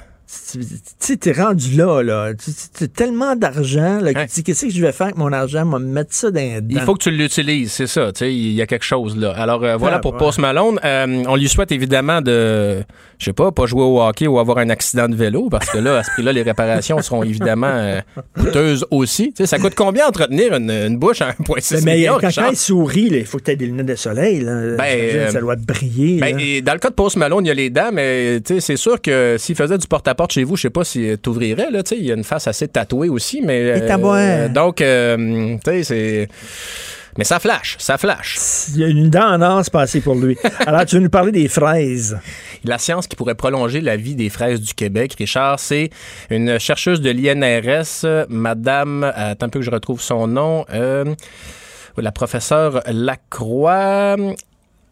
[0.52, 0.60] Tu
[1.00, 2.34] sais, t'es rendu là, là.
[2.34, 5.32] Tu as tellement d'argent, là, que tu dis, qu'est-ce que je vais faire avec mon
[5.32, 5.64] argent?
[5.66, 6.68] Me mettre ça dans dents.
[6.70, 8.12] Il faut que tu l'utilises, c'est ça.
[8.12, 9.32] Tu sais, il y a quelque chose là.
[9.32, 10.20] Alors euh, voilà Ah, pour ouais.
[10.20, 10.80] Post Malone.
[10.84, 12.84] Euh, on lui souhaite évidemment de,
[13.20, 15.78] je sais pas, pas jouer au hockey ou avoir un accident de vélo parce que
[15.78, 18.02] là, à ce prix-là, les réparations seront évidemment euh,
[18.38, 19.30] coûteuses aussi.
[19.30, 22.18] Tu sais, ça coûte combien entretenir une, une bouche à 1,6 Mais million?
[22.20, 24.42] quand, il sourit, il faut que tu aies des lunettes de soleil.
[24.42, 24.76] Là.
[24.78, 26.20] Ben, ça doit briller.
[26.20, 28.56] Ben, et dans le cas de Post Malone, il y a les dents, mais tu
[28.56, 29.88] sais, c'est sûr que s'il faisait du
[30.18, 31.70] porte-à-porte chez vous, je sais pas si tu ouvrirais.
[31.72, 34.50] Là, tu sais, il y a une face assez tatouée aussi, mais Et tabouin.
[34.50, 36.28] donc, euh, tu sais, c'est.
[37.18, 38.38] Mais ça flash, ça flash.
[38.76, 40.38] Il y a une dent en or c'est passé pour lui.
[40.68, 42.18] Alors, tu veux nous parler des fraises.
[42.64, 45.90] La science qui pourrait prolonger la vie des fraises du Québec, Richard, c'est
[46.30, 50.66] une chercheuse de l'INRS, euh, Madame, euh, attends un peu que je retrouve son nom,
[50.72, 51.06] euh,
[51.98, 54.16] la professeure Lacroix.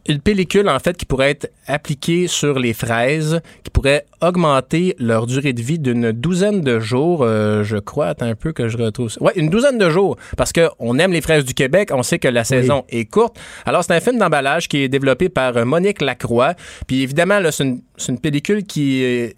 [0.07, 5.25] Une pellicule, en fait, qui pourrait être appliquée sur les fraises, qui pourrait augmenter leur
[5.25, 8.07] durée de vie d'une douzaine de jours, euh, je crois.
[8.07, 9.21] Attends un peu que je retrouve ça.
[9.23, 10.15] Ouais, une douzaine de jours.
[10.37, 13.37] Parce qu'on aime les fraises du Québec, on sait que la saison est courte.
[13.65, 16.53] Alors, c'est un film d'emballage qui est développé par euh, Monique Lacroix.
[16.85, 19.35] Puis évidemment, là, c'est une, c'est une pellicule qui est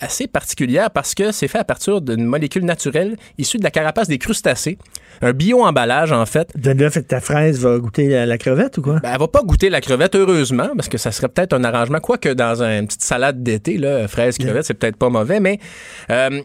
[0.00, 4.08] assez particulière parce que c'est fait à partir d'une molécule naturelle issue de la carapace
[4.08, 4.78] des crustacés.
[5.20, 6.50] Un bio-emballage, en fait.
[6.56, 9.00] De là, fait que ta fraise va goûter la, la crevette ou quoi?
[9.00, 11.98] Ben, elle va pas goûter la crevette, heureusement, parce que ça serait peut-être un arrangement.
[11.98, 15.58] Quoique dans un- une petite salade d'été, là, fraise, crevette, c'est peut-être pas mauvais, mais
[16.10, 16.40] euh,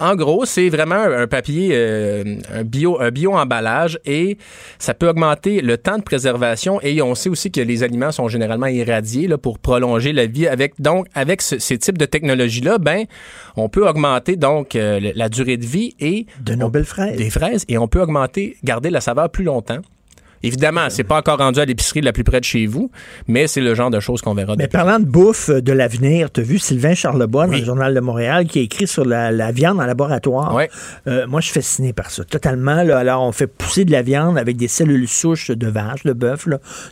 [0.00, 4.38] en gros, c'est vraiment un papier, euh, un bio, un bio-emballage et
[4.78, 8.28] ça peut augmenter le temps de préservation et on sait aussi que les aliments sont
[8.28, 10.46] généralement irradiés là, pour prolonger la vie.
[10.46, 13.04] Avec donc avec ce- ces types de technologies-là, ben
[13.56, 17.16] on peut augmenter donc euh, la durée de vie et de nos belles fraises.
[17.16, 19.78] Des fraises et on peut augmenter, garder la saveur plus longtemps.
[20.44, 22.90] Évidemment, c'est pas encore rendu à l'épicerie la plus près de chez vous,
[23.26, 24.54] mais c'est le genre de choses qu'on verra.
[24.56, 27.94] Mais parlant de bouffe euh, de l'avenir, tu as vu Sylvain Charlebois dans le Journal
[27.94, 30.56] de Montréal qui a écrit sur la, la viande en laboratoire?
[31.06, 32.82] Euh, moi, je suis fasciné par ça, totalement.
[32.82, 32.98] là.
[32.98, 36.46] Alors, on fait pousser de la viande avec des cellules souches de vache, de bœuf.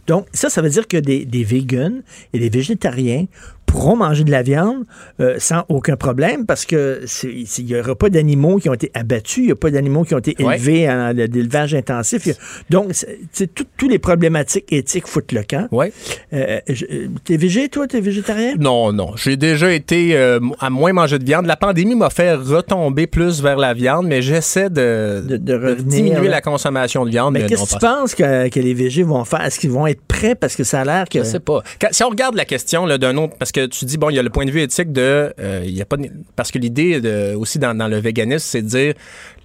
[0.07, 2.01] Donc, ça, ça veut dire que des, des vegans
[2.33, 3.27] et des végétariens
[3.73, 4.85] pourront manger de la viande
[5.21, 9.39] euh, sans aucun problème parce que il n'y aura pas d'animaux qui ont été abattus,
[9.39, 10.57] il n'y a pas d'animaux qui ont été Ouais.
[10.57, 12.23] élevés en d'élevage intensif.
[12.27, 12.37] Il y a-
[12.71, 15.69] Donc, c'est- c'est tout- tous les problématiques éthiques foutent le camp.
[15.73, 15.91] Ouais.
[16.35, 16.85] Euh, je-
[17.25, 17.87] t'es végé, toi?
[17.87, 18.55] T'es végétarien?
[18.59, 19.13] Non, non.
[19.17, 21.47] J'ai déjà été euh, à moins manger de viande.
[21.47, 26.29] La pandémie m'a fait retomber plus vers la viande, mais j'essaie de, de revenir, diminuer
[26.29, 27.33] la consommation de viande.
[27.35, 29.41] Mais mais qu'est-ce que tu pas- penses que, que les végés vont faire?
[29.45, 30.35] Est-ce qu'ils vont être prêts?
[30.35, 31.21] Parce que ça a l'air que...
[31.21, 31.63] Je sais pas.
[31.81, 34.19] Quand- si on regarde la question d'un autre, parce que tu dis, bon, il y
[34.19, 35.33] a le point de vue éthique de.
[35.39, 38.39] euh, il y a pas de- parce que l'idée de- aussi dans, dans le véganisme,
[38.47, 38.95] c'est de dire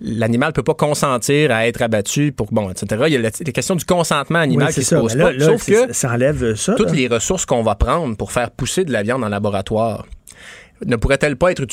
[0.02, 2.48] l'animal peut pas consentir à être abattu pour.
[2.52, 3.04] Bon, etc.
[3.08, 5.00] Il y a la, la question du consentement animal Oui, qui se ça.
[5.00, 5.34] pose Mais là- pas.
[5.34, 5.94] là, Sauf que.
[5.94, 9.24] ça enlève ça, Toutes les ressources qu'on va prendre pour faire pousser de la viande
[9.24, 10.06] en laboratoire
[10.86, 11.66] ne pourraient-elles pas être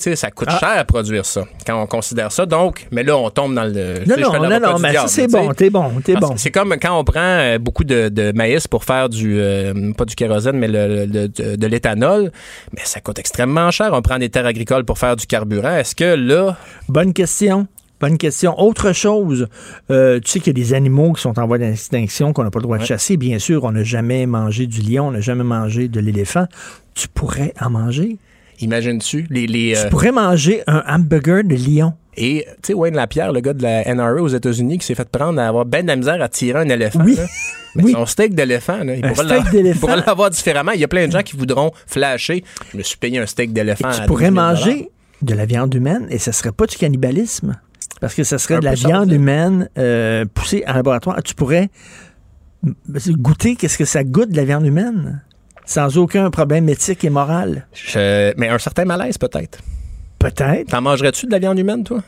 [0.00, 0.58] sais, ça coûte Ah.
[0.58, 2.46] cher à produire ça, quand on considère ça.
[2.46, 4.04] Donc, mais là, on tombe dans le...
[4.06, 6.34] Non, non, non, non, mais ça, diable, c'est bon, t'es bon, t'es bon.
[6.36, 10.04] C'est comme quand on prend euh, beaucoup de, de maïs pour faire du, euh, pas
[10.04, 12.30] du kérosène, mais le, le- de, de l'éthanol,
[12.72, 13.90] mais ça coûte extrêmement cher.
[13.92, 15.76] On prend des terres agricoles pour faire du carburant.
[15.76, 16.56] Est-ce que là...
[16.88, 17.66] Bonne question.
[18.00, 18.58] Bonne question.
[18.60, 19.48] Autre chose,
[19.90, 22.50] euh, tu sais qu'il y a des animaux qui sont en voie d'extinction, qu'on n'a
[22.50, 23.16] pas le droit de chasser.
[23.16, 26.46] Bien sûr, on n'a jamais mangé du lion, on n'a jamais mangé de l'éléphant.
[26.94, 28.16] Tu pourrais en manger?
[28.60, 29.46] Imagines-tu les...
[29.46, 31.94] les Tu euh, pourrais manger un hamburger de lion.
[32.16, 35.08] Et, tu sais, Wayne Lapierre, le gars de la NRA aux États-Unis, qui s'est fait
[35.08, 37.00] prendre à avoir ben de la misère à tirer un éléphant.
[37.04, 37.14] Oui.
[37.14, 37.26] là.
[37.76, 39.76] Mais son steak d'éléphant, il Un pourrait steak l'a- d'éléphant.
[39.76, 40.72] il pourrait l'avoir différemment.
[40.72, 42.42] Il y a plein de gens qui voudront flasher.
[42.72, 43.90] Je me suis payé un steak d'éléphant.
[43.92, 44.90] Tu pourrais 12 000 manger
[45.22, 47.56] de la viande humaine et ça serait pas du cannibalisme.
[48.00, 51.22] Parce que ça serait Un de la viande humaine euh, poussée en laboratoire.
[51.22, 51.68] Tu pourrais
[53.10, 55.22] goûter qu'est-ce que ça goûte de la viande humaine?
[55.68, 57.66] Sans aucun problème éthique et moral.
[57.74, 59.58] Je- Mais un certain malaise, peut-être.
[60.18, 60.68] Peut-être.
[60.70, 62.00] T'en mangerais-tu de la viande humaine, toi?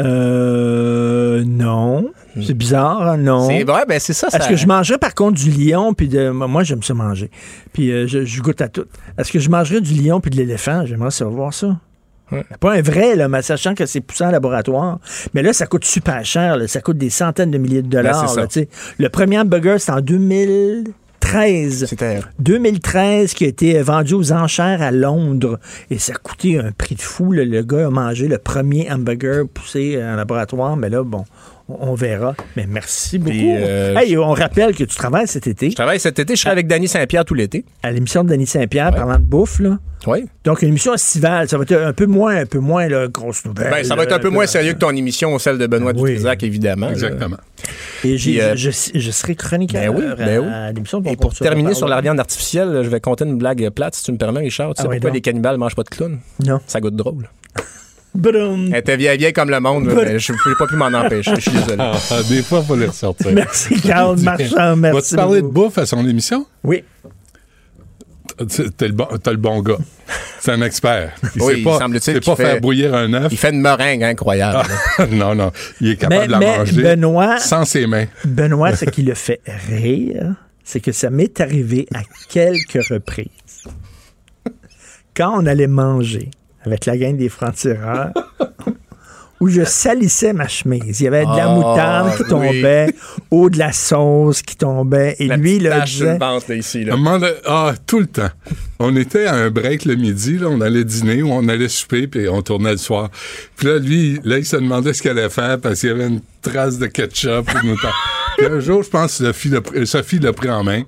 [0.00, 2.10] Euh, non.
[2.40, 3.46] C'est bizarre, hein, non.
[3.48, 4.28] C'est vrai, ben c'est ça.
[4.28, 7.30] Est-ce ça- que je mangerais par contre du lion puis de moi j'aime ça manger.
[7.74, 8.86] Puis euh, je, je goûte à tout.
[9.18, 10.86] Est-ce que je mangerais du lion puis de l'éléphant?
[10.86, 11.76] J'aimerais savoir ça.
[12.60, 14.98] Pas un vrai, là, mais sachant que c'est poussé en laboratoire.
[15.34, 16.56] Mais là, ça coûte super cher.
[16.56, 16.66] là.
[16.66, 18.34] Ça coûte des centaines de milliers de dollars.
[18.34, 18.68] Ben, là, sais.
[18.98, 20.00] le premier hamburger, c'est en
[21.22, 21.86] 2013.
[21.86, 25.58] C'était 2013 qui a été vendu aux enchères à Londres.
[25.90, 27.32] Et ça a coûté un prix de fou.
[27.32, 27.44] là.
[27.44, 30.76] Le gars a mangé le premier hamburger poussé en laboratoire.
[30.76, 31.24] Mais là, bon,
[31.80, 32.34] on, verra.
[32.56, 33.36] Mais merci beaucoup.
[33.36, 35.70] euh, hey, on rappelle que tu travailles cet été.
[35.70, 36.34] Je travaille cet été.
[36.36, 37.64] Je serai avec Danny Saint-Pierre tout l'été.
[37.82, 39.78] À l'émission de Denis Saint-Pierre, parlant de bouffe, là.
[40.06, 40.24] Oui.
[40.44, 43.44] Donc, une émission estivale, ça va être un peu moins, un peu moins, là, grosse
[43.44, 43.70] nouvelle.
[43.70, 46.42] Ben, ça va être un peu moins sérieux que ton émission, celle de Benoît Dutrisac,
[46.42, 46.90] évidemment.
[46.90, 47.36] Exactement.
[48.02, 50.48] Et Puis, euh, je, je serai chroniqueur Ben oui, ben oui.
[50.50, 51.00] à, à l'émission.
[51.04, 54.10] Et pour terminer sur la viande artificielle, je vais compter une blague plate, si tu
[54.12, 54.70] me permets, Richard.
[54.74, 55.14] Tu Ah sais oui, pourquoi donc.
[55.14, 56.18] les cannibales mangent pas de clowns?
[56.44, 56.58] Non.
[56.66, 57.28] Ça goûte drôle.
[58.14, 58.68] Broum.
[58.72, 61.32] Elle était vieille, vieille comme le monde, mais je ne pouvais pas pu m'en empêcher.
[61.36, 61.76] Je suis désolé.
[61.78, 63.32] Ah, ah, des fois, il faut les ressortir.
[63.32, 66.46] Merci, Carl Marchand, merci Vas-tu parler de bouffe à son émission?
[66.62, 66.84] Oui.
[68.76, 69.76] T'as le, bon, le bon gars.
[70.40, 71.12] C'est un expert.
[71.36, 73.28] Il Oui, sait pas, semble-t-il fait- faire bouillir un œuf.
[73.30, 74.58] Il fait une meringue incroyable.
[74.98, 75.52] Ah, non, non.
[75.80, 78.06] Il est capable Mais- de la mais manger Benoît- sans ses mains.
[78.24, 80.34] Benoît, ce qui le fait rire,
[80.64, 83.28] c'est que ça m'est arrivé à quelques reprises.
[85.14, 86.30] Quand on allait manger
[86.64, 88.10] avec la gang des francs-tireurs,
[89.40, 91.00] où je salissais ma chemise.
[91.00, 92.28] Il y avait de la Ah, moutarde qui oui.
[92.28, 92.94] tombait,
[93.32, 96.12] ou de la sauce qui tombait, et La lui, là, disait...
[96.12, 96.18] le
[96.56, 96.84] ici.
[96.84, 96.94] Là.
[97.18, 98.30] donné- ah, tout le temps.
[98.78, 102.06] On était à un break le midi, là, on allait dîner ou on allait souper,
[102.06, 103.10] puis on tournait le soir.
[103.56, 106.06] Puis là, lui, là, il se demandait ce qu'il allait faire parce qu'il y avait
[106.06, 107.48] une trace de ketchup.
[107.52, 107.94] ou de moutarde.
[108.46, 110.82] Puis un jour, je pense que Sophie l'a pris- Sophie l'a pris en main.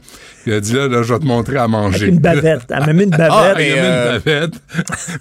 [0.46, 1.96] Il a dit là, là, je vais te montrer à manger.
[1.96, 2.62] Avec une bavette.
[2.68, 3.30] Elle m'a mis une bavette.
[3.32, 4.54] Ah, mis euh, une bavette.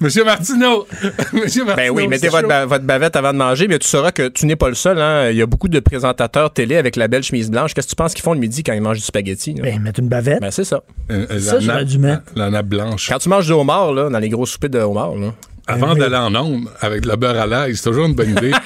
[0.01, 0.85] Monsieur Martineau!
[1.33, 1.75] Monsieur Martineau!
[1.75, 2.47] Ben oui, mettez votre, chaud.
[2.49, 4.99] ba- votre bavette avant de manger, mais tu sauras que tu n'es pas le seul.
[4.99, 5.29] Hein.
[5.29, 7.73] Il y a beaucoup de présentateurs télé avec la belle chemise blanche.
[7.73, 9.53] Qu'est-ce que tu penses qu'ils font le midi quand ils mangent du spaghetti?
[9.53, 9.63] là?
[9.63, 10.41] Ben, mettre une bavette.
[10.41, 10.83] Ben, c'est ça.
[11.09, 12.21] Euh, euh, Ça, la, j'aurais nappe, dû mettre.
[12.35, 13.07] la nappe blanche.
[13.09, 15.33] Quand tu manges du homard, là, dans les gros soupers de homard, là,
[15.67, 15.99] avant oui.
[15.99, 18.51] d'aller en onde avec le beurre à l'ail, c'est toujours une bonne idée.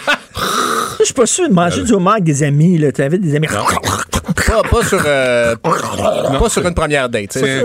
[1.08, 2.82] Je suis pas sûr de manger du homard avec des amis.
[2.94, 3.48] Tu avais des amis.
[3.48, 7.32] Pas, pas sur, euh, pas sur une première date.
[7.32, 7.64] sais.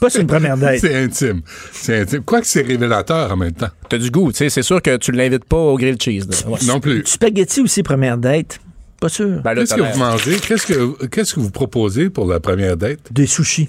[0.00, 0.78] pas sur une première date.
[0.80, 1.42] C'est intime.
[1.70, 2.22] C'est intime.
[2.22, 3.68] Quoique c'est révélateur en même temps.
[3.90, 4.48] T'as du goût, tu sais.
[4.48, 6.24] C'est sûr que tu l'invites pas au grilled cheese.
[6.46, 6.58] Ouais.
[6.66, 7.02] Non plus.
[7.02, 8.58] Du spaghetti aussi, première date?
[9.00, 9.42] Pas sûr.
[9.44, 10.36] Ben là, Qu'est-ce que vous mangez?
[10.38, 13.00] Qu'est-ce que, qu'est-ce que vous proposez pour la première date?
[13.10, 13.68] Des sushis.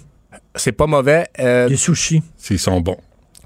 [0.55, 1.27] C'est pas mauvais.
[1.41, 2.23] euh, Des sushis.
[2.38, 2.97] S'ils sont bons.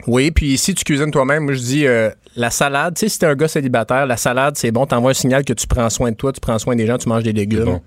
[0.08, 3.20] Oui, puis si tu cuisines toi-même, moi je dis euh, la salade, tu sais, si
[3.20, 6.12] t'es un gars célibataire, la salade, c'est bon, t'envoies un signal que tu prends soin
[6.12, 7.66] de toi, tu prends soin des gens, tu manges des légumes.
[7.66, 7.82] bon.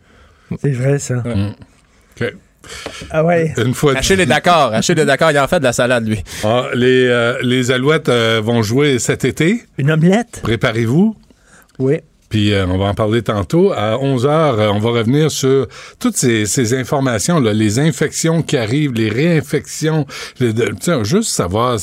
[0.61, 1.23] C'est vrai, ça.
[2.21, 2.35] OK.
[3.11, 3.53] Ah ouais.
[3.59, 4.73] Une fois Achille est d'accord.
[4.73, 6.23] Achille est d'accord, il en fait de la salade, lui.
[6.45, 9.63] Ah, les, euh, les Alouettes euh, vont jouer cet été.
[9.79, 10.41] Une omelette?
[10.43, 11.17] Préparez-vous.
[11.79, 11.99] Oui.
[12.35, 13.71] Puis euh, on va en parler tantôt.
[13.73, 15.69] À 11 heures, euh, on va revenir sur
[16.01, 20.05] toutes ces, ces informations, là, les infections qui arrivent, les réinfections,
[20.41, 20.53] les-
[21.05, 21.79] juste savoir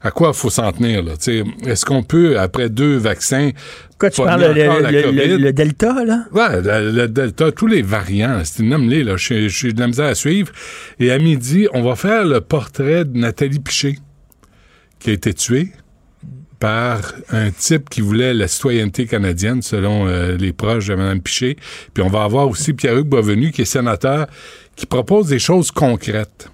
[0.00, 1.02] à quoi il faut s'en tenir.
[1.02, 1.44] là, tu sais.
[1.70, 3.50] Est-ce qu'on peut, après deux vaccins,
[3.98, 6.24] Quoi, tu parles le, Delta, là?
[6.32, 9.16] Ouais, le, le Delta, tous les variants, c'est une les là.
[9.18, 10.50] J'ai de la misère à suivre.
[11.00, 13.98] Et à midi, on va faire le portrait de Nathalie Piché,
[15.00, 15.68] qui a été tuée
[16.62, 21.56] par un type qui voulait la citoyenneté canadienne, selon euh, les proches de Mme Piché.
[21.92, 24.28] Puis on va avoir aussi Pierre-Hugues Boisvenu, qui est sénateur,
[24.76, 26.52] qui propose des choses concrètes.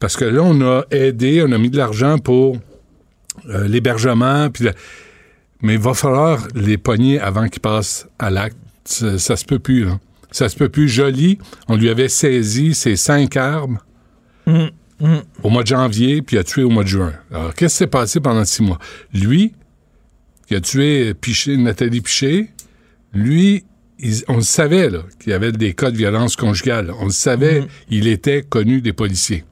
[0.00, 2.58] Parce que là, on a aidé, on a mis de l'argent pour
[3.48, 4.68] euh, l'hébergement, puis
[5.62, 8.58] mais il va falloir les pogner avant qu'ils passent à l'acte.
[8.84, 9.86] Ça, se peut plus.
[10.30, 10.90] Ça se peut plus.
[10.90, 11.38] Jolie,
[11.68, 13.78] on lui avait saisi ses cinq armes
[14.46, 14.70] Hum,
[15.00, 15.22] hum.
[15.42, 17.12] au mois de janvier, puis il a tué au mois de juin.
[17.32, 18.78] Alors, qu'est-ce qui s'est passé pendant six mois?
[19.12, 19.52] Lui,
[20.46, 22.50] qui a tué Piché, Nathalie Piché,
[23.12, 23.64] lui,
[23.98, 26.92] il- on le savait, là, qu'il y avait des cas de violence conjugale.
[27.00, 29.44] On le savait, il était connu des policiers.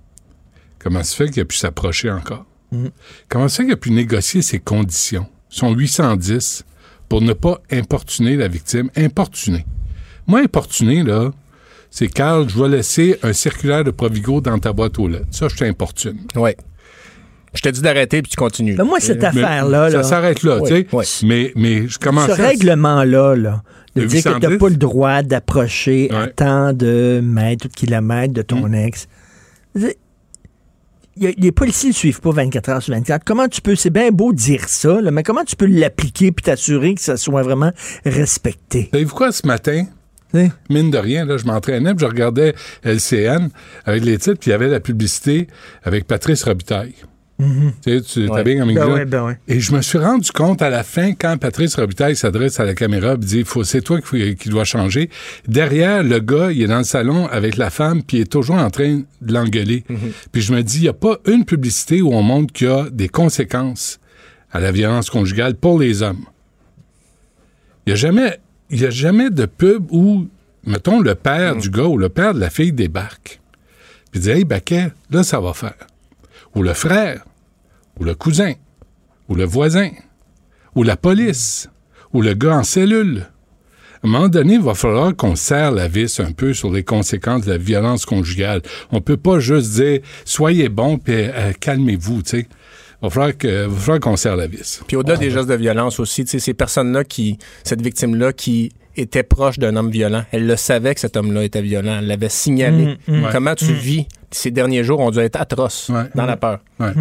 [0.79, 2.45] Comment se fait qu'il a pu s'approcher encore?
[2.73, 2.91] Mhm.
[3.29, 5.27] Comment se fait qu'il a pu négocier ses conditions?
[5.49, 6.65] Son 810
[7.09, 8.91] pour ne pas importuner la victime?
[8.97, 9.65] Importuner.
[10.27, 11.31] Moi, importuner, là,
[11.97, 15.27] c'est Carl, je vais laisser un circulaire de Provigo dans ta boîte aux lettres.
[15.31, 16.19] Ça, je t'importune.
[16.35, 16.51] Oui.
[17.55, 18.75] Je t'ai dit d'arrêter, puis tu continues.
[18.75, 21.25] Ben, moi, cette Mais affaire-là, Ça là, s'arrête là, Oui, tu sais.
[21.25, 22.47] Mais, mais je commence ce à...
[22.49, 23.63] règlement-là, là,
[23.95, 24.49] de Le dire que tu 810?
[24.55, 26.33] n'as pas le droit d'approcher à Ouais.
[26.35, 28.75] tant de mètres ou de kilomètres de ton Mm.
[28.75, 29.07] ex.
[29.77, 29.97] C'est-
[31.17, 33.23] y a- les policiers ne suivent pas 24 heures sur 24.
[33.25, 36.43] Comment tu peux, c'est bien beau dire ça, là, mais comment tu peux l'appliquer puis
[36.43, 37.71] t'assurer que ça soit vraiment
[38.05, 38.89] respecté?
[38.93, 39.85] Savez-vous quoi, ce matin?
[40.35, 40.51] Oui.
[40.69, 43.49] Mine de rien, là, je m'entraînais, je regardais LCN
[43.87, 45.47] avec les titres, puis il y avait la publicité
[45.85, 46.95] avec Patrice Robitaille.
[47.39, 47.73] Mhm.
[47.85, 48.37] Tu sais, tu Ouais.
[48.37, 49.39] t'habilles comme Ben ouais, ben ouais.
[49.49, 52.75] Et je me suis rendu compte à la fin, quand Patrice Robitaille s'adresse à la
[52.75, 55.11] caméra et dit c'est toi qui, qui dois changer.
[55.49, 58.55] Derrière, le gars, il est dans le salon avec la femme, puis il est toujours
[58.57, 59.83] en train de l'engueuler.
[60.31, 62.71] Puis je me dis, il n'y a pas une publicité où on montre qu'il y
[62.71, 63.99] a des conséquences
[64.53, 66.25] à la violence conjugale pour les hommes.
[67.87, 68.39] Il n'y a jamais,
[68.75, 70.27] il y a jamais de pub où,
[70.67, 73.41] mettons, le père du gars ou le père de la fille débarque.
[74.11, 75.87] Puis dit, hey, Baquet, là, ça va faire.
[76.57, 77.25] Ou le frère,
[78.01, 78.55] ou le cousin,
[79.29, 79.91] ou le voisin,
[80.75, 81.71] ou la police,
[82.13, 83.29] ou le gars en cellule.
[84.03, 86.83] À un moment donné, il va falloir qu'on serre la vis un peu sur les
[86.83, 88.61] conséquences de la violence conjugale.
[88.91, 92.49] On peut pas juste dire soyez bon puis euh, calmez-vous, tu sais.
[93.05, 94.81] Il va falloir que- va falloir qu'on serre la vis.
[94.87, 98.73] Puis au-delà des gestes de violence aussi, tu sais, ces personnes-là qui, cette victime-là qui
[98.97, 102.29] était proche d'un homme violent, elle le savait que cet homme-là était violent, elle l'avait
[102.31, 102.97] signalé.
[103.07, 103.29] Mm, mm.
[103.33, 103.75] Comment tu Mm.
[103.75, 105.01] vis ces derniers jours?
[105.01, 106.61] Ont dû être atroces dans la peur.
[106.81, 106.93] Ouais.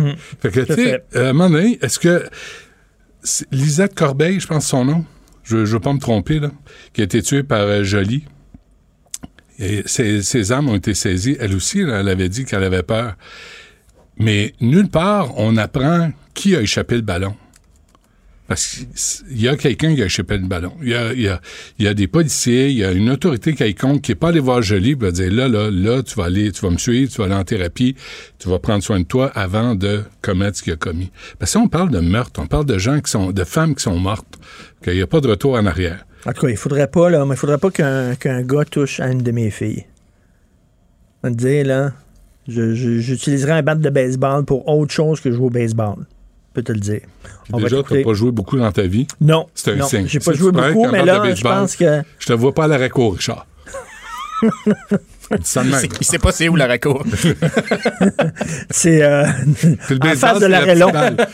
[0.42, 2.26] Fait que, tu sais, euh, à un moment donné, est-ce que
[3.52, 5.06] Lisette Corbeil, je pense son nom,
[5.44, 6.52] je ne veux pas me tromper, là,
[6.94, 8.26] qui a été tuée par euh, Jolie,
[9.60, 11.38] et ses, ses armes ont été saisies.
[11.40, 13.16] Elle aussi, là, elle avait dit qu'elle avait peur.
[14.18, 17.36] Mais nulle part, on apprend qui a échappé le ballon.
[18.48, 18.68] Parce
[19.26, 20.74] qu'il y a quelqu'un qui a échappé le ballon.
[20.82, 21.40] Il y a, y a-
[21.80, 24.62] y a des policiers, il y a une autorité quelconque qui n'est pas allé voir
[24.62, 27.26] Jolie va dire là, là, là, tu vas aller, tu vas me suivre, tu vas
[27.26, 27.96] aller en thérapie,
[28.40, 31.10] tu vas prendre soin de toi avant de commettre ce qu'il a commis.
[31.40, 33.84] Parce que on parle de meurtre, on parle de gens qui sont, de femmes qui
[33.84, 34.38] sont mortes,
[34.84, 36.06] qu'il n'y a pas de retour en arrière.
[36.26, 39.00] En tout cas, il faudrait pas, là, mais il faudrait pas qu'un qu'un gars touche
[39.00, 39.86] à une de mes filles.
[41.24, 41.94] On va te dire, là,
[42.48, 45.96] j'utiliserais un bat de baseball pour autre chose que jouer au baseball.
[46.00, 47.02] Je peux te le dire.
[47.52, 49.08] On Déjà, tu n'as pas joué beaucoup dans ta vie?
[49.20, 50.08] Non, C'est un non, signe.
[50.08, 52.68] j'ai pas Si joué beaucoup, mais là, je pense que- Je te vois pas à
[52.68, 53.48] l'arrêt Richard.
[55.32, 55.62] il, sait,
[56.00, 56.68] il sait pas c'est où la
[58.70, 59.26] c'est euh,
[60.02, 60.92] en face de l'arrêt long.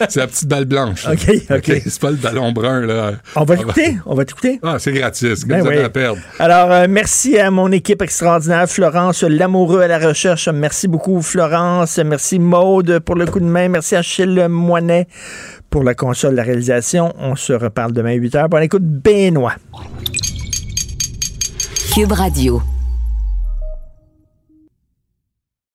[0.10, 1.06] C'est la petite balle blanche.
[1.08, 1.58] OK, OK.
[1.58, 3.14] okay c'est pas le ballon brun, là.
[3.36, 3.98] On va t'écouter?
[4.06, 4.60] On va t'écouter?
[4.64, 5.46] Ah, c'est gratis.
[5.46, 5.78] Ben oui.
[5.78, 6.20] à perdre.
[6.40, 10.48] Alors, euh, merci à mon équipe extraordinaire, Florence Lamoureux à la recherche.
[10.50, 12.00] Merci beaucoup, Florence.
[12.00, 13.70] Merci, Maude, pour le coup de main.
[13.70, 15.08] Merci à Achille Moinet
[15.70, 17.14] pour la console de la réalisation.
[17.20, 18.50] On se reparle demain à 8 h.
[18.50, 19.56] Bon, écoute, Benoît.
[21.94, 22.62] Cube Radio.